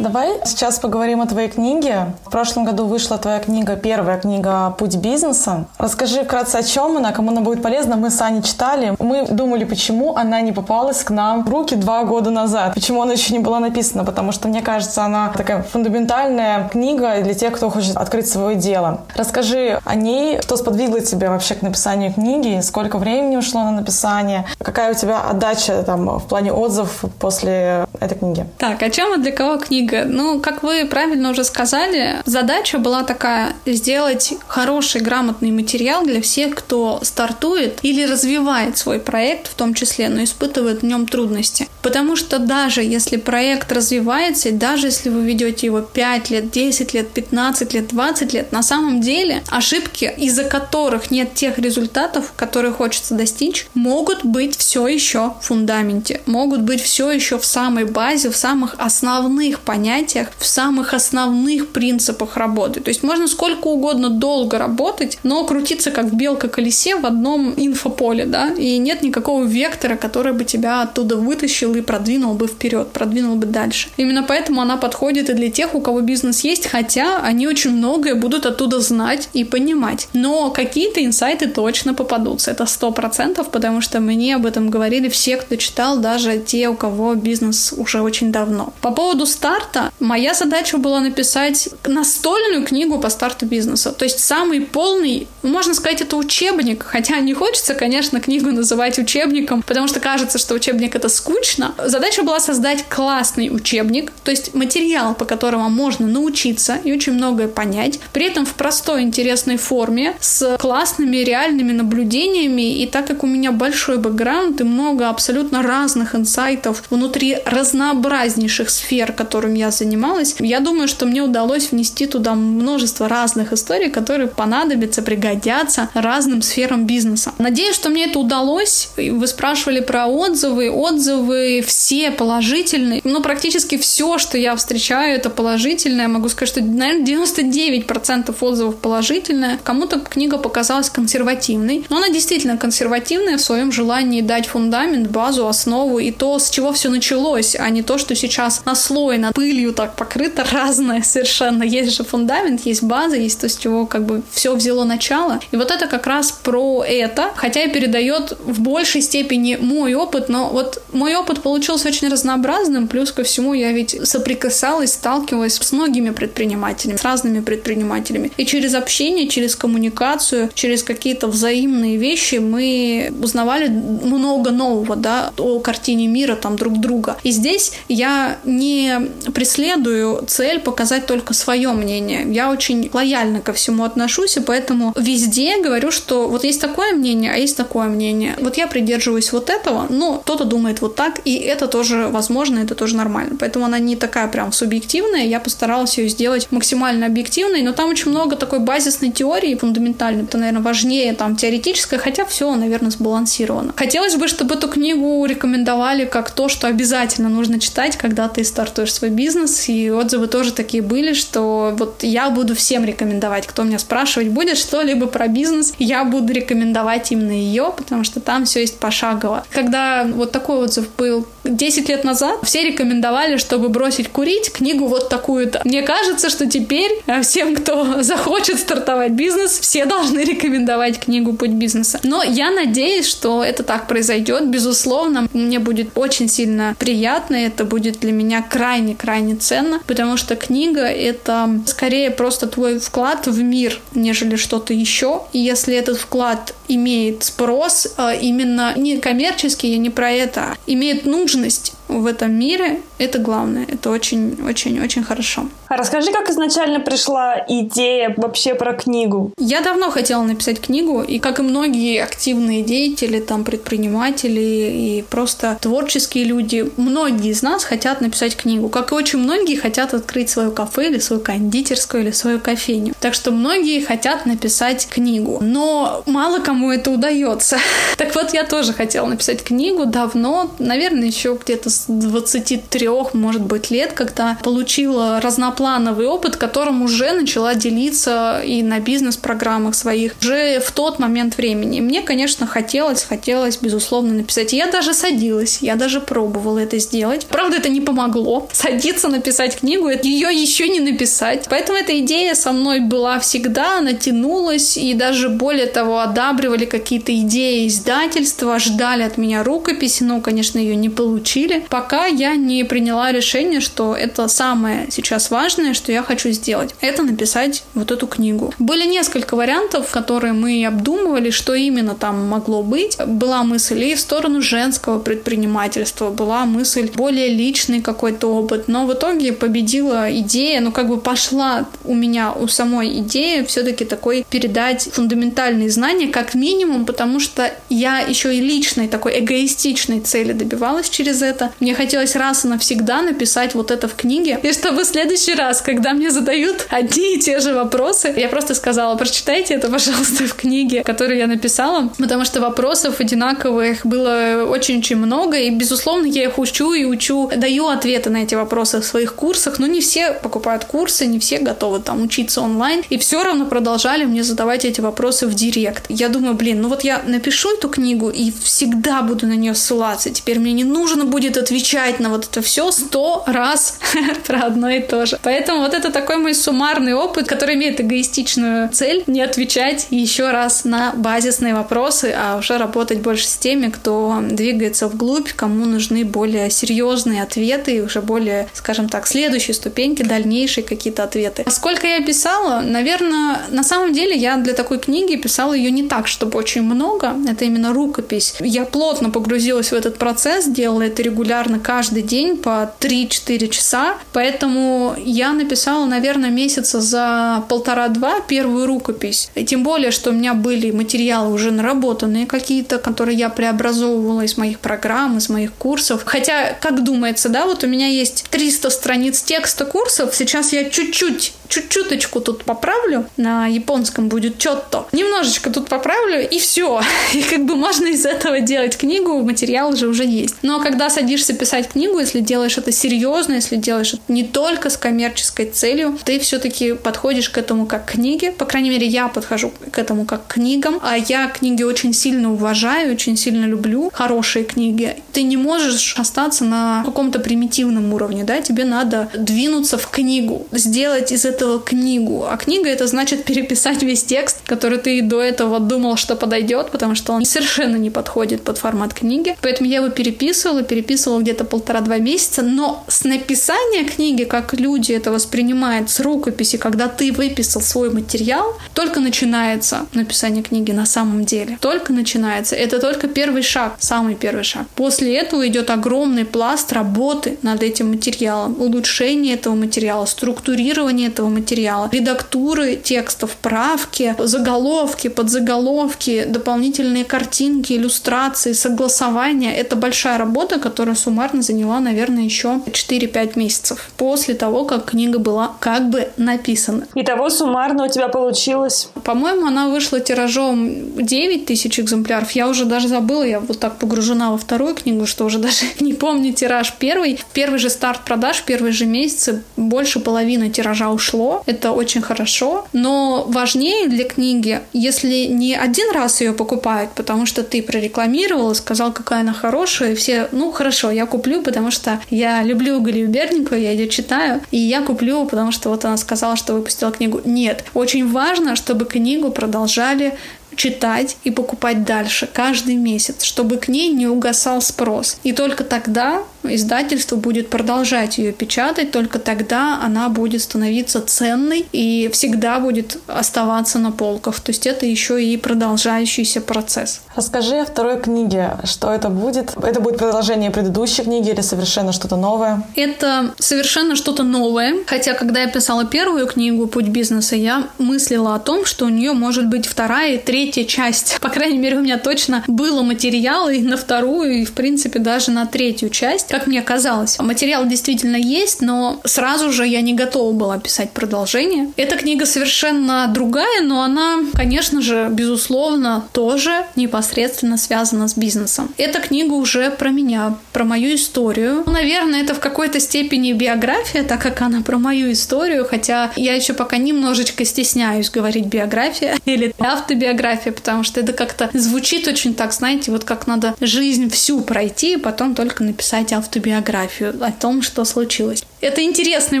Давай 0.00 0.40
сейчас 0.46 0.78
поговорим 0.78 1.20
о 1.20 1.26
твоей 1.26 1.50
книге. 1.50 2.14
В 2.24 2.30
прошлом 2.30 2.64
году 2.64 2.86
вышла 2.86 3.18
твоя 3.18 3.38
книга, 3.38 3.76
первая 3.76 4.18
книга 4.18 4.74
«Путь 4.78 4.96
бизнеса». 4.96 5.66
Расскажи 5.76 6.24
вкратце, 6.24 6.56
о 6.56 6.62
чем 6.62 6.96
она, 6.96 7.12
кому 7.12 7.32
она 7.32 7.42
будет 7.42 7.62
полезна. 7.62 7.96
Мы 7.96 8.08
с 8.08 8.18
Аней 8.22 8.42
читали. 8.42 8.94
Мы 8.98 9.26
думали, 9.26 9.64
почему 9.64 10.16
она 10.16 10.40
не 10.40 10.52
попалась 10.52 11.04
к 11.04 11.10
нам 11.10 11.44
в 11.44 11.50
руки 11.50 11.74
два 11.74 12.04
года 12.04 12.30
назад. 12.30 12.72
Почему 12.72 13.02
она 13.02 13.12
еще 13.12 13.34
не 13.34 13.40
была 13.40 13.60
написана. 13.60 14.06
Потому 14.06 14.32
что, 14.32 14.48
мне 14.48 14.62
кажется, 14.62 15.04
она 15.04 15.34
такая 15.36 15.62
фундаментальная 15.64 16.70
книга 16.70 17.20
для 17.20 17.34
тех, 17.34 17.52
кто 17.52 17.68
хочет 17.68 17.98
открыть 17.98 18.26
свое 18.26 18.56
дело. 18.56 19.02
Расскажи 19.14 19.80
о 19.84 19.94
ней, 19.96 20.40
что 20.40 20.56
сподвигло 20.56 21.00
тебя 21.00 21.28
вообще 21.28 21.56
к 21.56 21.60
написанию 21.60 22.14
книги, 22.14 22.62
сколько 22.62 22.96
времени 22.96 23.36
ушло 23.36 23.64
на 23.64 23.72
написание, 23.72 24.46
какая 24.64 24.92
у 24.92 24.94
тебя 24.94 25.20
отдача 25.20 25.82
там 25.82 26.18
в 26.18 26.26
плане 26.26 26.54
отзывов 26.54 27.04
после 27.18 27.86
этой 28.00 28.16
книги. 28.16 28.46
Так, 28.56 28.82
о 28.82 28.88
чем 28.88 29.20
и 29.20 29.22
для 29.22 29.32
кого 29.32 29.58
книга? 29.58 29.89
Книга. 29.90 30.04
Ну, 30.08 30.40
как 30.40 30.62
вы 30.62 30.84
правильно 30.84 31.30
уже 31.30 31.44
сказали, 31.44 32.22
задача 32.24 32.78
была 32.78 33.02
такая 33.02 33.54
сделать 33.66 34.34
хороший, 34.46 35.00
грамотный 35.00 35.50
материал 35.50 36.04
для 36.04 36.20
всех, 36.20 36.54
кто 36.54 37.00
стартует 37.02 37.78
или 37.82 38.04
развивает 38.04 38.78
свой 38.78 38.98
проект 38.98 39.48
в 39.48 39.54
том 39.54 39.74
числе, 39.74 40.08
но 40.08 40.22
испытывает 40.22 40.82
в 40.82 40.86
нем 40.86 41.06
трудности. 41.06 41.68
Потому 41.82 42.16
что 42.16 42.38
даже 42.38 42.82
если 42.82 43.16
проект 43.16 43.72
развивается, 43.72 44.52
даже 44.52 44.88
если 44.88 45.08
вы 45.08 45.22
ведете 45.22 45.66
его 45.66 45.80
5 45.80 46.30
лет, 46.30 46.50
10 46.50 46.94
лет, 46.94 47.10
15 47.10 47.74
лет, 47.74 47.88
20 47.88 48.32
лет, 48.34 48.52
на 48.52 48.62
самом 48.62 49.00
деле 49.00 49.42
ошибки, 49.50 50.12
из-за 50.18 50.44
которых 50.44 51.10
нет 51.10 51.34
тех 51.34 51.58
результатов, 51.58 52.32
которые 52.36 52.72
хочется 52.72 53.14
достичь, 53.14 53.66
могут 53.74 54.24
быть 54.24 54.56
все 54.56 54.86
еще 54.86 55.34
в 55.40 55.46
фундаменте, 55.46 56.20
могут 56.26 56.62
быть 56.62 56.82
все 56.82 57.10
еще 57.10 57.38
в 57.38 57.44
самой 57.44 57.84
базе, 57.84 58.30
в 58.30 58.36
самых 58.36 58.74
основных 58.78 59.60
понятиях 59.60 59.79
понятиях, 59.80 60.28
в 60.38 60.46
самых 60.46 60.94
основных 60.94 61.68
принципах 61.68 62.36
работы. 62.36 62.80
То 62.80 62.90
есть 62.90 63.02
можно 63.02 63.26
сколько 63.28 63.68
угодно 63.68 64.10
долго 64.10 64.58
работать, 64.58 65.18
но 65.22 65.44
крутиться 65.44 65.90
как 65.90 66.12
белка-колесе 66.12 66.96
в 66.96 67.06
одном 67.06 67.54
инфополе, 67.56 68.26
да, 68.26 68.50
и 68.58 68.78
нет 68.78 69.02
никакого 69.02 69.44
вектора, 69.44 69.96
который 69.96 70.32
бы 70.32 70.44
тебя 70.44 70.82
оттуда 70.82 71.16
вытащил 71.16 71.74
и 71.74 71.80
продвинул 71.80 72.34
бы 72.34 72.46
вперед, 72.46 72.92
продвинул 72.92 73.36
бы 73.36 73.46
дальше. 73.46 73.88
Именно 73.96 74.22
поэтому 74.22 74.60
она 74.60 74.76
подходит 74.76 75.30
и 75.30 75.32
для 75.32 75.50
тех, 75.50 75.74
у 75.74 75.80
кого 75.80 76.00
бизнес 76.00 76.44
есть, 76.44 76.66
хотя 76.66 77.20
они 77.22 77.48
очень 77.48 77.70
многое 77.70 78.14
будут 78.14 78.46
оттуда 78.46 78.80
знать 78.80 79.30
и 79.32 79.44
понимать. 79.44 80.08
Но 80.12 80.50
какие-то 80.50 81.02
инсайты 81.02 81.48
точно 81.48 81.94
попадутся, 81.94 82.50
это 82.50 82.66
сто 82.66 82.90
процентов, 82.90 83.50
потому 83.50 83.80
что 83.80 84.00
мне 84.00 84.36
об 84.36 84.44
этом 84.44 84.68
говорили 84.68 85.08
все, 85.08 85.36
кто 85.36 85.56
читал, 85.56 85.98
даже 85.98 86.38
те, 86.38 86.68
у 86.68 86.74
кого 86.74 87.14
бизнес 87.14 87.72
уже 87.76 88.02
очень 88.02 88.30
давно. 88.30 88.74
По 88.82 88.90
поводу 88.90 89.24
старта, 89.26 89.69
старта 89.70 89.92
моя 90.00 90.34
задача 90.34 90.78
была 90.78 91.00
написать 91.00 91.68
настольную 91.86 92.64
книгу 92.64 92.98
по 92.98 93.08
старту 93.08 93.46
бизнеса. 93.46 93.92
То 93.92 94.04
есть 94.04 94.20
самый 94.20 94.60
полный, 94.60 95.28
можно 95.42 95.74
сказать, 95.74 96.00
это 96.00 96.16
учебник. 96.16 96.84
Хотя 96.84 97.20
не 97.20 97.34
хочется, 97.34 97.74
конечно, 97.74 98.20
книгу 98.20 98.50
называть 98.50 98.98
учебником, 98.98 99.62
потому 99.62 99.88
что 99.88 100.00
кажется, 100.00 100.38
что 100.38 100.54
учебник 100.54 100.94
это 100.94 101.08
скучно. 101.08 101.74
Задача 101.84 102.22
была 102.22 102.40
создать 102.40 102.84
классный 102.88 103.54
учебник, 103.54 104.12
то 104.24 104.30
есть 104.30 104.54
материал, 104.54 105.14
по 105.14 105.24
которому 105.24 105.70
можно 105.70 106.06
научиться 106.06 106.78
и 106.84 106.92
очень 106.92 107.12
многое 107.12 107.48
понять, 107.48 108.00
при 108.12 108.26
этом 108.26 108.46
в 108.46 108.54
простой, 108.54 109.02
интересной 109.02 109.56
форме, 109.56 110.16
с 110.20 110.56
классными 110.58 111.18
реальными 111.18 111.72
наблюдениями. 111.72 112.82
И 112.82 112.86
так 112.86 113.06
как 113.06 113.22
у 113.24 113.26
меня 113.26 113.52
большой 113.52 113.98
бэкграунд 113.98 114.60
и 114.60 114.64
много 114.64 115.08
абсолютно 115.08 115.62
разных 115.62 116.14
инсайтов 116.14 116.82
внутри 116.90 117.38
разнообразнейших 117.44 118.70
сфер, 118.70 119.12
которыми 119.12 119.59
я 119.60 119.70
занималась, 119.70 120.34
я 120.38 120.60
думаю, 120.60 120.88
что 120.88 121.06
мне 121.06 121.22
удалось 121.22 121.70
внести 121.70 122.06
туда 122.06 122.34
множество 122.34 123.08
разных 123.08 123.52
историй, 123.52 123.90
которые 123.90 124.28
понадобятся, 124.28 125.02
пригодятся 125.02 125.88
разным 125.94 126.42
сферам 126.42 126.86
бизнеса. 126.86 127.32
Надеюсь, 127.38 127.74
что 127.74 127.90
мне 127.90 128.06
это 128.06 128.18
удалось. 128.18 128.90
Вы 128.96 129.26
спрашивали 129.26 129.80
про 129.80 130.06
отзывы. 130.06 130.70
Отзывы 130.70 131.62
все 131.66 132.10
положительные. 132.10 133.00
Ну, 133.04 133.20
практически 133.22 133.76
все, 133.76 134.18
что 134.18 134.38
я 134.38 134.56
встречаю, 134.56 135.16
это 135.16 135.30
положительное. 135.30 136.08
Могу 136.08 136.28
сказать, 136.28 136.48
что, 136.48 136.62
наверное, 136.62 137.04
99% 137.04 138.34
отзывов 138.40 138.76
положительное. 138.76 139.58
Кому-то 139.62 140.00
книга 140.00 140.38
показалась 140.38 140.90
консервативной. 140.90 141.84
Но 141.88 141.98
она 141.98 142.08
действительно 142.08 142.56
консервативная 142.56 143.36
в 143.36 143.40
своем 143.40 143.72
желании 143.72 144.22
дать 144.22 144.46
фундамент, 144.46 145.08
базу, 145.08 145.46
основу 145.46 145.98
и 145.98 146.10
то, 146.10 146.38
с 146.38 146.50
чего 146.50 146.72
все 146.72 146.88
началось, 146.88 147.56
а 147.58 147.68
не 147.70 147.82
то, 147.82 147.98
что 147.98 148.14
сейчас 148.14 148.64
наслоено 148.64 149.32
пыль 149.32 149.49
пылью 149.50 149.72
так 149.72 149.96
покрыто, 149.96 150.44
разное 150.52 151.02
совершенно. 151.02 151.64
Есть 151.64 151.96
же 151.96 152.04
фундамент, 152.04 152.60
есть 152.66 152.84
база, 152.84 153.16
есть 153.16 153.40
то, 153.40 153.48
с 153.48 153.56
чего 153.56 153.84
как 153.86 154.04
бы 154.04 154.22
все 154.30 154.54
взяло 154.54 154.84
начало. 154.84 155.40
И 155.50 155.56
вот 155.56 155.72
это 155.72 155.86
как 155.86 156.06
раз 156.06 156.30
про 156.30 156.84
это, 156.84 157.30
хотя 157.34 157.64
и 157.64 157.68
передает 157.68 158.38
в 158.44 158.60
большей 158.60 159.02
степени 159.02 159.58
мой 159.60 159.94
опыт, 159.94 160.28
но 160.28 160.50
вот 160.50 160.82
мой 160.92 161.16
опыт 161.16 161.42
получился 161.42 161.88
очень 161.88 162.08
разнообразным, 162.08 162.86
плюс 162.86 163.10
ко 163.10 163.24
всему 163.24 163.54
я 163.54 163.72
ведь 163.72 163.96
соприкасалась, 164.04 164.92
сталкивалась 164.92 165.54
с 165.54 165.72
многими 165.72 166.10
предпринимателями, 166.10 166.96
с 166.96 167.02
разными 167.02 167.40
предпринимателями. 167.40 168.30
И 168.36 168.46
через 168.46 168.74
общение, 168.74 169.26
через 169.26 169.56
коммуникацию, 169.56 170.50
через 170.54 170.84
какие-то 170.84 171.26
взаимные 171.26 171.96
вещи 171.96 172.36
мы 172.36 173.12
узнавали 173.20 173.66
много 173.66 174.50
нового, 174.52 174.94
да, 174.94 175.32
о 175.38 175.58
картине 175.58 176.06
мира 176.06 176.36
там 176.36 176.54
друг 176.56 176.78
друга. 176.78 177.16
И 177.24 177.32
здесь 177.32 177.72
я 177.88 178.38
не 178.44 179.10
преследую 179.40 180.22
цель 180.26 180.60
показать 180.60 181.06
только 181.06 181.32
свое 181.32 181.72
мнение. 181.72 182.30
Я 182.30 182.50
очень 182.50 182.90
лояльно 182.92 183.40
ко 183.40 183.54
всему 183.54 183.84
отношусь, 183.84 184.36
и 184.36 184.40
поэтому 184.40 184.92
везде 184.98 185.62
говорю, 185.62 185.90
что 185.90 186.28
вот 186.28 186.44
есть 186.44 186.60
такое 186.60 186.92
мнение, 186.92 187.32
а 187.32 187.38
есть 187.38 187.56
такое 187.56 187.88
мнение. 187.88 188.36
Вот 188.38 188.58
я 188.58 188.66
придерживаюсь 188.66 189.32
вот 189.32 189.48
этого, 189.48 189.86
но 189.88 190.18
кто-то 190.18 190.44
думает 190.44 190.82
вот 190.82 190.94
так, 190.94 191.20
и 191.24 191.36
это 191.36 191.68
тоже 191.68 192.08
возможно, 192.08 192.58
это 192.58 192.74
тоже 192.74 192.96
нормально. 192.96 193.38
Поэтому 193.40 193.64
она 193.64 193.78
не 193.78 193.96
такая 193.96 194.28
прям 194.28 194.52
субъективная, 194.52 195.24
я 195.24 195.40
постаралась 195.40 195.96
ее 195.96 196.10
сделать 196.10 196.48
максимально 196.50 197.06
объективной, 197.06 197.62
но 197.62 197.72
там 197.72 197.88
очень 197.88 198.10
много 198.10 198.36
такой 198.36 198.58
базисной 198.58 199.10
теории 199.10 199.54
фундаментальной. 199.54 200.24
Это, 200.24 200.36
наверное, 200.36 200.60
важнее 200.62 201.14
там 201.14 201.34
теоретическое, 201.34 201.98
хотя 201.98 202.26
все, 202.26 202.54
наверное, 202.54 202.90
сбалансировано. 202.90 203.72
Хотелось 203.74 204.16
бы, 204.16 204.28
чтобы 204.28 204.56
эту 204.56 204.68
книгу 204.68 205.24
рекомендовали 205.24 206.04
как 206.04 206.30
то, 206.30 206.50
что 206.50 206.66
обязательно 206.66 207.30
нужно 207.30 207.58
читать, 207.58 207.96
когда 207.96 208.28
ты 208.28 208.44
стартуешь 208.44 208.92
свой 208.92 209.08
бизнес, 209.08 209.19
и 209.68 209.90
отзывы 209.90 210.26
тоже 210.26 210.52
такие 210.52 210.82
были, 210.82 211.12
что 211.12 211.74
вот 211.76 212.02
я 212.02 212.30
буду 212.30 212.54
всем 212.54 212.84
рекомендовать, 212.84 213.46
кто 213.46 213.62
меня 213.62 213.78
спрашивать 213.78 214.28
будет 214.28 214.56
что-либо 214.56 215.06
про 215.06 215.28
бизнес, 215.28 215.74
я 215.78 216.04
буду 216.04 216.32
рекомендовать 216.32 217.12
именно 217.12 217.32
ее, 217.32 217.72
потому 217.76 218.04
что 218.04 218.20
там 218.20 218.44
все 218.44 218.60
есть 218.60 218.78
пошагово. 218.78 219.44
Когда 219.50 220.04
вот 220.04 220.32
такой 220.32 220.64
отзыв 220.64 220.88
был 220.96 221.26
10 221.56 221.88
лет 221.88 222.04
назад, 222.04 222.38
все 222.42 222.64
рекомендовали, 222.64 223.36
чтобы 223.36 223.68
бросить 223.68 224.08
курить, 224.08 224.52
книгу 224.52 224.86
вот 224.86 225.08
такую-то. 225.08 225.62
Мне 225.64 225.82
кажется, 225.82 226.30
что 226.30 226.46
теперь 226.46 226.90
э, 227.06 227.22
всем, 227.22 227.54
кто 227.56 228.02
захочет 228.02 228.58
стартовать 228.58 229.12
бизнес, 229.12 229.58
все 229.58 229.86
должны 229.86 230.20
рекомендовать 230.20 230.98
книгу 231.00 231.32
«Путь 231.32 231.50
бизнеса». 231.50 232.00
Но 232.02 232.22
я 232.22 232.50
надеюсь, 232.50 233.06
что 233.06 233.44
это 233.44 233.62
так 233.62 233.86
произойдет. 233.86 234.48
Безусловно, 234.48 235.28
мне 235.32 235.58
будет 235.58 235.90
очень 235.96 236.28
сильно 236.28 236.74
приятно, 236.78 237.36
это 237.36 237.64
будет 237.64 238.00
для 238.00 238.12
меня 238.12 238.42
крайне-крайне 238.42 239.36
ценно, 239.36 239.80
потому 239.86 240.16
что 240.16 240.36
книга— 240.36 240.80
это 240.82 241.60
скорее 241.66 242.10
просто 242.10 242.46
твой 242.46 242.78
вклад 242.78 243.26
в 243.26 243.42
мир, 243.42 243.80
нежели 243.94 244.36
что-то 244.36 244.74
еще. 244.74 245.22
И 245.32 245.38
если 245.38 245.74
этот 245.74 245.98
вклад 245.98 246.54
имеет 246.68 247.24
спрос, 247.24 247.94
э, 247.96 248.18
именно 248.20 248.74
не 248.76 248.98
коммерческий, 248.98 249.72
я 249.72 249.78
не 249.78 249.90
про 249.90 250.10
это, 250.10 250.56
имеет 250.66 251.06
нужность 251.40 251.72
в 251.98 252.06
этом 252.06 252.32
мире, 252.32 252.80
это 252.98 253.18
главное. 253.18 253.66
Это 253.68 253.90
очень-очень-очень 253.90 255.02
хорошо. 255.02 255.46
А 255.68 255.76
расскажи, 255.76 256.12
как 256.12 256.30
изначально 256.30 256.80
пришла 256.80 257.36
идея 257.48 258.14
вообще 258.16 258.54
про 258.54 258.74
книгу? 258.74 259.32
Я 259.38 259.60
давно 259.60 259.90
хотела 259.90 260.22
написать 260.22 260.60
книгу, 260.60 261.02
и 261.02 261.18
как 261.18 261.38
и 261.38 261.42
многие 261.42 262.02
активные 262.02 262.62
деятели, 262.62 263.20
там, 263.20 263.44
предприниматели 263.44 264.40
и 264.40 265.04
просто 265.08 265.58
творческие 265.60 266.24
люди, 266.24 266.70
многие 266.76 267.30
из 267.30 267.42
нас 267.42 267.64
хотят 267.64 268.00
написать 268.00 268.36
книгу. 268.36 268.68
Как 268.68 268.92
и 268.92 268.94
очень 268.94 269.18
многие 269.18 269.56
хотят 269.56 269.94
открыть 269.94 270.30
свое 270.30 270.50
кафе 270.50 270.88
или 270.88 270.98
свою 270.98 271.22
кондитерскую 271.22 272.02
или 272.02 272.10
свою 272.10 272.40
кофейню. 272.40 272.94
Так 273.00 273.14
что 273.14 273.30
многие 273.30 273.80
хотят 273.80 274.26
написать 274.26 274.88
книгу. 274.88 275.38
Но 275.40 276.02
мало 276.06 276.38
кому 276.38 276.70
это 276.70 276.90
удается. 276.90 277.58
Так 277.96 278.14
вот, 278.14 278.32
я 278.32 278.44
тоже 278.44 278.72
хотела 278.72 279.06
написать 279.06 279.42
книгу 279.42 279.84
давно, 279.84 280.50
наверное, 280.58 281.06
еще 281.06 281.38
где-то 281.40 281.68
с 281.68 281.79
23, 281.88 282.88
может 283.12 283.42
быть, 283.42 283.70
лет, 283.70 283.92
когда 283.92 284.38
получила 284.42 285.20
разноплановый 285.20 286.06
опыт, 286.06 286.36
которым 286.36 286.82
уже 286.82 287.12
начала 287.12 287.54
делиться 287.54 288.40
и 288.44 288.62
на 288.62 288.80
бизнес-программах 288.80 289.74
своих 289.74 290.14
уже 290.20 290.60
в 290.60 290.70
тот 290.72 290.98
момент 290.98 291.36
времени. 291.36 291.80
Мне, 291.80 292.02
конечно, 292.02 292.46
хотелось, 292.46 293.02
хотелось, 293.02 293.58
безусловно, 293.58 294.14
написать. 294.14 294.52
Я 294.52 294.70
даже 294.70 294.94
садилась, 294.94 295.58
я 295.60 295.76
даже 295.76 296.00
пробовала 296.00 296.58
это 296.58 296.78
сделать. 296.78 297.26
Правда, 297.26 297.56
это 297.56 297.68
не 297.68 297.80
помогло. 297.80 298.48
Садиться 298.52 299.08
написать 299.08 299.56
книгу, 299.56 299.88
ее 299.88 300.28
еще 300.32 300.68
не 300.68 300.80
написать. 300.80 301.46
Поэтому 301.48 301.78
эта 301.78 301.98
идея 302.00 302.34
со 302.34 302.52
мной 302.52 302.80
была 302.80 303.18
всегда, 303.18 303.78
она 303.78 303.92
тянулась, 303.92 304.76
и 304.76 304.94
даже 304.94 305.28
более 305.28 305.66
того, 305.66 306.00
одабривали 306.00 306.64
какие-то 306.64 307.14
идеи 307.20 307.68
издательства, 307.68 308.58
ждали 308.58 309.02
от 309.02 309.18
меня 309.18 309.42
рукописи, 309.42 310.02
но, 310.02 310.20
конечно, 310.20 310.58
ее 310.58 310.76
не 310.76 310.88
получили 310.88 311.64
пока 311.70 312.06
я 312.06 312.34
не 312.34 312.64
приняла 312.64 313.12
решение, 313.12 313.60
что 313.60 313.94
это 313.94 314.28
самое 314.28 314.88
сейчас 314.90 315.30
важное, 315.30 315.72
что 315.72 315.92
я 315.92 316.02
хочу 316.02 316.30
сделать. 316.30 316.74
Это 316.80 317.02
написать 317.02 317.62
вот 317.74 317.90
эту 317.90 318.06
книгу. 318.06 318.52
Были 318.58 318.86
несколько 318.86 319.36
вариантов, 319.36 319.90
которые 319.90 320.32
мы 320.32 320.66
обдумывали, 320.66 321.30
что 321.30 321.54
именно 321.54 321.94
там 321.94 322.26
могло 322.28 322.62
быть. 322.62 322.98
Была 323.06 323.44
мысль 323.44 323.84
и 323.84 323.94
в 323.94 324.00
сторону 324.00 324.42
женского 324.42 324.98
предпринимательства, 324.98 326.10
была 326.10 326.44
мысль 326.44 326.90
более 326.94 327.28
личный 327.28 327.80
какой-то 327.80 328.26
опыт, 328.34 328.66
но 328.66 328.86
в 328.86 328.92
итоге 328.92 329.32
победила 329.32 330.12
идея, 330.20 330.60
ну 330.60 330.72
как 330.72 330.88
бы 330.88 331.00
пошла 331.00 331.66
у 331.84 331.94
меня, 331.94 332.32
у 332.32 332.48
самой 332.48 332.98
идеи 333.00 333.44
все-таки 333.44 333.84
такой 333.84 334.26
передать 334.28 334.88
фундаментальные 334.92 335.70
знания, 335.70 336.08
как 336.08 336.34
минимум, 336.34 336.84
потому 336.84 337.20
что 337.20 337.52
я 337.68 338.00
еще 338.00 338.34
и 338.34 338.40
личной 338.40 338.88
такой 338.88 339.20
эгоистичной 339.20 340.00
цели 340.00 340.32
добивалась 340.32 340.88
через 340.88 341.22
это. 341.22 341.52
Мне 341.60 341.74
хотелось 341.74 342.16
раз 342.16 342.44
и 342.44 342.48
навсегда 342.48 343.02
написать 343.02 343.54
вот 343.54 343.70
это 343.70 343.86
в 343.86 343.94
книге, 343.94 344.40
и 344.42 344.52
чтобы 344.52 344.82
в 344.82 344.86
следующий 344.86 345.34
раз, 345.34 345.60
когда 345.60 345.92
мне 345.92 346.10
задают 346.10 346.66
одни 346.70 347.16
и 347.16 347.20
те 347.20 347.38
же 347.40 347.54
вопросы, 347.54 348.12
я 348.16 348.28
просто 348.28 348.54
сказала, 348.54 348.96
прочитайте 348.96 349.54
это, 349.54 349.68
пожалуйста, 349.68 350.26
в 350.26 350.34
книге, 350.34 350.82
которую 350.82 351.18
я 351.18 351.26
написала, 351.26 351.90
потому 351.98 352.24
что 352.24 352.40
вопросов 352.40 353.00
одинаковых 353.00 353.84
было 353.84 354.46
очень-очень 354.48 354.96
много, 354.96 355.36
и, 355.36 355.50
безусловно, 355.50 356.06
я 356.06 356.24
их 356.24 356.38
учу 356.38 356.72
и 356.72 356.84
учу, 356.84 357.30
даю 357.36 357.66
ответы 357.66 358.08
на 358.08 358.22
эти 358.22 358.34
вопросы 358.34 358.80
в 358.80 358.84
своих 358.84 359.14
курсах, 359.14 359.58
но 359.58 359.66
не 359.66 359.80
все 359.80 360.12
покупают 360.12 360.64
курсы, 360.64 361.06
не 361.06 361.18
все 361.18 361.38
готовы 361.38 361.80
там 361.80 362.02
учиться 362.02 362.40
онлайн, 362.40 362.82
и 362.88 362.96
все 362.96 363.22
равно 363.22 363.44
продолжали 363.44 364.04
мне 364.04 364.24
задавать 364.24 364.64
эти 364.64 364.80
вопросы 364.80 365.26
в 365.26 365.34
директ. 365.34 365.84
Я 365.90 366.08
думаю, 366.08 366.34
блин, 366.34 366.62
ну 366.62 366.68
вот 366.68 366.84
я 366.84 367.02
напишу 367.06 367.54
эту 367.54 367.68
книгу 367.68 368.08
и 368.08 368.32
всегда 368.42 369.02
буду 369.02 369.26
на 369.26 369.34
нее 369.34 369.54
ссылаться, 369.54 370.08
теперь 370.08 370.38
мне 370.38 370.52
не 370.52 370.64
нужно 370.64 371.04
будет 371.04 371.36
это 371.36 371.49
отвечать 371.50 371.98
на 371.98 372.10
вот 372.10 372.26
это 372.26 372.42
все 372.42 372.70
сто 372.70 373.24
раз 373.26 373.80
про 374.26 374.42
одно 374.42 374.70
и 374.70 374.80
то 374.80 375.04
же. 375.04 375.18
Поэтому 375.22 375.62
вот 375.62 375.74
это 375.74 375.90
такой 375.90 376.16
мой 376.16 376.32
суммарный 376.32 376.94
опыт, 376.94 377.26
который 377.26 377.56
имеет 377.56 377.80
эгоистичную 377.80 378.68
цель 378.68 379.02
не 379.08 379.20
отвечать 379.20 379.88
еще 379.90 380.30
раз 380.30 380.64
на 380.64 380.92
базисные 380.92 381.54
вопросы, 381.54 382.14
а 382.16 382.38
уже 382.38 382.56
работать 382.56 383.00
больше 383.00 383.26
с 383.26 383.36
теми, 383.36 383.68
кто 383.68 384.22
двигается 384.30 384.86
вглубь, 384.86 385.32
кому 385.34 385.64
нужны 385.64 386.04
более 386.04 386.50
серьезные 386.50 387.24
ответы 387.24 387.76
и 387.76 387.80
уже 387.80 388.00
более, 388.00 388.48
скажем 388.54 388.88
так, 388.88 389.08
следующие 389.08 389.54
ступеньки, 389.54 390.04
дальнейшие 390.04 390.62
какие-то 390.62 391.02
ответы. 391.02 391.44
Сколько 391.50 391.88
я 391.88 392.00
писала? 392.00 392.60
Наверное, 392.60 393.40
на 393.50 393.64
самом 393.64 393.92
деле 393.92 394.14
я 394.14 394.36
для 394.36 394.52
такой 394.52 394.78
книги 394.78 395.16
писала 395.16 395.52
ее 395.52 395.72
не 395.72 395.82
так, 395.88 396.06
чтобы 396.06 396.38
очень 396.38 396.62
много. 396.62 397.16
Это 397.28 397.44
именно 397.44 397.72
рукопись. 397.72 398.36
Я 398.38 398.64
плотно 398.64 399.10
погрузилась 399.10 399.72
в 399.72 399.74
этот 399.74 399.98
процесс, 399.98 400.44
делала 400.46 400.82
это 400.82 401.02
регулярно 401.02 401.29
регулярно 401.30 401.60
каждый 401.60 402.02
день 402.02 402.36
по 402.36 402.72
3-4 402.80 403.48
часа, 403.48 403.94
поэтому 404.12 404.96
я 404.98 405.32
написала, 405.32 405.86
наверное, 405.86 406.30
месяца 406.30 406.80
за 406.80 407.44
полтора-два 407.48 408.20
первую 408.20 408.66
рукопись. 408.66 409.30
И 409.36 409.44
тем 409.44 409.62
более, 409.62 409.92
что 409.92 410.10
у 410.10 410.12
меня 410.12 410.34
были 410.34 410.72
материалы 410.72 411.32
уже 411.32 411.52
наработанные 411.52 412.26
какие-то, 412.26 412.78
которые 412.78 413.16
я 413.16 413.28
преобразовывала 413.28 414.22
из 414.22 414.36
моих 414.36 414.58
программ, 414.58 415.18
из 415.18 415.28
моих 415.28 415.52
курсов. 415.54 416.02
Хотя, 416.04 416.52
как 416.60 416.82
думается, 416.82 417.28
да, 417.28 417.46
вот 417.46 417.62
у 417.62 417.68
меня 417.68 417.86
есть 417.86 418.26
300 418.30 418.70
страниц 418.70 419.22
текста 419.22 419.64
курсов, 419.64 420.14
сейчас 420.14 420.52
я 420.52 420.68
чуть-чуть 420.68 421.32
чуть-чуточку 421.50 422.20
тут 422.20 422.44
поправлю, 422.44 423.06
на 423.16 423.46
японском 423.46 424.08
будет 424.08 424.38
чотто, 424.38 424.86
немножечко 424.92 425.50
тут 425.50 425.68
поправлю, 425.68 426.26
и 426.26 426.38
все. 426.38 426.80
И 427.14 427.22
как 427.22 427.44
бы 427.44 427.56
можно 427.56 427.86
из 427.88 428.06
этого 428.06 428.40
делать 428.40 428.76
книгу, 428.76 429.20
материал 429.22 429.74
же 429.76 429.88
уже 429.88 430.04
есть. 430.04 430.36
Но 430.42 430.60
когда 430.60 430.88
садишься 430.88 431.34
писать 431.34 431.68
книгу, 431.68 431.98
если 431.98 432.20
делаешь 432.20 432.56
это 432.56 432.72
серьезно, 432.72 433.34
если 433.34 433.56
делаешь 433.56 433.94
это 433.94 434.02
не 434.08 434.22
только 434.22 434.70
с 434.70 434.76
коммерческой 434.76 435.46
целью, 435.46 435.98
ты 436.04 436.18
все-таки 436.20 436.74
подходишь 436.74 437.28
к 437.28 437.38
этому 437.38 437.66
как 437.66 437.84
книге. 437.86 438.32
По 438.32 438.44
крайней 438.44 438.70
мере, 438.70 438.86
я 438.86 439.08
подхожу 439.08 439.52
к 439.72 439.78
этому 439.78 440.06
как 440.06 440.26
книгам. 440.28 440.78
А 440.82 440.96
я 440.96 441.28
книги 441.28 441.62
очень 441.64 441.92
сильно 441.92 442.32
уважаю, 442.32 442.92
очень 442.92 443.16
сильно 443.16 443.44
люблю 443.44 443.90
хорошие 443.92 444.44
книги. 444.44 444.96
Ты 445.12 445.24
не 445.24 445.36
можешь 445.36 445.96
остаться 445.98 446.44
на 446.44 446.82
каком-то 446.84 447.18
примитивном 447.18 447.92
уровне, 447.92 448.24
да, 448.24 448.40
тебе 448.40 448.64
надо 448.64 449.08
двинуться 449.14 449.78
в 449.78 449.90
книгу, 449.90 450.46
сделать 450.52 451.12
из 451.12 451.24
этого 451.24 451.39
этого 451.40 451.58
книгу. 451.58 452.26
А 452.28 452.36
книга 452.36 452.68
это 452.68 452.86
значит 452.86 453.24
переписать 453.24 453.82
весь 453.82 454.04
текст, 454.04 454.38
который 454.44 454.78
ты 454.78 455.00
до 455.02 455.22
этого 455.22 455.58
думал, 455.58 455.96
что 455.96 456.16
подойдет, 456.16 456.70
потому 456.70 456.94
что 456.94 457.12
он 457.12 457.24
совершенно 457.24 457.76
не 457.76 457.90
подходит 457.90 458.42
под 458.42 458.58
формат 458.58 458.92
книги. 458.92 459.36
Поэтому 459.40 459.68
я 459.68 459.78
его 459.78 459.88
переписывала, 459.88 460.62
переписывала 460.62 461.20
где-то 461.20 461.44
полтора-два 461.44 461.96
месяца, 461.96 462.42
но 462.42 462.84
с 462.88 463.04
написания 463.04 463.84
книги, 463.84 464.24
как 464.24 464.52
люди 464.52 464.92
это 464.92 465.10
воспринимают, 465.10 465.88
с 465.88 466.00
рукописи, 466.00 466.58
когда 466.58 466.88
ты 466.88 467.10
выписал 467.12 467.62
свой 467.62 467.90
материал, 467.90 468.54
только 468.74 469.00
начинается 469.00 469.86
написание 469.94 470.42
книги 470.42 470.72
на 470.72 470.84
самом 470.84 471.24
деле. 471.24 471.56
Только 471.60 471.92
начинается. 471.92 472.54
Это 472.54 472.78
только 472.78 473.08
первый 473.08 473.42
шаг, 473.42 473.76
самый 473.78 474.14
первый 474.14 474.44
шаг. 474.44 474.66
После 474.74 475.16
этого 475.16 475.46
идет 475.48 475.70
огромный 475.70 476.24
пласт 476.24 476.72
работы 476.72 477.38
над 477.42 477.62
этим 477.62 477.90
материалом, 477.90 478.60
улучшение 478.60 479.34
этого 479.34 479.54
материала, 479.54 480.04
структурирование 480.04 481.08
этого 481.08 481.29
материала, 481.30 481.88
редактуры 481.92 482.76
текстов, 482.76 483.36
правки, 483.36 484.14
заголовки, 484.18 485.08
подзаголовки, 485.08 486.24
дополнительные 486.24 487.04
картинки, 487.04 487.72
иллюстрации, 487.74 488.52
согласования. 488.52 489.54
Это 489.54 489.76
большая 489.76 490.18
работа, 490.18 490.58
которая 490.58 490.94
суммарно 490.94 491.42
заняла, 491.42 491.80
наверное, 491.80 492.24
еще 492.24 492.60
4-5 492.66 493.32
месяцев 493.36 493.90
после 493.96 494.34
того, 494.34 494.64
как 494.64 494.90
книга 494.90 495.18
была 495.18 495.52
как 495.60 495.90
бы 495.90 496.10
написана. 496.16 496.86
Итого 496.94 497.30
суммарно 497.30 497.84
у 497.84 497.88
тебя 497.88 498.08
получилось? 498.08 498.88
По-моему, 499.04 499.46
она 499.46 499.68
вышла 499.68 500.00
тиражом 500.00 500.94
9 500.96 501.46
тысяч 501.46 501.78
экземпляров. 501.80 502.30
Я 502.32 502.48
уже 502.48 502.64
даже 502.64 502.88
забыла, 502.88 503.22
я 503.22 503.40
вот 503.40 503.58
так 503.58 503.78
погружена 503.78 504.30
во 504.30 504.38
вторую 504.38 504.74
книгу, 504.74 505.06
что 505.06 505.24
уже 505.24 505.38
даже 505.46 505.66
не 505.80 505.92
помню 505.94 506.32
тираж 506.32 506.74
первый. 506.78 507.16
В 507.16 507.26
первый 507.32 507.58
же 507.58 507.70
старт 507.70 508.00
продаж, 508.04 508.38
в 508.38 508.44
первые 508.44 508.72
же 508.72 508.86
месяцы 508.86 509.42
больше 509.56 510.00
половины 510.00 510.50
тиража 510.50 510.90
ушло. 510.90 511.19
Это 511.46 511.72
очень 511.72 512.02
хорошо. 512.02 512.66
Но 512.72 513.24
важнее 513.28 513.88
для 513.88 514.04
книги, 514.04 514.60
если 514.72 515.26
не 515.26 515.54
один 515.54 515.90
раз 515.92 516.20
ее 516.20 516.32
покупают, 516.32 516.90
потому 516.94 517.26
что 517.26 517.42
ты 517.42 517.62
прорекламировал, 517.62 518.54
сказал, 518.54 518.92
какая 518.92 519.20
она 519.20 519.32
хорошая, 519.32 519.92
и 519.92 519.94
все, 519.94 520.28
ну 520.32 520.52
хорошо, 520.52 520.90
я 520.90 521.06
куплю, 521.06 521.42
потому 521.42 521.70
что 521.70 522.00
я 522.10 522.42
люблю 522.42 522.80
Галию 522.80 523.08
Берникову, 523.08 523.60
я 523.60 523.72
ее 523.72 523.88
читаю, 523.88 524.40
и 524.50 524.58
я 524.58 524.82
куплю, 524.82 525.26
потому 525.26 525.52
что 525.52 525.70
вот 525.70 525.84
она 525.84 525.96
сказала, 525.96 526.36
что 526.36 526.54
выпустила 526.54 526.92
книгу. 526.92 527.20
Нет. 527.24 527.64
Очень 527.74 528.10
важно, 528.10 528.56
чтобы 528.56 528.84
книгу 528.84 529.30
продолжали 529.30 530.14
читать 530.56 531.16
и 531.24 531.30
покупать 531.30 531.84
дальше 531.84 532.28
каждый 532.30 532.76
месяц, 532.76 533.22
чтобы 533.22 533.56
к 533.56 533.68
ней 533.68 533.88
не 533.88 534.06
угасал 534.06 534.60
спрос. 534.60 535.16
И 535.22 535.32
только 535.32 535.64
тогда 535.64 536.22
издательство 536.42 537.16
будет 537.16 537.50
продолжать 537.50 538.18
ее 538.18 538.32
печатать, 538.32 538.90
только 538.90 539.18
тогда 539.18 539.80
она 539.82 540.08
будет 540.08 540.42
становиться 540.42 541.00
ценной 541.00 541.66
и 541.72 542.10
всегда 542.12 542.60
будет 542.60 542.98
оставаться 543.06 543.78
на 543.78 543.92
полках. 543.92 544.40
То 544.40 544.50
есть 544.50 544.66
это 544.66 544.86
еще 544.86 545.22
и 545.22 545.36
продолжающийся 545.36 546.40
процесс. 546.40 547.00
Расскажи 547.14 547.56
о 547.56 547.64
второй 547.64 548.00
книге. 548.00 548.58
Что 548.64 548.92
это 548.92 549.08
будет? 549.08 549.56
Это 549.62 549.80
будет 549.80 549.98
продолжение 549.98 550.50
предыдущей 550.50 551.02
книги 551.02 551.30
или 551.30 551.40
совершенно 551.40 551.92
что-то 551.92 552.16
новое? 552.16 552.62
Это 552.76 553.34
совершенно 553.38 553.96
что-то 553.96 554.22
новое. 554.22 554.76
Хотя, 554.86 555.14
когда 555.14 555.40
я 555.40 555.48
писала 555.48 555.84
первую 555.84 556.26
книгу 556.26 556.66
«Путь 556.66 556.88
бизнеса», 556.88 557.36
я 557.36 557.68
мыслила 557.78 558.34
о 558.34 558.38
том, 558.38 558.64
что 558.64 558.86
у 558.86 558.88
нее 558.88 559.12
может 559.12 559.48
быть 559.48 559.66
вторая 559.66 560.14
и 560.14 560.18
третья 560.18 560.64
часть. 560.64 561.18
По 561.20 561.28
крайней 561.28 561.58
мере, 561.58 561.78
у 561.78 561.80
меня 561.80 561.98
точно 561.98 562.44
было 562.46 562.82
материала 562.82 563.52
и 563.52 563.60
на 563.62 563.76
вторую, 563.76 564.42
и, 564.42 564.44
в 564.44 564.52
принципе, 564.52 564.98
даже 564.98 565.30
на 565.30 565.46
третью 565.46 565.90
часть 565.90 566.29
как 566.30 566.46
мне 566.46 566.62
казалось. 566.62 567.18
Материал 567.18 567.66
действительно 567.66 568.16
есть, 568.16 568.62
но 568.62 569.00
сразу 569.04 569.52
же 569.52 569.66
я 569.66 569.80
не 569.80 569.94
готова 569.94 570.32
была 570.32 570.58
писать 570.58 570.92
продолжение. 570.92 571.70
Эта 571.76 571.96
книга 571.96 572.26
совершенно 572.26 573.06
другая, 573.08 573.62
но 573.62 573.82
она, 573.82 574.20
конечно 574.34 574.80
же, 574.80 575.08
безусловно, 575.10 576.04
тоже 576.12 576.64
непосредственно 576.76 577.56
связана 577.56 578.08
с 578.08 578.16
бизнесом. 578.16 578.72
Эта 578.78 579.00
книга 579.00 579.32
уже 579.32 579.70
про 579.70 579.90
меня, 579.90 580.36
про 580.52 580.64
мою 580.64 580.94
историю. 580.94 581.64
Наверное, 581.66 582.22
это 582.22 582.34
в 582.34 582.40
какой-то 582.40 582.80
степени 582.80 583.32
биография, 583.32 584.04
так 584.04 584.22
как 584.22 584.40
она 584.42 584.62
про 584.62 584.78
мою 584.78 585.12
историю, 585.12 585.66
хотя 585.68 586.10
я 586.16 586.34
еще 586.34 586.52
пока 586.52 586.76
немножечко 586.76 587.44
стесняюсь 587.44 588.10
говорить 588.10 588.46
биография 588.46 589.16
или 589.24 589.54
автобиография, 589.58 590.52
потому 590.52 590.84
что 590.84 591.00
это 591.00 591.12
как-то 591.12 591.50
звучит 591.52 592.06
очень 592.06 592.34
так, 592.34 592.52
знаете, 592.52 592.90
вот 592.92 593.04
как 593.04 593.26
надо 593.26 593.54
жизнь 593.60 594.08
всю 594.10 594.40
пройти 594.40 594.94
и 594.94 594.96
потом 594.96 595.34
только 595.34 595.64
написать 595.64 596.12
автобиографию 596.20 597.14
о 597.24 597.32
том, 597.32 597.62
что 597.62 597.84
случилось. 597.84 598.44
Это 598.60 598.82
интересный 598.82 599.40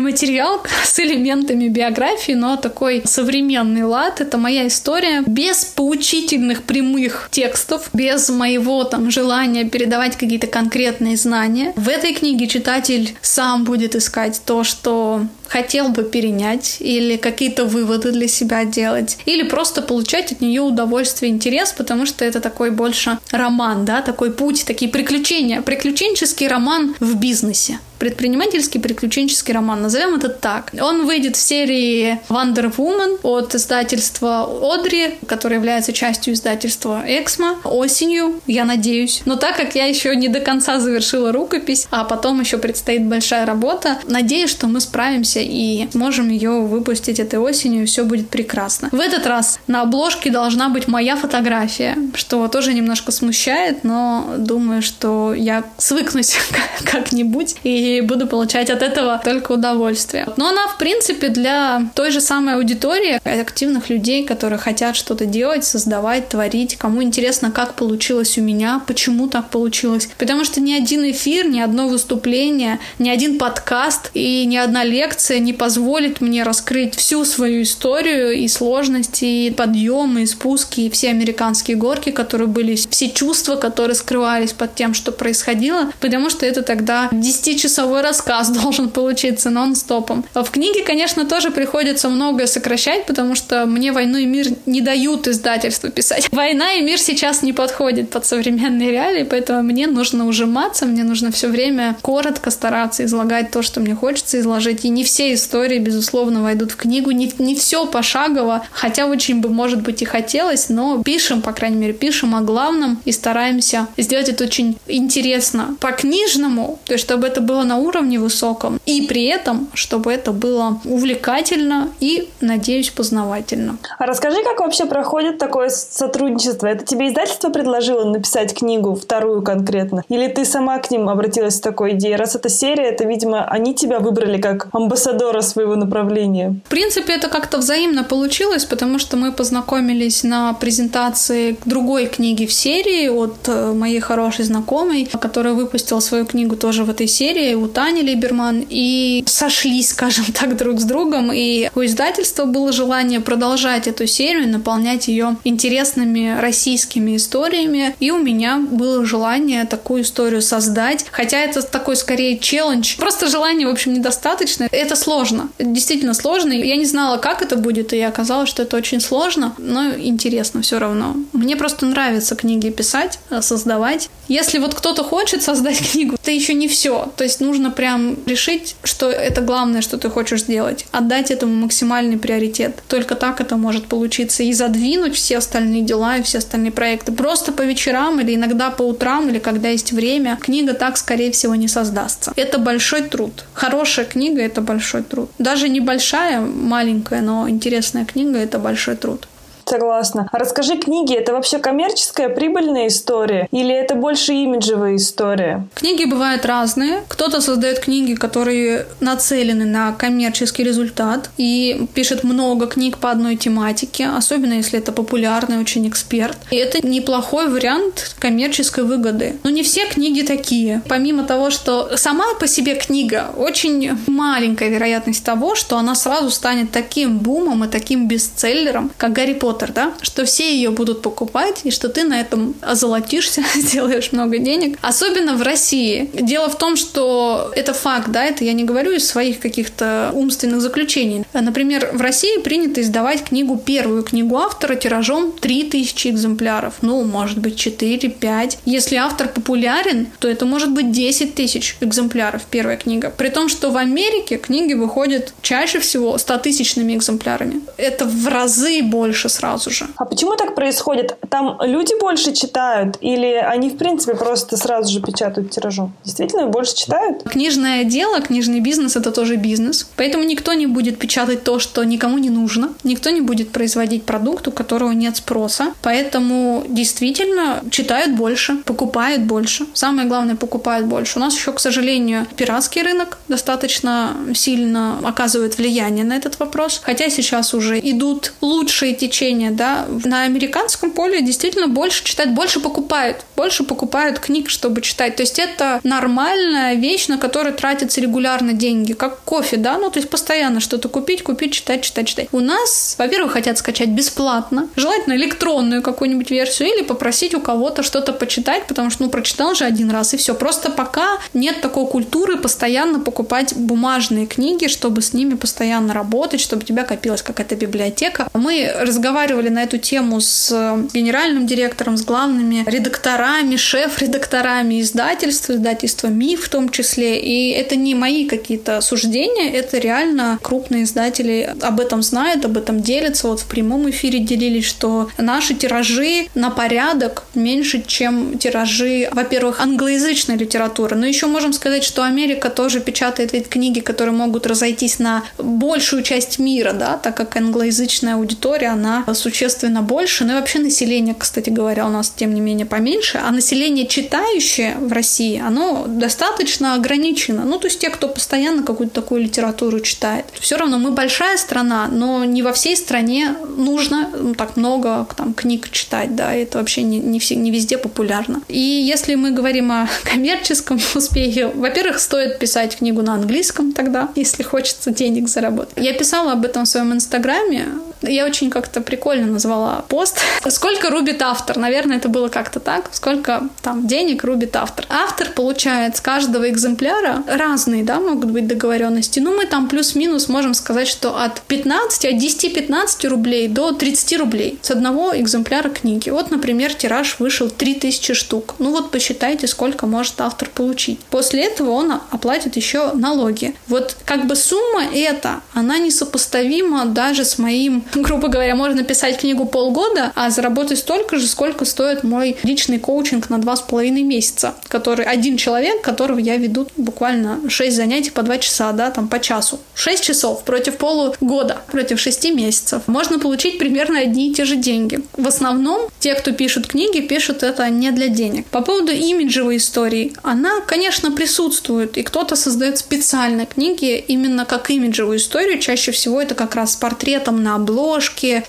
материал 0.00 0.62
с 0.84 0.98
элементами 0.98 1.68
биографии, 1.68 2.32
но 2.32 2.56
такой 2.56 3.02
современный 3.04 3.82
лад. 3.82 4.20
Это 4.20 4.38
моя 4.38 4.66
история 4.66 5.22
без 5.26 5.64
поучительных 5.64 6.62
прямых 6.62 7.28
текстов, 7.30 7.90
без 7.92 8.30
моего 8.30 8.84
там 8.84 9.10
желания 9.10 9.64
передавать 9.64 10.16
какие-то 10.16 10.46
конкретные 10.46 11.16
знания. 11.16 11.72
В 11.76 11.88
этой 11.88 12.14
книге 12.14 12.46
читатель 12.46 13.14
сам 13.20 13.64
будет 13.64 13.94
искать 13.94 14.40
то, 14.46 14.64
что 14.64 15.26
хотел 15.48 15.88
бы 15.88 16.04
перенять 16.04 16.76
или 16.78 17.16
какие-то 17.16 17.64
выводы 17.64 18.12
для 18.12 18.28
себя 18.28 18.64
делать, 18.64 19.18
или 19.26 19.42
просто 19.42 19.82
получать 19.82 20.32
от 20.32 20.40
нее 20.40 20.62
удовольствие, 20.62 21.32
интерес, 21.32 21.72
потому 21.72 22.06
что 22.06 22.24
это 22.24 22.40
такой 22.40 22.70
больше 22.70 23.18
роман, 23.32 23.84
да, 23.84 24.00
такой 24.00 24.32
путь, 24.32 24.64
такие 24.64 24.90
приключения, 24.90 25.60
приключенческий 25.60 26.46
роман 26.46 26.94
в 27.00 27.16
бизнесе 27.18 27.80
предпринимательский 28.00 28.80
приключенческий 28.80 29.52
роман, 29.52 29.82
назовем 29.82 30.14
это 30.14 30.30
так. 30.30 30.72
Он 30.80 31.06
выйдет 31.06 31.36
в 31.36 31.40
серии 31.40 32.18
Wonder 32.30 32.74
Woman 32.74 33.18
от 33.22 33.54
издательства 33.54 34.48
Одри, 34.74 35.18
которое 35.26 35.56
является 35.56 35.92
частью 35.92 36.32
издательства 36.32 37.04
Эксмо, 37.06 37.58
осенью, 37.62 38.40
я 38.46 38.64
надеюсь. 38.64 39.20
Но 39.26 39.36
так 39.36 39.56
как 39.56 39.74
я 39.74 39.84
еще 39.84 40.16
не 40.16 40.28
до 40.28 40.40
конца 40.40 40.80
завершила 40.80 41.30
рукопись, 41.30 41.86
а 41.90 42.04
потом 42.04 42.40
еще 42.40 42.56
предстоит 42.56 43.04
большая 43.04 43.44
работа, 43.44 43.98
надеюсь, 44.06 44.50
что 44.50 44.66
мы 44.66 44.80
справимся 44.80 45.40
и 45.42 45.86
сможем 45.92 46.30
ее 46.30 46.62
выпустить 46.62 47.20
этой 47.20 47.38
осенью, 47.38 47.82
и 47.82 47.86
все 47.86 48.04
будет 48.04 48.30
прекрасно. 48.30 48.88
В 48.92 48.98
этот 48.98 49.26
раз 49.26 49.60
на 49.66 49.82
обложке 49.82 50.30
должна 50.30 50.70
быть 50.70 50.88
моя 50.88 51.16
фотография, 51.16 51.98
что 52.14 52.48
тоже 52.48 52.72
немножко 52.72 53.12
смущает, 53.12 53.84
но 53.84 54.36
думаю, 54.38 54.80
что 54.80 55.34
я 55.34 55.64
свыкнусь 55.76 56.38
как-нибудь 56.84 57.56
и 57.62 57.89
буду 58.00 58.26
получать 58.26 58.70
от 58.70 58.82
этого 58.82 59.20
только 59.24 59.52
удовольствие. 59.52 60.26
Но 60.36 60.48
она, 60.48 60.68
в 60.68 60.78
принципе, 60.78 61.28
для 61.28 61.82
той 61.94 62.10
же 62.10 62.20
самой 62.20 62.54
аудитории, 62.54 63.20
активных 63.24 63.90
людей, 63.90 64.24
которые 64.24 64.58
хотят 64.58 64.96
что-то 64.96 65.26
делать, 65.26 65.64
создавать, 65.64 66.28
творить, 66.28 66.76
кому 66.76 67.02
интересно, 67.02 67.50
как 67.50 67.74
получилось 67.74 68.38
у 68.38 68.42
меня, 68.42 68.80
почему 68.86 69.28
так 69.28 69.50
получилось. 69.50 70.08
Потому 70.18 70.44
что 70.44 70.60
ни 70.60 70.72
один 70.72 71.10
эфир, 71.10 71.48
ни 71.48 71.60
одно 71.60 71.88
выступление, 71.88 72.78
ни 72.98 73.08
один 73.08 73.38
подкаст 73.38 74.10
и 74.14 74.44
ни 74.44 74.56
одна 74.56 74.84
лекция 74.84 75.38
не 75.38 75.52
позволит 75.52 76.20
мне 76.20 76.42
раскрыть 76.42 76.94
всю 76.94 77.24
свою 77.24 77.62
историю 77.62 78.32
и 78.32 78.46
сложности, 78.48 79.24
и 79.24 79.50
подъемы, 79.50 80.22
и 80.22 80.26
спуски, 80.26 80.82
и 80.82 80.90
все 80.90 81.10
американские 81.10 81.76
горки, 81.76 82.10
которые 82.10 82.48
были, 82.48 82.74
все 82.74 83.10
чувства, 83.10 83.56
которые 83.56 83.94
скрывались 83.94 84.52
под 84.52 84.74
тем, 84.74 84.94
что 84.94 85.12
происходило, 85.12 85.90
потому 86.00 86.30
что 86.30 86.44
это 86.44 86.62
тогда 86.62 87.08
10 87.12 87.60
часов 87.60 87.79
часовой 87.80 88.02
рассказ 88.02 88.50
должен 88.62 88.90
получиться 88.90 89.50
нон-стопом. 89.50 90.24
В 90.34 90.50
книге, 90.50 90.82
конечно, 90.84 91.24
тоже 91.24 91.50
приходится 91.50 92.08
многое 92.08 92.46
сокращать, 92.46 93.06
потому 93.06 93.34
что 93.34 93.64
мне 93.66 93.92
«Войну 93.92 94.18
и 94.18 94.26
мир» 94.26 94.48
не 94.66 94.80
дают 94.80 95.28
издательства 95.28 95.90
писать. 95.90 96.28
«Война 96.32 96.74
и 96.74 96.82
мир» 96.82 96.98
сейчас 96.98 97.42
не 97.42 97.52
подходит 97.52 98.10
под 98.10 98.26
современные 98.26 98.90
реалии, 98.90 99.22
поэтому 99.22 99.62
мне 99.62 99.86
нужно 99.86 100.26
ужиматься, 100.26 100.84
мне 100.84 101.04
нужно 101.04 101.30
все 101.32 101.48
время 101.48 101.96
коротко 102.02 102.50
стараться 102.50 103.04
излагать 103.04 103.50
то, 103.50 103.62
что 103.62 103.80
мне 103.80 103.94
хочется 103.94 104.38
изложить. 104.40 104.84
И 104.84 104.90
не 104.90 105.04
все 105.04 105.32
истории, 105.32 105.78
безусловно, 105.78 106.42
войдут 106.42 106.72
в 106.72 106.76
книгу, 106.76 107.10
не, 107.12 107.32
не 107.38 107.54
все 107.54 107.86
пошагово, 107.86 108.62
хотя 108.72 109.06
очень 109.06 109.40
бы, 109.40 109.48
может 109.48 109.80
быть, 109.80 110.02
и 110.02 110.04
хотелось, 110.04 110.68
но 110.68 111.02
пишем, 111.02 111.40
по 111.40 111.52
крайней 111.52 111.76
мере, 111.76 111.92
пишем 111.94 112.34
о 112.34 112.40
главном 112.42 113.00
и 113.06 113.12
стараемся 113.12 113.86
сделать 113.96 114.28
это 114.28 114.44
очень 114.44 114.76
интересно. 114.86 115.76
По-книжному, 115.80 116.78
то 116.84 116.92
есть 116.92 117.04
чтобы 117.04 117.26
это 117.26 117.40
было 117.40 117.62
на 117.70 117.76
уровне 117.76 118.18
высоком, 118.18 118.80
и 118.84 119.02
при 119.02 119.26
этом, 119.26 119.68
чтобы 119.74 120.12
это 120.12 120.32
было 120.32 120.80
увлекательно 120.84 121.90
и, 122.00 122.28
надеюсь, 122.40 122.90
познавательно. 122.90 123.78
А 123.98 124.06
расскажи, 124.06 124.42
как 124.42 124.58
вообще 124.60 124.86
проходит 124.86 125.38
такое 125.38 125.68
сотрудничество? 125.68 126.66
Это 126.66 126.84
тебе 126.84 127.06
издательство 127.06 127.50
предложило 127.50 128.04
написать 128.04 128.54
книгу, 128.54 128.96
вторую 128.96 129.42
конкретно? 129.42 130.02
Или 130.08 130.26
ты 130.26 130.44
сама 130.44 130.78
к 130.78 130.90
ним 130.90 131.08
обратилась 131.08 131.56
с 131.56 131.60
такой 131.60 131.92
идеей? 131.92 132.16
Раз 132.16 132.34
это 132.34 132.48
серия, 132.48 132.88
это, 132.88 133.04
видимо, 133.04 133.44
они 133.44 133.72
тебя 133.72 134.00
выбрали 134.00 134.40
как 134.40 134.66
амбассадора 134.72 135.40
своего 135.42 135.76
направления. 135.76 136.56
В 136.66 136.70
принципе, 136.70 137.12
это 137.12 137.28
как-то 137.28 137.58
взаимно 137.58 138.02
получилось, 138.02 138.64
потому 138.64 138.98
что 138.98 139.16
мы 139.16 139.30
познакомились 139.30 140.24
на 140.24 140.54
презентации 140.54 141.56
другой 141.64 142.06
книги 142.06 142.46
в 142.46 142.52
серии 142.52 143.08
от 143.08 143.36
э, 143.46 143.72
моей 143.72 144.00
хорошей 144.00 144.44
знакомой, 144.44 145.08
которая 145.20 145.54
выпустила 145.54 146.00
свою 146.00 146.26
книгу 146.26 146.56
тоже 146.56 146.82
в 146.82 146.90
этой 146.90 147.06
серии. 147.06 147.49
И 147.50 147.54
у 147.54 147.66
Тани 147.66 148.02
Либерман, 148.02 148.64
и 148.68 149.24
сошлись, 149.26 149.88
скажем 149.90 150.26
так, 150.26 150.56
друг 150.56 150.80
с 150.80 150.84
другом, 150.84 151.32
и 151.32 151.70
у 151.74 151.84
издательства 151.84 152.44
было 152.44 152.72
желание 152.72 153.20
продолжать 153.20 153.86
эту 153.86 154.06
серию, 154.06 154.48
наполнять 154.48 155.08
ее 155.08 155.36
интересными 155.44 156.38
российскими 156.40 157.16
историями, 157.16 157.94
и 158.00 158.10
у 158.10 158.18
меня 158.18 158.58
было 158.58 159.04
желание 159.04 159.64
такую 159.64 160.02
историю 160.02 160.42
создать, 160.42 161.04
хотя 161.10 161.38
это 161.38 161.62
такой 161.62 161.96
скорее 161.96 162.38
челлендж, 162.38 162.96
просто 162.96 163.28
желание, 163.28 163.66
в 163.66 163.70
общем, 163.70 163.92
недостаточно, 163.92 164.68
это 164.70 164.96
сложно, 164.96 165.48
действительно 165.58 166.14
сложно, 166.14 166.52
я 166.52 166.76
не 166.76 166.86
знала, 166.86 167.18
как 167.18 167.42
это 167.42 167.56
будет, 167.56 167.92
и 167.92 168.00
оказалось, 168.00 168.48
что 168.48 168.62
это 168.62 168.76
очень 168.76 169.00
сложно, 169.00 169.54
но 169.58 169.90
интересно 169.90 170.62
все 170.62 170.78
равно. 170.78 171.16
Мне 171.32 171.56
просто 171.56 171.86
нравится 171.86 172.36
книги 172.36 172.70
писать, 172.70 173.18
создавать. 173.40 174.08
Если 174.28 174.58
вот 174.58 174.74
кто-то 174.74 175.02
хочет 175.04 175.42
создать 175.42 175.78
книгу, 175.92 176.14
это 176.14 176.30
еще 176.30 176.54
не 176.54 176.68
все. 176.68 177.12
То 177.16 177.24
есть 177.24 177.39
нужно 177.40 177.70
прям 177.70 178.16
решить, 178.26 178.76
что 178.84 179.10
это 179.10 179.40
главное, 179.40 179.80
что 179.80 179.98
ты 179.98 180.08
хочешь 180.08 180.42
сделать. 180.42 180.86
Отдать 180.92 181.30
этому 181.30 181.54
максимальный 181.54 182.18
приоритет. 182.18 182.82
Только 182.88 183.14
так 183.14 183.40
это 183.40 183.56
может 183.56 183.86
получиться. 183.86 184.42
И 184.42 184.52
задвинуть 184.52 185.14
все 185.14 185.38
остальные 185.38 185.82
дела 185.82 186.16
и 186.18 186.22
все 186.22 186.38
остальные 186.38 186.72
проекты. 186.72 187.12
Просто 187.12 187.52
по 187.52 187.62
вечерам 187.62 188.20
или 188.20 188.34
иногда 188.34 188.70
по 188.70 188.82
утрам, 188.82 189.28
или 189.28 189.38
когда 189.38 189.68
есть 189.68 189.92
время, 189.92 190.38
книга 190.40 190.74
так, 190.74 190.96
скорее 190.96 191.32
всего, 191.32 191.54
не 191.54 191.68
создастся. 191.68 192.32
Это 192.36 192.58
большой 192.58 193.02
труд. 193.02 193.44
Хорошая 193.54 194.04
книга— 194.04 194.42
это 194.42 194.60
большой 194.60 195.02
труд. 195.02 195.30
Даже 195.38 195.68
небольшая, 195.68 196.40
маленькая, 196.40 197.20
но 197.20 197.48
интересная 197.48 198.04
книга— 198.04 198.38
это 198.40 198.58
большой 198.58 198.96
труд. 198.96 199.26
Согласна. 199.70 200.28
А 200.32 200.38
расскажи, 200.38 200.76
книги 200.76 201.14
это 201.14 201.32
вообще 201.32 201.58
коммерческая, 201.58 202.28
прибыльная 202.28 202.88
история? 202.88 203.46
Или 203.52 203.72
это 203.72 203.94
больше 203.94 204.32
имиджевая 204.32 204.96
история? 204.96 205.68
Книги 205.74 206.06
бывают 206.06 206.44
разные. 206.44 207.04
Кто-то 207.06 207.40
создает 207.40 207.78
книги, 207.78 208.14
которые 208.14 208.86
нацелены 208.98 209.64
на 209.64 209.92
коммерческий 209.92 210.64
результат 210.64 211.30
и 211.36 211.86
пишет 211.94 212.24
много 212.24 212.66
книг 212.66 212.98
по 212.98 213.12
одной 213.12 213.36
тематике, 213.36 214.08
особенно 214.08 214.54
если 214.54 214.80
это 214.80 214.90
популярный 214.90 215.60
очень 215.60 215.88
эксперт. 215.88 216.36
И 216.50 216.56
это 216.56 216.84
неплохой 216.84 217.48
вариант 217.48 218.16
коммерческой 218.18 218.82
выгоды. 218.82 219.36
Но 219.44 219.50
не 219.50 219.62
все 219.62 219.86
книги 219.86 220.22
такие. 220.22 220.82
Помимо 220.88 221.22
того, 221.22 221.50
что 221.50 221.96
сама 221.96 222.34
по 222.40 222.48
себе 222.48 222.74
книга 222.74 223.30
очень 223.36 223.92
маленькая 224.08 224.68
вероятность 224.68 225.24
того, 225.24 225.54
что 225.54 225.78
она 225.78 225.94
сразу 225.94 226.30
станет 226.30 226.72
таким 226.72 227.18
бумом 227.18 227.64
и 227.64 227.68
таким 227.68 228.08
бестселлером, 228.08 228.90
как 228.96 229.12
Гарри 229.12 229.34
Поттер 229.34 229.59
Поттер, 229.60 229.72
да, 229.74 229.92
что 230.00 230.24
все 230.24 230.54
ее 230.54 230.70
будут 230.70 231.02
покупать, 231.02 231.60
и 231.64 231.70
что 231.70 231.88
ты 231.88 232.04
на 232.04 232.18
этом 232.18 232.54
озолотишься, 232.62 233.42
сделаешь 233.54 234.12
много 234.12 234.38
денег. 234.38 234.78
Особенно 234.80 235.34
в 235.34 235.42
России. 235.42 236.10
Дело 236.14 236.48
в 236.48 236.56
том, 236.56 236.76
что 236.76 237.52
это 237.54 237.74
факт, 237.74 238.08
да, 238.08 238.24
это 238.24 238.44
я 238.44 238.52
не 238.52 238.64
говорю 238.64 238.92
из 238.92 239.06
своих 239.06 239.40
каких-то 239.40 240.10
умственных 240.14 240.60
заключений. 240.60 241.24
Например, 241.32 241.90
в 241.92 242.00
России 242.00 242.40
принято 242.40 242.80
издавать 242.80 243.24
книгу, 243.24 243.58
первую 243.58 244.02
книгу 244.02 244.36
автора 244.38 244.76
тиражом 244.76 245.32
3000 245.32 246.08
экземпляров. 246.08 246.74
Ну, 246.82 247.04
может 247.04 247.38
быть, 247.38 247.54
4-5. 247.54 248.58
Если 248.64 248.96
автор 248.96 249.28
популярен, 249.28 250.08
то 250.18 250.28
это 250.28 250.46
может 250.46 250.72
быть 250.72 250.90
10 250.90 251.34
тысяч 251.34 251.76
экземпляров 251.80 252.42
первая 252.50 252.76
книга. 252.76 253.12
При 253.14 253.28
том, 253.28 253.48
что 253.48 253.70
в 253.70 253.76
Америке 253.76 254.38
книги 254.38 254.74
выходят 254.74 255.34
чаще 255.42 255.80
всего 255.80 256.16
100 256.16 256.38
тысячными 256.38 256.94
экземплярами. 256.94 257.60
Это 257.76 258.06
в 258.06 258.26
разы 258.28 258.82
больше 258.82 259.28
сразу 259.28 259.49
сразу 259.50 259.70
же. 259.70 259.86
А 259.96 260.04
почему 260.04 260.36
так 260.36 260.54
происходит? 260.54 261.16
Там 261.28 261.58
люди 261.62 261.98
больше 262.00 262.32
читают 262.32 262.96
или 263.00 263.34
они, 263.34 263.70
в 263.70 263.76
принципе, 263.76 264.14
просто 264.14 264.56
сразу 264.56 264.92
же 264.92 265.00
печатают 265.00 265.50
тиражом? 265.50 265.92
Действительно, 266.04 266.46
больше 266.46 266.74
читают? 266.74 267.22
Книжное 267.24 267.84
дело, 267.84 268.20
книжный 268.20 268.60
бизнес— 268.60 268.96
это 268.96 269.10
тоже 269.10 269.36
бизнес. 269.36 269.88
Поэтому 269.96 270.24
никто 270.24 270.52
не 270.52 270.66
будет 270.66 270.98
печатать 270.98 271.44
то, 271.44 271.58
что 271.58 271.84
никому 271.84 272.18
не 272.18 272.30
нужно. 272.30 272.72
Никто 272.84 273.10
не 273.10 273.20
будет 273.20 273.50
производить 273.50 274.04
продукт, 274.04 274.48
у 274.48 274.52
которого 274.52 274.92
нет 274.92 275.16
спроса. 275.16 275.72
Поэтому 275.82 276.64
действительно 276.68 277.62
читают 277.70 278.16
больше, 278.16 278.56
покупают 278.64 279.22
больше. 279.22 279.66
Самое 279.74 280.08
главное, 280.08 280.36
покупают 280.36 280.86
больше. 280.86 281.18
У 281.18 281.20
нас 281.20 281.34
еще, 281.34 281.52
к 281.52 281.60
сожалению, 281.60 282.26
пиратский 282.36 282.82
рынок 282.82 283.18
достаточно 283.28 284.16
сильно 284.34 284.98
оказывает 285.04 285.58
влияние 285.58 286.04
на 286.04 286.16
этот 286.16 286.38
вопрос. 286.38 286.80
Хотя 286.82 287.10
сейчас 287.10 287.54
уже 287.54 287.78
идут 287.78 288.32
лучшие 288.40 288.94
течения 288.94 289.39
зрения, 289.40 289.50
да, 289.50 289.86
на 290.04 290.22
американском 290.24 290.90
поле 290.90 291.22
действительно 291.22 291.68
больше 291.68 292.04
читают, 292.04 292.32
больше 292.32 292.60
покупают, 292.60 293.24
больше 293.36 293.64
покупают 293.64 294.18
книг, 294.18 294.50
чтобы 294.50 294.82
читать. 294.82 295.16
То 295.16 295.22
есть 295.22 295.38
это 295.38 295.80
нормальная 295.84 296.74
вещь, 296.74 297.08
на 297.08 297.18
которую 297.18 297.54
тратятся 297.54 298.00
регулярно 298.00 298.52
деньги, 298.52 298.92
как 298.92 299.20
кофе, 299.24 299.56
да, 299.56 299.78
ну, 299.78 299.90
то 299.90 299.98
есть 299.98 300.10
постоянно 300.10 300.60
что-то 300.60 300.88
купить, 300.88 301.22
купить, 301.22 301.52
читать, 301.52 301.82
читать, 301.82 302.06
читать. 302.06 302.28
У 302.32 302.40
нас, 302.40 302.96
во-первых, 302.98 303.32
хотят 303.32 303.58
скачать 303.58 303.88
бесплатно, 303.88 304.68
желательно 304.76 305.14
электронную 305.14 305.82
какую-нибудь 305.82 306.30
версию, 306.30 306.68
или 306.74 306.82
попросить 306.82 307.34
у 307.34 307.40
кого-то 307.40 307.82
что-то 307.82 308.12
почитать, 308.12 308.66
потому 308.66 308.90
что, 308.90 309.04
ну, 309.04 309.10
прочитал 309.10 309.54
же 309.54 309.64
один 309.64 309.90
раз, 309.90 310.14
и 310.14 310.16
все. 310.16 310.34
Просто 310.34 310.70
пока 310.70 311.18
нет 311.34 311.60
такой 311.60 311.86
культуры 311.86 312.36
постоянно 312.36 313.00
покупать 313.00 313.54
бумажные 313.56 314.26
книги, 314.26 314.66
чтобы 314.66 315.02
с 315.02 315.12
ними 315.12 315.34
постоянно 315.34 315.94
работать, 315.94 316.40
чтобы 316.40 316.62
у 316.62 316.66
тебя 316.66 316.84
копилась 316.84 317.22
какая-то 317.22 317.56
библиотека. 317.56 318.28
Мы 318.34 318.72
разговаривали 318.80 319.29
разговаривали 319.30 319.48
на 319.48 319.62
эту 319.62 319.78
тему 319.78 320.20
с 320.20 320.50
э, 320.52 320.86
генеральным 320.92 321.46
директором, 321.46 321.96
с 321.96 322.04
главными 322.04 322.64
редакторами, 322.66 323.56
шеф-редакторами 323.56 324.80
издательства, 324.80 325.54
издательства 325.54 326.08
МИФ 326.08 326.44
в 326.44 326.48
том 326.48 326.68
числе. 326.68 327.20
И 327.20 327.50
это 327.50 327.76
не 327.76 327.94
мои 327.94 328.26
какие-то 328.26 328.80
суждения, 328.80 329.52
это 329.52 329.78
реально 329.78 330.38
крупные 330.42 330.82
издатели 330.84 331.54
об 331.60 331.80
этом 331.80 332.02
знают, 332.02 332.44
об 332.44 332.56
этом 332.56 332.80
делятся. 332.80 333.28
Вот 333.28 333.40
в 333.40 333.46
прямом 333.46 333.88
эфире 333.90 334.18
делились, 334.18 334.66
что 334.66 335.08
наши 335.18 335.54
тиражи 335.54 336.26
на 336.34 336.50
порядок 336.50 337.24
меньше, 337.34 337.82
чем 337.86 338.38
тиражи, 338.38 339.08
во-первых, 339.12 339.60
англоязычной 339.60 340.36
литературы. 340.36 340.96
Но 340.96 341.06
еще 341.06 341.26
можем 341.26 341.52
сказать, 341.52 341.84
что 341.84 342.02
Америка 342.02 342.50
тоже 342.50 342.80
печатает 342.80 343.32
ведь 343.32 343.48
книги, 343.48 343.80
которые 343.80 344.14
могут 344.14 344.46
разойтись 344.46 344.98
на 344.98 345.22
большую 345.38 346.02
часть 346.02 346.38
мира, 346.38 346.72
да, 346.72 346.96
так 346.96 347.16
как 347.16 347.36
англоязычная 347.36 348.14
аудитория, 348.14 348.68
она 348.68 349.04
существенно 349.14 349.82
больше. 349.82 350.24
Ну 350.24 350.32
и 350.32 350.36
вообще 350.36 350.58
население, 350.58 351.14
кстати 351.18 351.50
говоря, 351.50 351.86
у 351.86 351.90
нас 351.90 352.12
тем 352.14 352.34
не 352.34 352.40
менее 352.40 352.66
поменьше. 352.66 353.20
А 353.22 353.30
население 353.30 353.86
читающее 353.86 354.76
в 354.78 354.92
России, 354.92 355.40
оно 355.40 355.84
достаточно 355.86 356.74
ограничено. 356.74 357.44
Ну, 357.44 357.58
то 357.58 357.66
есть 357.66 357.80
те, 357.80 357.90
кто 357.90 358.08
постоянно 358.08 358.62
какую-то 358.62 359.00
такую 359.00 359.22
литературу 359.22 359.80
читает. 359.80 360.26
Все 360.38 360.56
равно 360.56 360.78
мы 360.78 360.90
большая 360.90 361.36
страна, 361.36 361.88
но 361.90 362.24
не 362.24 362.42
во 362.42 362.52
всей 362.52 362.76
стране 362.76 363.34
нужно 363.56 364.10
ну, 364.18 364.34
так 364.34 364.56
много 364.56 365.06
там, 365.16 365.34
книг 365.34 365.70
читать, 365.70 366.14
да, 366.14 366.34
это 366.34 366.58
вообще 366.58 366.82
не, 366.82 366.98
не, 366.98 367.18
все, 367.18 367.36
не 367.36 367.50
везде 367.50 367.78
популярно. 367.78 368.42
И 368.48 368.58
если 368.58 369.14
мы 369.14 369.30
говорим 369.30 369.72
о 369.72 369.88
коммерческом 370.04 370.78
успехе, 370.94 371.48
во-первых, 371.48 372.00
стоит 372.00 372.38
писать 372.38 372.76
книгу 372.76 373.02
на 373.02 373.14
английском 373.14 373.72
тогда, 373.72 374.08
если 374.16 374.42
хочется 374.42 374.90
денег 374.90 375.28
заработать. 375.28 375.74
Я 375.76 375.92
писала 375.94 376.32
об 376.32 376.44
этом 376.44 376.64
в 376.64 376.68
своем 376.68 376.92
инстаграме, 376.92 377.68
я 378.02 378.24
очень 378.24 378.50
как-то 378.50 378.80
прикольно 378.80 378.99
назвала 379.06 379.84
пост. 379.88 380.18
Сколько 380.48 380.90
рубит 380.90 381.22
автор? 381.22 381.56
Наверное, 381.56 381.96
это 381.96 382.08
было 382.08 382.28
как-то 382.28 382.60
так. 382.60 382.90
Сколько 382.92 383.48
там 383.62 383.86
денег 383.86 384.24
рубит 384.24 384.56
автор? 384.56 384.86
Автор 384.88 385.30
получает 385.30 385.96
с 385.96 386.00
каждого 386.00 386.48
экземпляра 386.48 387.22
разные, 387.26 387.82
да, 387.84 388.00
могут 388.00 388.30
быть 388.30 388.46
договоренности. 388.46 389.20
Ну, 389.20 389.36
мы 389.36 389.46
там 389.46 389.68
плюс-минус 389.68 390.28
можем 390.28 390.54
сказать, 390.54 390.88
что 390.88 391.16
от 391.16 391.40
15, 391.42 392.04
от 392.04 392.14
10-15 392.14 393.08
рублей 393.08 393.48
до 393.48 393.72
30 393.72 394.18
рублей 394.18 394.58
с 394.62 394.70
одного 394.70 395.12
экземпляра 395.18 395.68
книги. 395.68 396.10
Вот, 396.10 396.30
например, 396.30 396.74
тираж 396.74 397.18
вышел 397.18 397.50
3000 397.50 398.14
штук. 398.14 398.54
Ну 398.58 398.70
вот 398.70 398.90
посчитайте, 398.90 399.46
сколько 399.46 399.86
может 399.86 400.20
автор 400.20 400.48
получить. 400.48 401.00
После 401.10 401.44
этого 401.44 401.70
он 401.70 402.00
оплатит 402.10 402.56
еще 402.56 402.92
налоги. 402.92 403.54
Вот 403.68 403.96
как 404.04 404.26
бы 404.26 404.36
сумма 404.36 404.84
эта, 404.94 405.40
она 405.54 405.78
несопоставима 405.78 406.86
даже 406.86 407.24
с 407.24 407.38
моим 407.38 407.84
грубо 407.94 408.28
говоря, 408.28 408.54
можно 408.54 408.84
написать 408.90 409.18
книгу 409.18 409.46
полгода, 409.46 410.10
а 410.16 410.30
заработать 410.30 410.78
столько 410.78 411.16
же, 411.16 411.28
сколько 411.28 411.64
стоит 411.64 412.02
мой 412.02 412.36
личный 412.42 412.80
коучинг 412.80 413.30
на 413.30 413.38
два 413.38 413.54
с 413.54 413.60
половиной 413.60 414.02
месяца, 414.02 414.54
который 414.66 415.04
один 415.04 415.36
человек, 415.36 415.80
которого 415.80 416.18
я 416.18 416.36
веду 416.36 416.66
буквально 416.76 417.38
6 417.48 417.76
занятий 417.76 418.10
по 418.10 418.22
2 418.22 418.38
часа, 418.38 418.72
да, 418.72 418.90
там 418.90 419.06
по 419.06 419.20
часу. 419.20 419.60
6 419.76 420.02
часов 420.02 420.42
против 420.42 420.76
полугода, 420.76 421.58
против 421.70 422.00
6 422.00 422.32
месяцев. 422.32 422.82
Можно 422.88 423.20
получить 423.20 423.60
примерно 423.60 424.00
одни 424.00 424.30
и 424.30 424.34
те 424.34 424.44
же 424.44 424.56
деньги. 424.56 424.98
В 425.16 425.28
основном 425.28 425.88
те, 426.00 426.14
кто 426.14 426.32
пишут 426.32 426.66
книги, 426.66 427.00
пишут 427.00 427.44
это 427.44 427.68
не 427.70 427.92
для 427.92 428.08
денег. 428.08 428.46
По 428.46 428.60
поводу 428.60 428.90
имиджевой 428.90 429.58
истории, 429.58 430.14
она, 430.24 430.62
конечно, 430.66 431.12
присутствует, 431.12 431.96
и 431.96 432.02
кто-то 432.02 432.34
создает 432.34 432.78
специально 432.78 433.46
книги 433.46 434.04
именно 434.08 434.44
как 434.44 434.68
имиджевую 434.68 435.18
историю. 435.18 435.60
Чаще 435.60 435.92
всего 435.92 436.20
это 436.20 436.34
как 436.34 436.56
раз 436.56 436.72
с 436.72 436.76
портретом 436.76 437.44
на 437.44 437.54
обложке 437.54 438.00
обложке, 438.00 438.44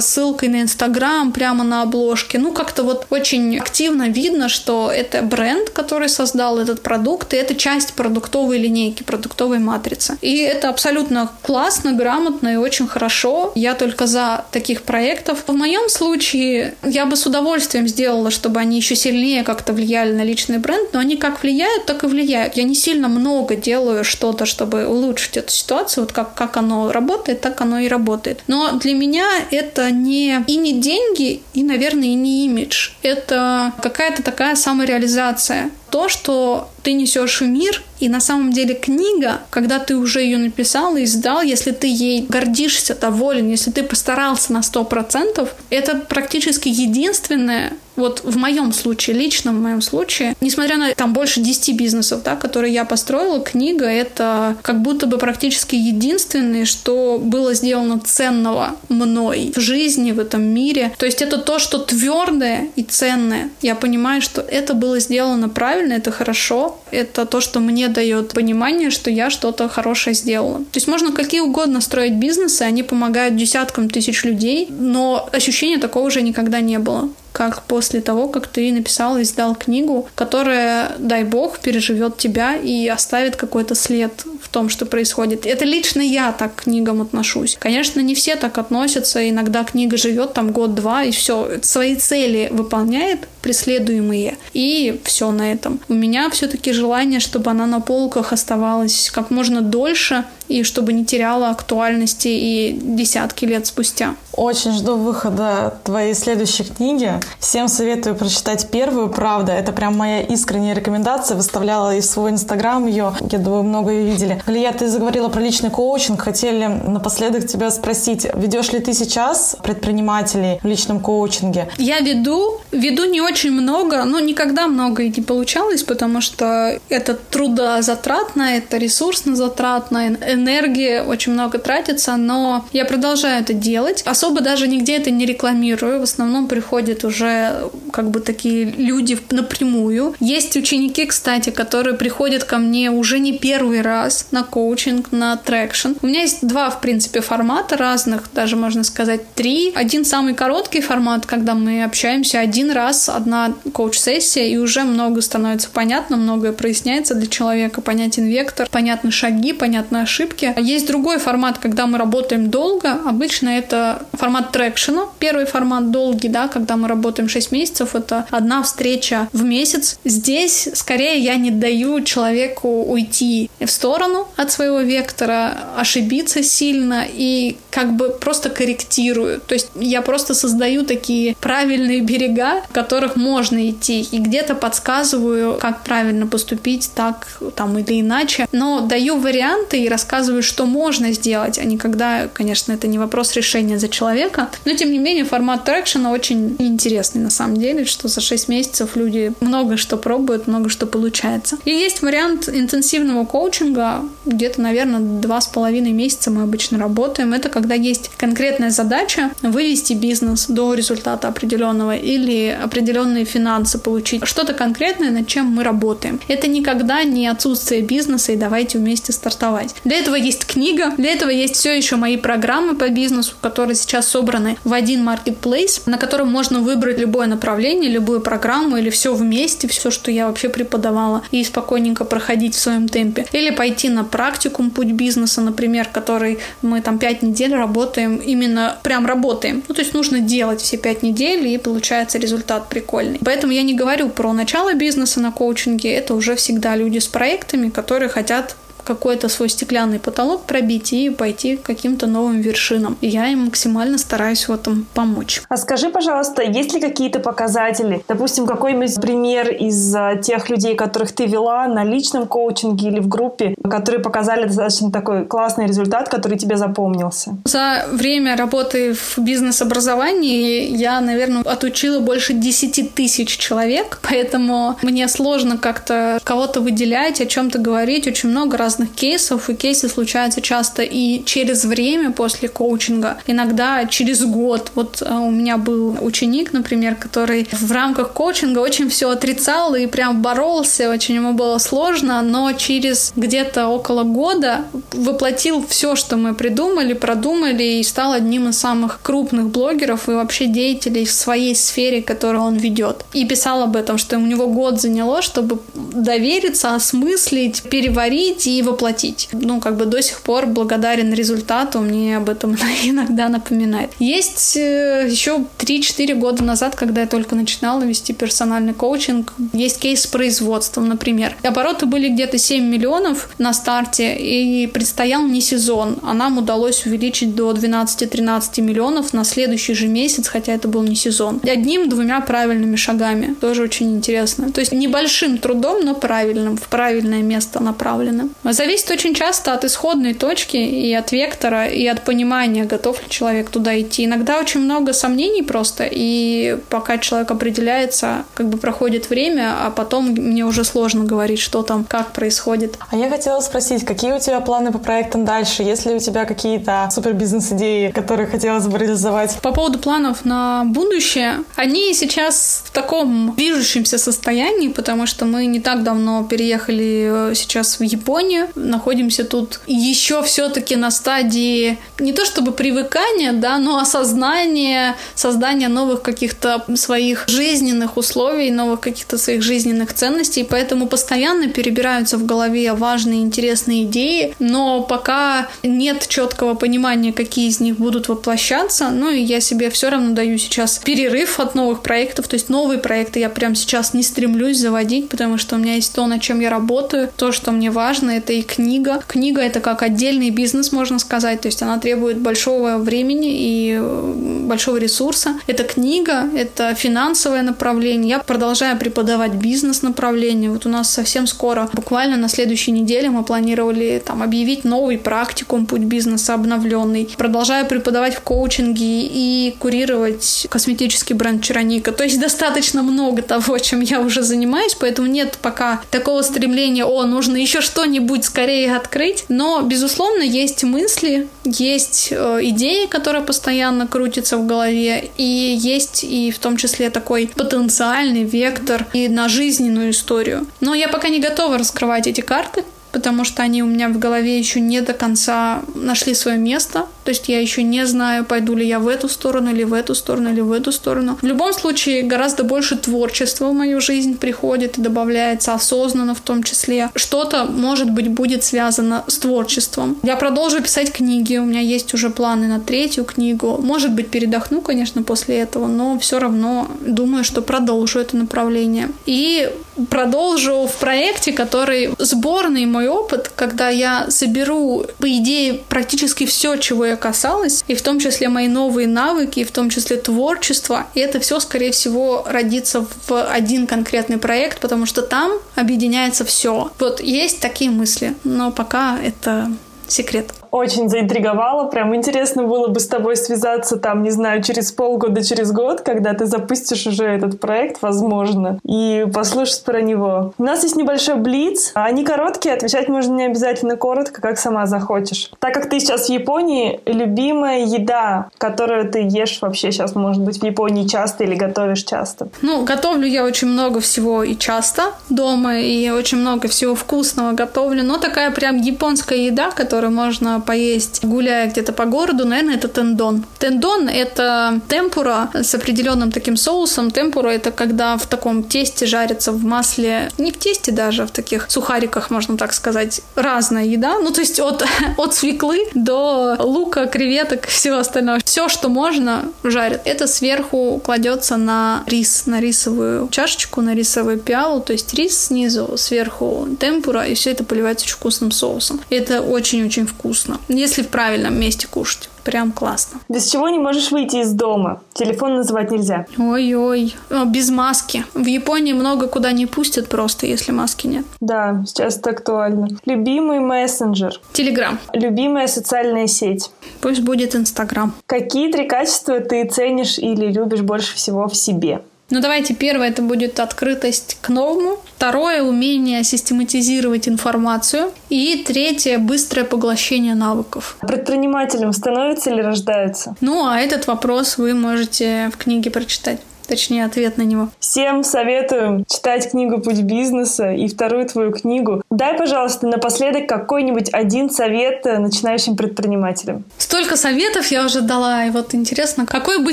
ссылкой 0.00 0.48
на 0.48 0.62
Инстаграм 0.62 1.32
прямо 1.32 1.64
на 1.64 1.82
обложке. 1.82 2.38
Ну, 2.38 2.52
как-то 2.52 2.82
вот 2.82 3.06
очень 3.10 3.58
активно 3.58 4.08
видно, 4.08 4.48
что 4.48 4.90
это 4.90 5.22
бренд, 5.22 5.70
который 5.70 6.08
создал 6.08 6.58
этот 6.58 6.82
продукт, 6.82 7.34
и 7.34 7.36
это 7.36 7.54
часть 7.54 7.94
продуктовой 7.94 8.58
линейки, 8.58 9.02
продуктовой 9.02 9.58
матрицы. 9.58 10.18
И 10.20 10.38
это 10.38 10.68
абсолютно 10.68 11.30
классно, 11.42 11.92
грамотно 11.92 12.48
и 12.48 12.56
очень 12.56 12.86
хорошо. 12.86 13.52
Я 13.54 13.74
только 13.74 14.06
за 14.06 14.44
таких 14.50 14.82
проектов. 14.82 15.44
В 15.46 15.52
моем 15.52 15.88
случае 15.88 16.74
я 16.82 17.06
бы 17.06 17.16
с 17.16 17.26
удовольствием 17.26 17.88
сделала, 17.88 18.30
чтобы 18.30 18.60
они 18.60 18.76
еще 18.76 18.96
сильнее 18.96 19.42
как-то 19.44 19.72
влияли 19.72 20.12
на 20.12 20.22
личный 20.22 20.58
бренд, 20.58 20.92
но 20.92 21.00
они 21.00 21.16
как 21.16 21.42
влияют, 21.42 21.86
так 21.86 22.04
и 22.04 22.06
влияют. 22.06 22.56
Я 22.56 22.64
не 22.64 22.74
сильно 22.74 23.08
много 23.08 23.56
делаю 23.56 24.04
что-то, 24.04 24.46
чтобы 24.46 24.86
улучшить 24.86 25.36
эту 25.36 25.52
ситуацию. 25.52 26.04
Вот 26.04 26.12
как, 26.12 26.34
как 26.34 26.56
оно 26.56 26.92
работает, 26.92 27.40
так 27.40 27.60
оно 27.60 27.78
и 27.78 27.88
работает. 27.88 28.40
Но 28.46 28.72
для 28.72 28.94
меня 28.94 29.26
это 29.50 29.75
не 29.90 30.44
и 30.46 30.56
не 30.56 30.72
деньги, 30.72 31.42
и, 31.54 31.62
наверное, 31.62 32.08
и 32.08 32.14
не 32.14 32.46
имидж. 32.46 32.90
Это 33.02 33.72
какая-то 33.82 34.22
такая 34.22 34.56
самореализация 34.56 35.70
то, 35.90 36.08
что 36.08 36.70
ты 36.86 36.92
несешь 36.92 37.40
в 37.40 37.44
мир, 37.48 37.82
и 37.98 38.08
на 38.08 38.20
самом 38.20 38.52
деле 38.52 38.74
книга, 38.74 39.40
когда 39.50 39.80
ты 39.80 39.96
уже 39.96 40.20
ее 40.20 40.38
написал 40.38 40.96
и 40.96 41.02
издал, 41.02 41.42
если 41.42 41.72
ты 41.72 41.88
ей 41.88 42.24
гордишься, 42.28 42.94
доволен, 42.94 43.50
если 43.50 43.72
ты 43.72 43.82
постарался 43.82 44.52
на 44.52 44.60
100%, 44.60 45.48
это 45.70 45.96
практически 45.96 46.68
единственное, 46.68 47.72
вот 47.96 48.20
в 48.22 48.36
моем 48.36 48.72
случае, 48.72 49.16
лично 49.16 49.52
в 49.52 49.54
моем 49.54 49.80
случае, 49.80 50.36
несмотря 50.40 50.76
на 50.76 50.94
там 50.94 51.14
больше 51.14 51.40
10 51.40 51.74
бизнесов, 51.76 52.22
да, 52.22 52.36
которые 52.36 52.74
я 52.74 52.84
построила, 52.84 53.40
книга— 53.40 53.86
это 53.86 54.56
как 54.62 54.82
будто 54.82 55.06
бы 55.06 55.16
практически 55.16 55.74
единственное, 55.74 56.66
что 56.66 57.18
было 57.18 57.54
сделано 57.54 57.98
ценного 57.98 58.76
мной 58.90 59.52
в 59.56 59.60
жизни, 59.60 60.12
в 60.12 60.20
этом 60.20 60.42
мире. 60.42 60.92
То 60.98 61.06
есть 61.06 61.22
это 61.22 61.38
то, 61.38 61.58
что 61.58 61.78
твердое 61.78 62.68
и 62.76 62.82
ценное. 62.82 63.48
Я 63.62 63.74
понимаю, 63.74 64.20
что 64.20 64.42
это 64.42 64.74
было 64.74 65.00
сделано 65.00 65.48
правильно, 65.48 65.94
это 65.94 66.10
хорошо, 66.10 66.75
это 66.90 67.26
то, 67.26 67.40
что 67.40 67.60
мне 67.60 67.88
дает 67.88 68.32
понимание, 68.32 68.90
что 68.90 69.10
я 69.10 69.30
что-то 69.30 69.68
хорошее 69.68 70.14
сделала. 70.14 70.58
То 70.58 70.76
есть 70.76 70.88
можно 70.88 71.12
какие 71.12 71.40
угодно 71.40 71.80
строить 71.80 72.14
бизнесы, 72.14 72.62
они 72.62 72.82
помогают 72.82 73.36
десяткам 73.36 73.88
тысяч 73.90 74.24
людей, 74.24 74.68
но 74.70 75.28
ощущения 75.32 75.78
такого 75.78 76.06
уже 76.06 76.22
никогда 76.22 76.60
не 76.60 76.78
было 76.78 77.10
как 77.36 77.64
после 77.64 78.00
того, 78.00 78.28
как 78.28 78.46
ты 78.46 78.72
написал 78.72 79.18
и 79.18 79.22
издал 79.22 79.54
книгу, 79.54 80.08
которая, 80.14 80.92
дай 80.98 81.22
бог, 81.22 81.58
переживет 81.58 82.16
тебя 82.16 82.56
и 82.56 82.88
оставит 82.88 83.36
какой-то 83.36 83.74
след 83.74 84.24
в 84.40 84.48
том, 84.48 84.70
что 84.70 84.86
происходит. 84.86 85.44
Это 85.44 85.66
лично 85.66 86.00
я 86.00 86.32
так 86.32 86.54
к 86.54 86.62
книгам 86.62 87.02
отношусь. 87.02 87.58
Конечно, 87.60 88.00
не 88.00 88.14
все 88.14 88.36
так 88.36 88.56
относятся. 88.56 89.28
Иногда 89.28 89.64
книга 89.64 89.98
живет 89.98 90.32
там 90.32 90.50
год-два 90.50 91.04
и 91.04 91.10
все, 91.10 91.58
свои 91.60 91.96
цели 91.96 92.48
выполняет, 92.50 93.28
преследуемые, 93.42 94.38
и 94.54 94.98
все 95.04 95.30
на 95.30 95.52
этом. 95.52 95.78
У 95.90 95.94
меня 95.94 96.30
все-таки 96.30 96.72
желание, 96.72 97.20
чтобы 97.20 97.50
она 97.50 97.66
на 97.66 97.80
полках 97.80 98.32
оставалась 98.32 99.10
как 99.12 99.30
можно 99.30 99.60
дольше, 99.60 100.24
и 100.48 100.62
чтобы 100.62 100.92
не 100.92 101.04
теряла 101.04 101.50
актуальности 101.50 102.28
и 102.28 102.78
десятки 102.80 103.44
лет 103.44 103.66
спустя. 103.66 104.14
Очень 104.36 104.72
жду 104.72 104.96
выхода 104.96 105.78
твоей 105.82 106.14
следующей 106.14 106.64
книги. 106.64 107.12
Всем 107.40 107.68
советую 107.68 108.14
прочитать 108.16 108.70
первую, 108.70 109.08
правда. 109.08 109.52
Это 109.52 109.72
прям 109.72 109.96
моя 109.96 110.20
искренняя 110.20 110.74
рекомендация. 110.74 111.36
Выставляла 111.36 111.96
и 111.96 112.00
в 112.00 112.04
свой 112.04 112.30
инстаграм 112.30 112.86
ее. 112.86 113.14
Я 113.30 113.38
думаю, 113.38 113.62
много 113.62 113.90
ее 113.90 114.10
видели. 114.10 114.42
Галия, 114.46 114.72
ты 114.72 114.88
заговорила 114.88 115.28
про 115.28 115.40
личный 115.40 115.70
коучинг. 115.70 116.20
Хотели 116.20 116.66
напоследок 116.66 117.46
тебя 117.46 117.70
спросить, 117.70 118.26
ведешь 118.34 118.72
ли 118.72 118.80
ты 118.80 118.92
сейчас 118.92 119.56
предпринимателей 119.62 120.60
в 120.62 120.66
личном 120.66 121.00
коучинге? 121.00 121.68
Я 121.78 122.00
веду. 122.00 122.60
Веду 122.72 123.04
не 123.04 123.22
очень 123.22 123.52
много, 123.52 124.04
но 124.04 124.20
никогда 124.20 124.66
много 124.66 125.02
и 125.02 125.08
не 125.08 125.22
получалось, 125.22 125.82
потому 125.82 126.20
что 126.20 126.78
это 126.90 127.14
трудозатратно, 127.14 128.42
это 128.42 128.76
ресурсно 128.76 129.34
затратно, 129.34 130.08
энергии 130.08 131.00
очень 131.00 131.32
много 131.32 131.58
тратится, 131.58 132.16
но 132.16 132.66
я 132.72 132.84
продолжаю 132.84 133.40
это 133.40 133.54
делать. 133.54 134.02
Особо 134.26 134.40
даже 134.40 134.66
нигде 134.66 134.96
это 134.96 135.12
не 135.12 135.24
рекламирую. 135.24 136.00
В 136.00 136.02
основном 136.02 136.48
приходят 136.48 137.04
уже 137.04 137.70
как 137.92 138.10
бы 138.10 138.18
такие 138.18 138.64
люди 138.64 139.16
напрямую. 139.30 140.16
Есть 140.18 140.56
ученики, 140.56 141.06
кстати, 141.06 141.50
которые 141.50 141.96
приходят 141.96 142.42
ко 142.42 142.58
мне 142.58 142.90
уже 142.90 143.20
не 143.20 143.38
первый 143.38 143.82
раз 143.82 144.26
на 144.32 144.42
коучинг, 144.42 145.12
на 145.12 145.36
traction. 145.36 145.92
У 146.02 146.08
меня 146.08 146.22
есть 146.22 146.44
два, 146.44 146.70
в 146.70 146.80
принципе, 146.80 147.20
формата 147.20 147.76
разных, 147.76 148.24
даже 148.34 148.56
можно 148.56 148.82
сказать 148.82 149.20
три. 149.34 149.72
Один 149.76 150.04
самый 150.04 150.34
короткий 150.34 150.80
формат, 150.80 151.24
когда 151.24 151.54
мы 151.54 151.84
общаемся 151.84 152.40
один 152.40 152.72
раз, 152.72 153.08
одна 153.08 153.54
коуч-сессия, 153.72 154.48
и 154.48 154.56
уже 154.56 154.82
много 154.82 155.22
становится 155.22 155.68
понятно, 155.72 156.16
многое 156.16 156.52
проясняется 156.52 157.14
для 157.14 157.28
человека, 157.28 157.80
понятен 157.80 158.24
вектор, 158.24 158.68
понятны 158.68 159.12
шаги, 159.12 159.52
понятны 159.52 159.98
ошибки 159.98 160.16
ошибки. 160.16 160.54
Есть 160.58 160.86
другой 160.86 161.18
формат, 161.18 161.58
когда 161.58 161.86
мы 161.86 161.98
работаем 161.98 162.50
долго. 162.50 162.98
Обычно 163.04 163.50
это 163.50 164.02
формат 164.16 164.52
трекшена. 164.52 165.06
Первый 165.18 165.46
формат 165.46 165.90
долгий, 165.90 166.28
да, 166.28 166.48
когда 166.48 166.76
мы 166.76 166.88
работаем 166.88 167.28
6 167.28 167.52
месяцев, 167.52 167.94
это 167.94 168.26
одна 168.30 168.62
встреча 168.62 169.28
в 169.32 169.42
месяц. 169.44 169.98
Здесь 170.04 170.68
скорее 170.74 171.18
я 171.18 171.36
не 171.36 171.50
даю 171.50 172.02
человеку 172.02 172.82
уйти 172.82 173.50
в 173.60 173.68
сторону 173.68 174.28
от 174.36 174.52
своего 174.52 174.80
вектора, 174.80 175.56
ошибиться 175.76 176.42
сильно 176.42 177.04
и 177.08 177.56
как 177.76 177.94
бы 177.94 178.08
просто 178.08 178.48
корректирую. 178.48 179.38
То 179.46 179.54
есть 179.54 179.68
я 179.74 180.00
просто 180.00 180.32
создаю 180.32 180.82
такие 180.82 181.36
правильные 181.42 182.00
берега, 182.00 182.62
в 182.62 182.72
которых 182.72 183.16
можно 183.16 183.68
идти, 183.68 184.00
и 184.00 184.18
где-то 184.18 184.54
подсказываю, 184.54 185.58
как 185.60 185.84
правильно 185.84 186.26
поступить 186.26 186.90
так 186.94 187.38
там 187.54 187.76
или 187.76 188.00
иначе, 188.00 188.48
но 188.50 188.80
даю 188.80 189.18
варианты 189.18 189.82
и 189.82 189.90
рассказываю 189.90 190.42
что 190.42 190.64
можно 190.64 191.12
сделать, 191.12 191.58
а 191.58 191.64
не 191.64 191.76
когда, 191.76 192.28
конечно, 192.32 192.72
это 192.72 192.86
не 192.86 192.98
вопрос 192.98 193.34
решения 193.36 193.78
за 193.78 193.90
человека. 193.90 194.48
Но, 194.64 194.72
тем 194.72 194.90
не 194.90 194.98
менее, 194.98 195.26
формат 195.26 195.64
трекшена 195.64 196.12
очень 196.12 196.56
интересный 196.58 197.20
на 197.20 197.30
самом 197.30 197.58
деле, 197.58 197.84
что 197.84 198.08
за 198.08 198.22
6 198.22 198.48
месяцев 198.48 198.96
люди 198.96 199.34
много 199.40 199.76
что 199.76 199.98
пробуют, 199.98 200.46
много 200.46 200.70
что 200.70 200.86
получается. 200.86 201.58
И 201.66 201.70
есть 201.70 202.00
вариант 202.00 202.48
интенсивного 202.48 203.26
коучинга, 203.26 204.02
где-то, 204.24 204.62
наверное, 204.62 205.00
два 205.00 205.42
с 205.42 205.46
половиной 205.46 205.92
месяца 205.92 206.30
мы 206.30 206.42
обычно 206.42 206.78
работаем. 206.78 207.34
Это 207.34 207.50
когда 207.50 207.65
есть 207.74 208.10
конкретная 208.16 208.70
задача 208.70 209.30
вывести 209.42 209.92
бизнес 209.94 210.46
до 210.46 210.74
результата 210.74 211.28
определенного 211.28 211.96
или 211.96 212.56
определенные 212.62 213.24
финансы 213.24 213.78
получить. 213.78 214.26
Что-то 214.26 214.54
конкретное, 214.54 215.10
над 215.10 215.26
чем 215.26 215.46
мы 215.46 215.64
работаем. 215.64 216.20
Это 216.28 216.48
никогда 216.48 217.02
не 217.04 217.26
отсутствие 217.26 217.82
бизнеса 217.82 218.32
и 218.32 218.36
давайте 218.36 218.78
вместе 218.78 219.12
стартовать. 219.12 219.74
Для 219.84 219.98
этого 219.98 220.14
есть 220.14 220.46
книга, 220.46 220.92
для 220.96 221.12
этого 221.12 221.30
есть 221.30 221.56
все 221.56 221.76
еще 221.76 221.96
мои 221.96 222.16
программы 222.16 222.76
по 222.76 222.88
бизнесу, 222.88 223.34
которые 223.40 223.74
сейчас 223.74 224.08
собраны 224.08 224.56
в 224.64 224.72
один 224.72 225.04
маркетплейс, 225.04 225.82
на 225.86 225.98
котором 225.98 226.30
можно 226.30 226.60
выбрать 226.60 226.98
любое 226.98 227.26
направление, 227.26 227.90
любую 227.90 228.20
программу 228.20 228.76
или 228.76 228.90
все 228.90 229.14
вместе, 229.14 229.68
все, 229.68 229.90
что 229.90 230.10
я 230.10 230.28
вообще 230.28 230.48
преподавала, 230.48 231.22
и 231.30 231.42
спокойненько 231.44 232.04
проходить 232.04 232.54
в 232.54 232.58
своем 232.58 232.88
темпе. 232.88 233.26
Или 233.32 233.50
пойти 233.50 233.88
на 233.88 234.04
практикум 234.04 234.70
путь 234.70 234.92
бизнеса, 234.92 235.40
например, 235.40 235.88
который 235.92 236.38
мы 236.62 236.80
там 236.80 236.98
пять 236.98 237.22
недель 237.22 237.54
работаем, 237.56 238.16
именно 238.16 238.78
прям 238.82 239.06
работаем. 239.06 239.62
Ну, 239.68 239.74
то 239.74 239.80
есть 239.82 239.94
нужно 239.94 240.20
делать 240.20 240.60
все 240.60 240.76
пять 240.76 241.02
недель, 241.02 241.46
и 241.46 241.58
получается 241.58 242.18
результат 242.18 242.68
прикольный. 242.68 243.18
Поэтому 243.24 243.52
я 243.52 243.62
не 243.62 243.74
говорю 243.74 244.08
про 244.08 244.32
начало 244.32 244.74
бизнеса 244.74 245.20
на 245.20 245.32
коучинге, 245.32 245.92
это 245.92 246.14
уже 246.14 246.36
всегда 246.36 246.76
люди 246.76 246.98
с 246.98 247.06
проектами, 247.06 247.70
которые 247.70 248.08
хотят 248.08 248.56
какой-то 248.86 249.28
свой 249.28 249.48
стеклянный 249.48 249.98
потолок 249.98 250.44
пробить 250.44 250.92
и 250.92 251.10
пойти 251.10 251.56
к 251.56 251.62
каким-то 251.62 252.06
новым 252.06 252.40
вершинам. 252.40 252.96
И 253.00 253.08
я 253.08 253.28
им 253.28 253.46
максимально 253.46 253.98
стараюсь 253.98 254.48
в 254.48 254.52
этом 254.52 254.86
помочь. 254.94 255.42
А 255.48 255.56
скажи, 255.56 255.90
пожалуйста, 255.90 256.42
есть 256.42 256.72
ли 256.72 256.80
какие-то 256.80 257.18
показатели? 257.18 258.04
Допустим, 258.08 258.46
какой-нибудь 258.46 259.00
пример 259.00 259.50
из 259.50 259.94
а, 259.94 260.16
тех 260.16 260.48
людей, 260.48 260.74
которых 260.76 261.12
ты 261.12 261.26
вела 261.26 261.66
на 261.66 261.84
личном 261.84 262.26
коучинге 262.26 262.88
или 262.88 263.00
в 263.00 263.08
группе, 263.08 263.54
которые 263.68 264.00
показали 264.00 264.46
достаточно 264.46 264.90
такой 264.90 265.26
классный 265.26 265.66
результат, 265.66 266.08
который 266.08 266.38
тебе 266.38 266.56
запомнился? 266.56 267.36
За 267.44 267.86
время 267.90 268.36
работы 268.36 268.94
в 268.94 269.18
бизнес-образовании 269.18 270.76
я, 270.76 271.00
наверное, 271.00 271.42
отучила 271.42 272.00
больше 272.00 272.32
10 272.32 272.94
тысяч 272.94 273.36
человек, 273.36 273.98
поэтому 274.02 274.76
мне 274.82 275.08
сложно 275.08 275.58
как-то 275.58 276.20
кого-то 276.22 276.60
выделять, 276.60 277.20
о 277.20 277.26
чем-то 277.26 277.58
говорить. 277.58 278.06
Очень 278.06 278.30
много 278.30 278.56
раз 278.56 278.75
разных 278.76 278.94
кейсов, 278.94 279.48
и 279.48 279.54
кейсы 279.54 279.88
случаются 279.88 280.40
часто 280.40 280.82
и 280.82 281.24
через 281.24 281.64
время 281.64 282.10
после 282.12 282.48
коучинга, 282.48 283.18
иногда 283.26 283.84
через 283.86 284.24
год. 284.24 284.70
Вот 284.74 285.02
э, 285.02 285.14
у 285.14 285.30
меня 285.30 285.56
был 285.56 285.96
ученик, 286.00 286.52
например, 286.52 286.94
который 286.94 287.48
в 287.52 287.72
рамках 287.72 288.12
коучинга 288.12 288.58
очень 288.58 288.88
все 288.88 289.08
отрицал 289.10 289.74
и 289.74 289.86
прям 289.86 290.22
боролся, 290.22 290.90
очень 290.90 291.16
ему 291.16 291.32
было 291.32 291.58
сложно, 291.58 292.22
но 292.22 292.52
через 292.52 293.12
где-то 293.16 293.68
около 293.68 294.02
года 294.02 294.64
воплотил 294.92 295.64
все, 295.66 295.96
что 295.96 296.16
мы 296.16 296.34
придумали, 296.34 296.92
продумали 296.92 297.64
и 297.64 297.82
стал 297.82 298.12
одним 298.12 298.48
из 298.48 298.58
самых 298.58 299.00
крупных 299.02 299.46
блогеров 299.46 300.08
и 300.08 300.12
вообще 300.12 300.46
деятелей 300.46 301.04
в 301.04 301.12
своей 301.12 301.54
сфере, 301.54 302.02
которую 302.02 302.44
он 302.44 302.56
ведет. 302.56 303.04
И 303.14 303.24
писал 303.24 303.62
об 303.62 303.76
этом, 303.76 303.98
что 303.98 304.16
у 304.18 304.26
него 304.26 304.46
год 304.46 304.80
заняло, 304.80 305.22
чтобы 305.22 305.58
довериться, 305.74 306.74
осмыслить, 306.74 307.62
переварить 307.62 308.46
и 308.46 308.62
воплотить. 308.66 309.28
Ну, 309.32 309.60
как 309.60 309.76
бы 309.76 309.86
до 309.86 310.02
сих 310.02 310.20
пор 310.20 310.46
благодарен 310.46 311.12
результату, 311.12 311.80
мне 311.80 312.16
об 312.16 312.28
этом 312.28 312.56
иногда 312.84 313.28
напоминает. 313.28 313.90
Есть 313.98 314.56
э, 314.56 315.06
еще 315.08 315.44
3-4 315.58 316.14
года 316.14 316.42
назад, 316.42 316.76
когда 316.76 317.02
я 317.02 317.06
только 317.06 317.34
начинала 317.34 317.82
вести 317.82 318.12
персональный 318.12 318.74
коучинг, 318.74 319.32
есть 319.52 319.78
кейс 319.78 320.02
с 320.02 320.06
производством, 320.06 320.88
например. 320.88 321.34
Обороты 321.42 321.86
были 321.86 322.08
где-то 322.08 322.38
7 322.38 322.64
миллионов 322.64 323.28
на 323.38 323.52
старте, 323.52 324.16
и 324.16 324.66
предстоял 324.66 325.22
не 325.26 325.40
сезон, 325.40 325.98
а 326.02 326.14
нам 326.14 326.38
удалось 326.38 326.86
увеличить 326.86 327.34
до 327.34 327.52
12-13 327.52 328.60
миллионов 328.60 329.12
на 329.12 329.24
следующий 329.24 329.74
же 329.74 329.88
месяц, 329.88 330.28
хотя 330.28 330.52
это 330.52 330.68
был 330.68 330.82
не 330.82 330.96
сезон. 330.96 331.40
Одним-двумя 331.42 332.20
правильными 332.20 332.76
шагами. 332.76 333.34
Тоже 333.40 333.62
очень 333.62 333.96
интересно. 333.96 334.50
То 334.52 334.60
есть 334.60 334.72
небольшим 334.72 335.38
трудом, 335.38 335.84
но 335.84 335.94
правильным, 335.94 336.56
в 336.56 336.68
правильное 336.68 337.22
место 337.22 337.62
направленным. 337.62 338.30
Зависит 338.56 338.90
очень 338.90 339.12
часто 339.12 339.52
от 339.52 339.66
исходной 339.66 340.14
точки 340.14 340.56
и 340.56 340.94
от 340.94 341.12
вектора, 341.12 341.66
и 341.66 341.86
от 341.86 342.00
понимания, 342.04 342.64
готов 342.64 343.02
ли 343.02 343.10
человек 343.10 343.50
туда 343.50 343.78
идти. 343.78 344.06
Иногда 344.06 344.38
очень 344.38 344.60
много 344.60 344.94
сомнений 344.94 345.42
просто, 345.42 345.86
и 345.90 346.56
пока 346.70 346.96
человек 346.96 347.30
определяется, 347.30 348.24
как 348.32 348.48
бы 348.48 348.56
проходит 348.56 349.10
время, 349.10 349.54
а 349.60 349.70
потом 349.70 350.06
мне 350.06 350.46
уже 350.46 350.64
сложно 350.64 351.04
говорить, 351.04 351.38
что 351.38 351.62
там, 351.62 351.84
как 351.84 352.12
происходит. 352.12 352.78
А 352.90 352.96
я 352.96 353.10
хотела 353.10 353.40
спросить, 353.40 353.84
какие 353.84 354.12
у 354.12 354.20
тебя 354.20 354.40
планы 354.40 354.72
по 354.72 354.78
проектам 354.78 355.26
дальше? 355.26 355.62
Есть 355.62 355.84
ли 355.84 355.92
у 355.92 355.98
тебя 355.98 356.24
какие-то 356.24 356.88
супер 356.90 357.12
бизнес-идеи, 357.12 357.90
которые 357.90 358.26
хотелось 358.26 358.66
бы 358.66 358.78
реализовать? 358.78 359.36
По 359.42 359.52
поводу 359.52 359.78
планов 359.78 360.24
на 360.24 360.64
будущее, 360.64 361.40
они 361.56 361.92
сейчас 361.92 362.62
в 362.64 362.70
таком 362.70 363.34
движущемся 363.36 363.98
состоянии, 363.98 364.68
потому 364.68 365.04
что 365.06 365.26
мы 365.26 365.44
не 365.44 365.60
так 365.60 365.82
давно 365.82 366.24
переехали 366.24 367.32
э, 367.32 367.34
сейчас 367.34 367.78
в 367.78 367.82
Японию, 367.82 368.45
находимся 368.54 369.24
тут 369.24 369.60
еще 369.66 370.22
все-таки 370.22 370.76
на 370.76 370.90
стадии 370.90 371.78
не 371.98 372.12
то 372.12 372.24
чтобы 372.24 372.52
привыкания, 372.52 373.32
да, 373.32 373.58
но 373.58 373.78
осознания, 373.78 374.96
создания 375.14 375.68
новых 375.68 376.02
каких-то 376.02 376.64
своих 376.74 377.24
жизненных 377.28 377.96
условий, 377.96 378.50
новых 378.50 378.80
каких-то 378.80 379.18
своих 379.18 379.42
жизненных 379.42 379.92
ценностей, 379.92 380.44
поэтому 380.44 380.86
постоянно 380.86 381.48
перебираются 381.48 382.18
в 382.18 382.26
голове 382.26 382.72
важные, 382.72 383.22
интересные 383.22 383.84
идеи, 383.84 384.34
но 384.38 384.82
пока 384.82 385.48
нет 385.62 386.06
четкого 386.08 386.54
понимания, 386.54 387.12
какие 387.12 387.48
из 387.48 387.60
них 387.60 387.76
будут 387.76 388.08
воплощаться, 388.08 388.90
ну 388.90 389.10
и 389.10 389.20
я 389.20 389.40
себе 389.40 389.70
все 389.70 389.90
равно 389.90 390.14
даю 390.14 390.38
сейчас 390.38 390.78
перерыв 390.78 391.40
от 391.40 391.54
новых 391.54 391.82
проектов, 391.82 392.28
то 392.28 392.34
есть 392.34 392.48
новые 392.48 392.78
проекты 392.78 393.20
я 393.20 393.30
прямо 393.30 393.54
сейчас 393.54 393.94
не 393.94 394.02
стремлюсь 394.02 394.58
заводить, 394.58 395.08
потому 395.08 395.38
что 395.38 395.56
у 395.56 395.58
меня 395.58 395.74
есть 395.74 395.94
то, 395.94 396.06
над 396.06 396.20
чем 396.20 396.40
я 396.40 396.50
работаю, 396.50 397.10
то, 397.16 397.32
что 397.32 397.52
мне 397.52 397.70
важно, 397.70 398.10
это 398.26 398.32
и 398.32 398.42
книга. 398.42 399.00
Книга— 399.06 399.40
это 399.42 399.60
как 399.60 399.82
отдельный 399.82 400.30
бизнес, 400.30 400.72
можно 400.72 400.98
сказать, 400.98 401.40
то 401.42 401.46
есть 401.46 401.62
она 401.62 401.78
требует 401.78 402.18
большого 402.18 402.78
времени 402.78 403.28
и 403.30 403.78
э, 403.78 404.14
большого 404.42 404.78
ресурса. 404.78 405.38
Это 405.46 405.62
книга, 405.62 406.28
это 406.34 406.74
финансовое 406.74 407.42
направление. 407.42 408.10
Я 408.10 408.18
продолжаю 408.18 408.76
преподавать 408.78 409.34
бизнес-направление. 409.34 410.50
Вот 410.50 410.66
у 410.66 410.68
нас 410.68 410.90
совсем 410.90 411.28
скоро, 411.28 411.70
буквально 411.72 412.16
на 412.16 412.28
следующей 412.28 412.72
неделе 412.72 413.10
мы 413.10 413.22
планировали 413.22 414.02
там 414.04 414.22
объявить 414.22 414.64
новый 414.64 414.98
практикум 414.98 415.66
«Путь 415.66 415.82
бизнеса 415.82 416.34
обновленный». 416.34 417.08
Продолжаю 417.16 417.66
преподавать 417.66 418.16
в 418.16 418.20
коучинге 418.22 419.02
и 419.06 419.54
курировать 419.60 420.48
косметический 420.50 421.14
бренд 421.14 421.44
Чароника. 421.44 421.92
То 421.92 422.02
есть 422.02 422.20
достаточно 422.20 422.82
много 422.82 423.22
того, 423.22 423.58
чем 423.58 423.82
я 423.82 424.00
уже 424.00 424.22
занимаюсь, 424.22 424.74
поэтому 424.74 425.06
нет 425.06 425.38
пока 425.40 425.80
такого 425.92 426.22
стремления, 426.22 426.84
о, 426.84 427.04
нужно 427.04 427.36
еще 427.36 427.60
что-нибудь 427.60 428.15
скорее 428.24 428.76
открыть. 428.76 429.24
Но, 429.28 429.62
безусловно, 429.62 430.22
есть 430.22 430.64
мысли, 430.64 431.28
есть 431.44 432.08
э, 432.10 432.38
идеи, 432.42 432.86
которые 432.86 433.24
постоянно 433.24 433.86
крутятся 433.86 434.36
в 434.38 434.46
голове, 434.46 435.10
и 435.16 435.22
есть 435.22 436.04
и 436.04 436.30
в 436.30 436.38
том 436.38 436.56
числе 436.56 436.90
такой 436.90 437.30
потенциальный 437.34 438.24
вектор 438.24 438.86
и 438.92 439.08
на 439.08 439.28
жизненную 439.28 439.90
историю. 439.90 440.46
Но 440.60 440.74
я 440.74 440.88
пока 440.88 441.08
не 441.08 441.20
готова 441.20 441.58
раскрывать 441.58 442.06
эти 442.06 442.20
карты, 442.20 442.64
потому 442.92 443.24
что 443.24 443.42
они 443.42 443.62
у 443.62 443.66
меня 443.66 443.88
в 443.88 443.98
голове 443.98 444.38
еще 444.38 444.60
не 444.60 444.80
до 444.80 444.94
конца 444.94 445.62
нашли 445.74 446.14
свое 446.14 446.38
место. 446.38 446.86
То 447.06 447.10
есть 447.10 447.28
я 447.28 447.40
еще 447.40 447.62
не 447.62 447.86
знаю, 447.86 448.24
пойду 448.24 448.56
ли 448.56 448.66
я 448.66 448.80
в 448.80 448.88
эту 448.88 449.08
сторону, 449.08 449.52
или 449.52 449.62
в 449.62 449.72
эту 449.72 449.94
сторону, 449.94 450.32
или 450.32 450.40
в 450.40 450.50
эту 450.50 450.72
сторону. 450.72 451.16
В 451.22 451.24
любом 451.24 451.52
случае, 451.52 452.02
гораздо 452.02 452.42
больше 452.42 452.76
творчества 452.76 453.46
в 453.46 453.54
мою 453.54 453.80
жизнь 453.80 454.18
приходит 454.18 454.76
и 454.76 454.82
добавляется 454.82 455.54
осознанно 455.54 456.16
в 456.16 456.20
том 456.20 456.42
числе. 456.42 456.90
Что-то, 456.96 457.44
может 457.44 457.92
быть, 457.92 458.08
будет 458.08 458.42
связано 458.42 459.04
с 459.06 459.18
творчеством. 459.18 459.96
Я 460.02 460.16
продолжу 460.16 460.60
писать 460.60 460.90
книги, 460.90 461.36
у 461.36 461.44
меня 461.44 461.60
есть 461.60 461.94
уже 461.94 462.10
планы 462.10 462.48
на 462.48 462.58
третью 462.58 463.04
книгу. 463.04 463.60
Может 463.62 463.92
быть, 463.92 464.08
передохну, 464.10 464.60
конечно, 464.60 465.04
после 465.04 465.38
этого, 465.38 465.68
но 465.68 466.00
все 466.00 466.18
равно 466.18 466.68
думаю, 466.84 467.22
что 467.22 467.40
продолжу 467.40 468.00
это 468.00 468.16
направление. 468.16 468.88
И 469.06 469.48
продолжу 469.90 470.66
в 470.66 470.74
проекте, 470.80 471.32
который 471.32 471.90
сборный 471.98 472.66
мой 472.66 472.88
опыт, 472.88 473.30
когда 473.36 473.68
я 473.68 474.06
соберу, 474.10 474.86
по 474.98 475.08
идее, 475.08 475.62
практически 475.68 476.26
все, 476.26 476.56
чего 476.56 476.84
я 476.86 476.95
касалась, 476.96 477.64
и 477.68 477.74
в 477.74 477.82
том 477.82 477.98
числе 477.98 478.28
мои 478.28 478.48
новые 478.48 478.86
навыки, 478.86 479.40
и 479.40 479.44
в 479.44 479.50
том 479.50 479.70
числе 479.70 479.96
творчество, 479.96 480.86
и 480.94 481.00
это 481.00 481.20
все, 481.20 481.40
скорее 481.40 481.72
всего, 481.72 482.24
родится 482.26 482.86
в 483.06 483.24
один 483.24 483.66
конкретный 483.66 484.18
проект, 484.18 484.60
потому 484.60 484.86
что 484.86 485.02
там 485.02 485.32
объединяется 485.54 486.24
все. 486.24 486.70
Вот 486.78 487.00
есть 487.00 487.40
такие 487.40 487.70
мысли, 487.70 488.14
но 488.24 488.50
пока 488.50 488.98
это 489.02 489.50
секрет 489.88 490.32
очень 490.50 490.88
заинтриговала. 490.88 491.68
Прям 491.68 491.94
интересно 491.94 492.44
было 492.44 492.68
бы 492.68 492.80
с 492.80 492.86
тобой 492.86 493.16
связаться 493.16 493.76
там, 493.76 494.02
не 494.02 494.10
знаю, 494.10 494.42
через 494.42 494.72
полгода, 494.72 495.22
через 495.22 495.52
год, 495.52 495.80
когда 495.80 496.14
ты 496.14 496.26
запустишь 496.26 496.86
уже 496.86 497.04
этот 497.04 497.40
проект, 497.40 497.82
возможно, 497.82 498.58
и 498.64 499.06
послушать 499.12 499.64
про 499.64 499.80
него. 499.80 500.32
У 500.38 500.42
нас 500.42 500.62
есть 500.62 500.76
небольшой 500.76 501.16
блиц. 501.16 501.72
Они 501.74 502.04
короткие, 502.04 502.54
отвечать 502.54 502.88
можно 502.88 503.14
не 503.14 503.26
обязательно 503.26 503.76
коротко, 503.76 504.20
как 504.20 504.38
сама 504.38 504.66
захочешь. 504.66 505.30
Так 505.38 505.54
как 505.54 505.68
ты 505.68 505.80
сейчас 505.80 506.06
в 506.06 506.10
Японии, 506.10 506.80
любимая 506.86 507.64
еда, 507.64 508.28
которую 508.38 508.90
ты 508.90 509.00
ешь 509.00 509.38
вообще 509.40 509.72
сейчас, 509.72 509.94
может 509.94 510.22
быть, 510.22 510.40
в 510.40 510.44
Японии 510.44 510.86
часто 510.86 511.24
или 511.24 511.34
готовишь 511.34 511.84
часто? 511.84 512.28
Ну, 512.42 512.64
готовлю 512.64 513.06
я 513.06 513.24
очень 513.24 513.48
много 513.48 513.80
всего 513.80 514.22
и 514.22 514.36
часто 514.36 514.92
дома, 515.08 515.58
и 515.58 515.90
очень 515.90 516.18
много 516.18 516.48
всего 516.48 516.74
вкусного 516.74 517.32
готовлю, 517.32 517.82
но 517.82 517.98
такая 517.98 518.30
прям 518.30 518.56
японская 518.56 519.18
еда, 519.18 519.50
которую 519.50 519.92
можно 519.92 520.40
поесть, 520.46 521.04
гуляя 521.04 521.50
где-то 521.50 521.72
по 521.72 521.84
городу, 521.84 522.24
наверное, 522.24 522.54
это 522.54 522.68
тендон. 522.68 523.24
Тендон— 523.38 523.88
это 523.90 524.60
темпура 524.68 525.30
с 525.34 525.54
определенным 525.54 526.12
таким 526.12 526.36
соусом. 526.36 526.90
Темпура— 526.90 527.28
это 527.30 527.50
когда 527.50 527.96
в 527.96 528.06
таком 528.06 528.44
тесте 528.44 528.86
жарится 528.86 529.32
в 529.32 529.44
масле, 529.44 530.10
не 530.18 530.32
в 530.32 530.38
тесте 530.38 530.72
даже, 530.72 531.02
а 531.02 531.06
в 531.06 531.10
таких 531.10 531.46
сухариках, 531.50 532.10
можно 532.10 532.36
так 532.38 532.52
сказать, 532.52 533.02
разная 533.16 533.64
еда. 533.64 533.98
Ну, 533.98 534.10
то 534.10 534.20
есть 534.20 534.40
от, 534.40 534.64
от 534.96 535.14
свеклы 535.14 535.66
до 535.74 536.36
лука, 536.38 536.86
креветок, 536.86 537.46
всего 537.46 537.78
остального. 537.78 538.20
Все, 538.24 538.48
что 538.48 538.68
можно, 538.68 539.24
жарят. 539.42 539.82
Это 539.84 540.06
сверху 540.06 540.80
кладется 540.84 541.36
на 541.36 541.82
рис, 541.86 542.26
на 542.26 542.40
рисовую 542.40 543.08
чашечку, 543.08 543.60
на 543.60 543.74
рисовую 543.74 544.18
пиалу. 544.18 544.60
То 544.60 544.72
есть 544.72 544.94
рис 544.94 545.26
снизу, 545.26 545.76
сверху 545.76 546.48
темпура, 546.60 547.06
и 547.06 547.14
все 547.14 547.32
это 547.32 547.42
поливается 547.44 547.84
очень 547.84 547.96
вкусным 547.96 548.30
соусом. 548.30 548.80
Это 548.90 549.20
очень-очень 549.20 549.86
вкусно 549.86 550.25
если 550.48 550.82
в 550.82 550.88
правильном 550.88 551.38
месте 551.38 551.66
кушать. 551.68 552.08
Прям 552.24 552.50
классно. 552.50 552.98
Без 553.08 553.30
чего 553.30 553.48
не 553.48 553.58
можешь 553.58 553.92
выйти 553.92 554.16
из 554.16 554.32
дома? 554.32 554.82
Телефон 554.94 555.36
называть 555.36 555.70
нельзя. 555.70 556.06
Ой-ой. 556.18 556.96
Без 557.26 557.50
маски. 557.50 558.04
В 558.14 558.26
Японии 558.26 558.72
много 558.72 559.06
куда 559.06 559.30
не 559.30 559.46
пустят 559.46 559.88
просто, 559.88 560.26
если 560.26 560.50
маски 560.50 560.88
нет. 560.88 561.04
Да, 561.20 561.62
сейчас 561.66 561.98
это 561.98 562.10
актуально. 562.10 562.68
Любимый 562.84 563.38
мессенджер? 563.38 564.20
Телеграм. 564.32 564.80
Любимая 564.92 565.46
социальная 565.46 566.08
сеть? 566.08 566.50
Пусть 566.80 567.02
будет 567.02 567.36
Инстаграм. 567.36 567.94
Какие 568.06 568.50
три 568.50 568.66
качества 568.66 569.20
ты 569.20 569.44
ценишь 569.48 569.98
или 569.98 570.32
любишь 570.32 570.62
больше 570.62 570.96
всего 570.96 571.28
в 571.28 571.36
себе? 571.36 571.82
Ну 572.08 572.20
давайте 572.20 572.54
первое 572.54 572.88
это 572.88 573.02
будет 573.02 573.40
открытость 573.40 574.18
к 574.20 574.28
новому, 574.28 574.78
второе 574.96 575.42
умение 575.42 576.04
систематизировать 576.04 577.08
информацию 577.08 577.90
и 578.10 578.44
третье 578.46 578.98
быстрое 578.98 579.44
поглощение 579.44 580.14
навыков. 580.14 580.76
Предпринимателем 580.80 581.72
становятся 581.72 582.30
или 582.30 582.42
рождаются? 582.42 583.16
Ну 583.20 583.46
а 583.46 583.58
этот 583.58 583.88
вопрос 583.88 584.38
вы 584.38 584.54
можете 584.54 585.30
в 585.32 585.36
книге 585.36 585.70
прочитать. 585.70 586.20
Точнее, 586.46 586.84
ответ 586.84 587.18
на 587.18 587.22
него. 587.22 587.48
Всем 587.58 588.04
советую 588.04 588.84
читать 588.88 589.30
книгу 589.30 589.60
«Путь 589.60 589.80
бизнеса» 589.82 590.52
и 590.52 590.68
вторую 590.68 591.06
твою 591.06 591.32
книгу. 591.32 591.82
Дай, 591.90 592.16
пожалуйста, 592.16 592.66
напоследок 592.66 593.26
какой-нибудь 593.28 593.90
один 593.92 594.30
совет 594.30 594.86
э, 594.86 594.98
начинающим 594.98 595.56
предпринимателям. 595.56 596.44
Столько 596.58 596.96
советов 596.96 597.46
я 597.48 597.64
уже 597.64 597.80
дала, 597.80 598.24
и 598.26 598.30
вот 598.30 598.54
интересно, 598.54 599.06
какой 599.06 599.42
бы 599.42 599.52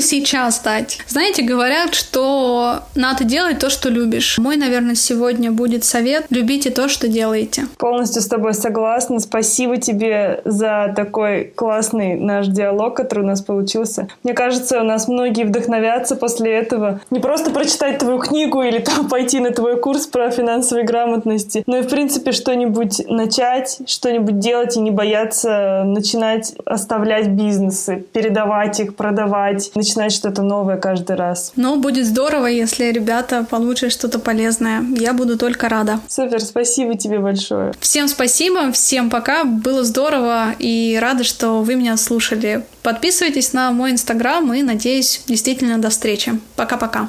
сейчас 0.00 0.60
дать? 0.60 0.98
Знаете, 1.08 1.42
говорят, 1.42 1.94
что 1.94 2.80
надо 2.94 3.24
делать 3.24 3.58
то, 3.58 3.70
что 3.70 3.88
любишь. 3.88 4.38
Мой, 4.38 4.56
наверное, 4.56 4.94
сегодня 4.94 5.50
будет 5.50 5.84
совет 5.84 6.26
«любите 6.30 6.70
то, 6.70 6.88
что 6.88 7.08
делаете». 7.08 7.66
Полностью 7.78 8.22
с 8.22 8.26
тобой 8.26 8.54
согласна. 8.54 9.20
Спасибо 9.20 9.76
тебе 9.78 10.40
за 10.44 10.92
такой 10.94 11.52
классный 11.54 12.14
наш 12.14 12.46
диалог, 12.46 12.96
который 12.96 13.24
у 13.24 13.26
нас 13.26 13.40
получился. 13.40 14.08
Мне 14.22 14.34
кажется, 14.34 14.80
у 14.80 14.84
нас 14.84 15.08
многие 15.08 15.44
вдохновятся 15.44 16.16
после 16.16 16.52
этого 16.52 16.83
этого. 16.84 17.00
Не 17.10 17.20
просто 17.20 17.50
прочитать 17.50 17.98
твою 17.98 18.18
книгу 18.18 18.62
или 18.62 18.78
там 18.78 19.08
пойти 19.08 19.40
на 19.40 19.50
твой 19.50 19.78
курс 19.78 20.06
про 20.06 20.30
финансовые 20.30 20.84
грамотности, 20.84 21.62
но 21.66 21.78
и, 21.78 21.82
в 21.82 21.88
принципе, 21.88 22.32
что-нибудь 22.32 23.02
начать, 23.08 23.80
что-нибудь 23.86 24.38
делать 24.38 24.76
и 24.76 24.80
не 24.80 24.90
бояться 24.90 25.82
начинать 25.84 26.54
оставлять 26.64 27.28
бизнесы, 27.28 28.04
передавать 28.12 28.80
их, 28.80 28.96
продавать, 28.96 29.70
начинать 29.74 30.12
что-то 30.12 30.42
новое 30.42 30.76
каждый 30.76 31.16
раз. 31.16 31.52
Ну, 31.56 31.76
будет 31.76 32.06
здорово, 32.06 32.46
если 32.46 32.90
ребята 32.90 33.46
получат 33.48 33.92
что-то 33.92 34.18
полезное. 34.18 34.82
Я 34.96 35.12
буду 35.12 35.38
только 35.38 35.68
рада. 35.68 36.00
Супер, 36.08 36.40
спасибо 36.40 36.96
тебе 36.96 37.18
большое. 37.18 37.72
Всем 37.80 38.08
спасибо, 38.08 38.72
всем 38.72 39.10
пока. 39.10 39.44
Было 39.44 39.84
здорово 39.84 40.52
и 40.58 40.98
рада, 41.00 41.24
что 41.24 41.62
вы 41.62 41.76
меня 41.76 41.96
слушали. 41.96 42.64
Подписывайтесь 42.84 43.54
на 43.54 43.72
мой 43.72 43.92
инстаграм 43.92 44.52
и, 44.52 44.62
надеюсь, 44.62 45.22
действительно 45.26 45.78
до 45.78 45.88
встречи. 45.88 46.38
Пока-пока. 46.54 47.08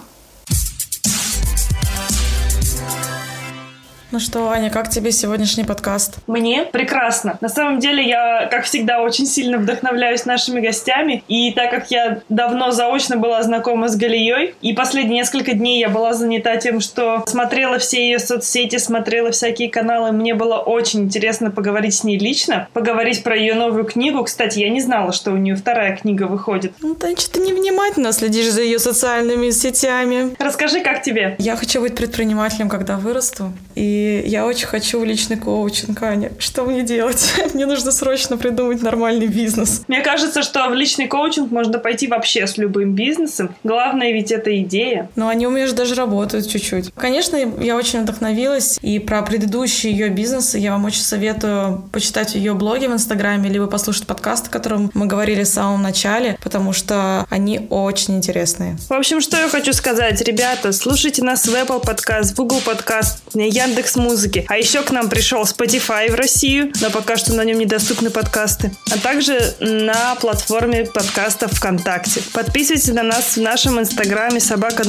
Ну 4.15 4.21
что, 4.21 4.49
Аня, 4.49 4.69
как 4.69 4.89
тебе 4.89 5.11
сегодняшний 5.11 5.65
подкаст? 5.65 6.19
Мне 6.25 6.63
прекрасно. 6.63 7.37
На 7.41 7.49
самом 7.49 7.79
деле 7.79 8.01
я, 8.01 8.47
как 8.49 8.63
всегда, 8.63 9.01
очень 9.01 9.25
сильно 9.25 9.57
вдохновляюсь 9.57 10.23
нашими 10.23 10.61
гостями. 10.61 11.21
И 11.27 11.51
так 11.51 11.69
как 11.69 11.91
я 11.91 12.21
давно 12.29 12.71
заочно 12.71 13.17
была 13.17 13.43
знакома 13.43 13.89
с 13.89 13.97
Галией, 13.97 14.55
и 14.61 14.71
последние 14.71 15.17
несколько 15.17 15.51
дней 15.51 15.81
я 15.81 15.89
была 15.89 16.13
занята 16.13 16.55
тем, 16.55 16.79
что 16.79 17.25
смотрела 17.27 17.77
все 17.77 18.05
ее 18.05 18.19
соцсети, 18.19 18.77
смотрела 18.77 19.31
всякие 19.31 19.69
каналы, 19.69 20.13
мне 20.13 20.33
было 20.33 20.59
очень 20.59 21.01
интересно 21.01 21.51
поговорить 21.51 21.95
с 21.95 22.05
ней 22.05 22.17
лично, 22.17 22.69
поговорить 22.71 23.21
про 23.21 23.35
ее 23.35 23.53
новую 23.53 23.83
книгу. 23.83 24.23
Кстати, 24.23 24.59
я 24.59 24.69
не 24.69 24.79
знала, 24.79 25.11
что 25.11 25.31
у 25.31 25.35
нее 25.35 25.57
вторая 25.57 25.97
книга 25.97 26.23
выходит. 26.23 26.71
Ну, 26.79 26.95
значит, 26.97 27.31
ты 27.31 27.41
невнимательно 27.41 28.13
следишь 28.13 28.49
за 28.49 28.61
ее 28.61 28.79
социальными 28.79 29.49
сетями. 29.49 30.33
Расскажи, 30.39 30.79
как 30.79 31.03
тебе? 31.03 31.35
Я 31.37 31.57
хочу 31.57 31.81
быть 31.81 31.97
предпринимателем, 31.97 32.69
когда 32.69 32.95
вырасту. 32.95 33.51
И 33.75 34.04
я 34.25 34.45
очень 34.45 34.67
хочу 34.67 35.03
личный 35.03 35.37
коучинг, 35.37 36.01
Аня. 36.03 36.31
Что 36.39 36.65
мне 36.65 36.83
делать? 36.83 37.33
Мне 37.53 37.65
нужно 37.65 37.91
срочно 37.91 38.37
придумать 38.37 38.81
нормальный 38.81 39.27
бизнес. 39.27 39.81
Мне 39.87 40.01
кажется, 40.01 40.43
что 40.43 40.67
в 40.67 40.73
личный 40.73 41.07
коучинг 41.07 41.51
можно 41.51 41.79
пойти 41.79 42.07
вообще 42.07 42.47
с 42.47 42.57
любым 42.57 42.93
бизнесом. 42.93 43.55
Главное 43.63 44.11
ведь 44.11 44.31
это 44.31 44.57
идея. 44.61 45.09
Но 45.15 45.27
они 45.27 45.47
у 45.47 45.49
меня 45.49 45.67
же 45.67 45.73
даже 45.73 45.95
работают 45.95 46.47
чуть-чуть. 46.47 46.91
Конечно, 46.95 47.35
я 47.35 47.75
очень 47.75 48.01
вдохновилась. 48.01 48.79
И 48.81 48.99
про 48.99 49.21
предыдущие 49.21 49.93
ее 49.93 50.09
бизнесы 50.09 50.57
я 50.57 50.71
вам 50.71 50.85
очень 50.85 51.01
советую 51.01 51.83
почитать 51.91 52.35
ее 52.35 52.53
блоги 52.53 52.85
в 52.85 52.93
Инстаграме, 52.93 53.49
либо 53.49 53.67
послушать 53.67 54.07
подкаст, 54.07 54.47
о 54.47 54.49
котором 54.49 54.91
мы 54.93 55.05
говорили 55.05 55.43
в 55.43 55.47
самом 55.47 55.81
начале, 55.81 56.37
потому 56.43 56.73
что 56.73 57.25
они 57.29 57.67
очень 57.69 58.17
интересные. 58.17 58.77
В 58.89 58.93
общем, 58.93 59.21
что 59.21 59.37
я 59.37 59.49
хочу 59.49 59.73
сказать. 59.73 60.21
Ребята, 60.21 60.71
слушайте 60.71 61.23
нас 61.23 61.47
в 61.47 61.53
Apple 61.53 61.83
подкаст, 61.85 62.33
в 62.33 62.35
Google 62.35 62.61
подкаст, 62.65 63.23
Яндекс 63.33 63.94
музыки. 63.95 64.45
А 64.47 64.57
еще 64.57 64.81
к 64.81 64.91
нам 64.91 65.09
пришел 65.09 65.43
Spotify 65.43 66.11
в 66.11 66.15
Россию, 66.15 66.71
но 66.81 66.89
пока 66.89 67.17
что 67.17 67.33
на 67.33 67.43
нем 67.43 67.59
недоступны 67.59 68.09
подкасты. 68.09 68.71
А 68.91 68.97
также 68.97 69.53
на 69.59 70.15
платформе 70.15 70.85
подкастов 70.85 71.53
ВКонтакте. 71.53 72.21
Подписывайтесь 72.33 72.93
на 72.93 73.03
нас 73.03 73.37
в 73.37 73.41
нашем 73.41 73.79
инстаграме 73.79 74.39
собака 74.39 74.83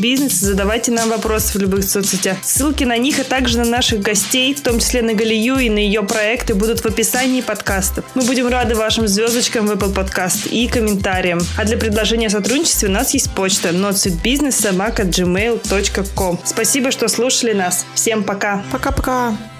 Бизнес, 0.00 0.34
задавайте 0.34 0.92
нам 0.92 1.10
вопросы 1.10 1.58
в 1.58 1.60
любых 1.60 1.84
соцсетях. 1.84 2.38
Ссылки 2.42 2.84
на 2.84 2.96
них, 2.96 3.18
а 3.18 3.24
также 3.24 3.58
на 3.58 3.64
наших 3.64 4.00
гостей, 4.00 4.54
в 4.54 4.60
том 4.60 4.78
числе 4.78 5.02
на 5.02 5.14
Галию 5.14 5.58
и 5.58 5.68
на 5.70 5.78
ее 5.78 6.02
проекты, 6.02 6.54
будут 6.54 6.80
в 6.80 6.86
описании 6.86 7.40
подкаста. 7.40 8.04
Мы 8.14 8.22
будем 8.22 8.48
рады 8.48 8.74
вашим 8.74 9.08
звездочкам 9.08 9.66
в 9.66 9.72
Apple 9.72 9.94
Podcast 9.94 10.48
и 10.48 10.68
комментариям. 10.68 11.40
А 11.56 11.64
для 11.64 11.76
предложения 11.76 12.28
о 12.28 12.30
сотрудничестве 12.30 12.88
у 12.88 12.92
нас 12.92 13.14
есть 13.14 13.34
почта 13.34 13.70
notsweetbusiness.gmail.com 13.70 16.40
Спасибо, 16.44 16.90
что 16.90 17.08
слушали 17.08 17.52
нас. 17.52 17.86
Всем 17.94 18.24
пока! 18.52 18.62
Пока-пока. 18.70 19.51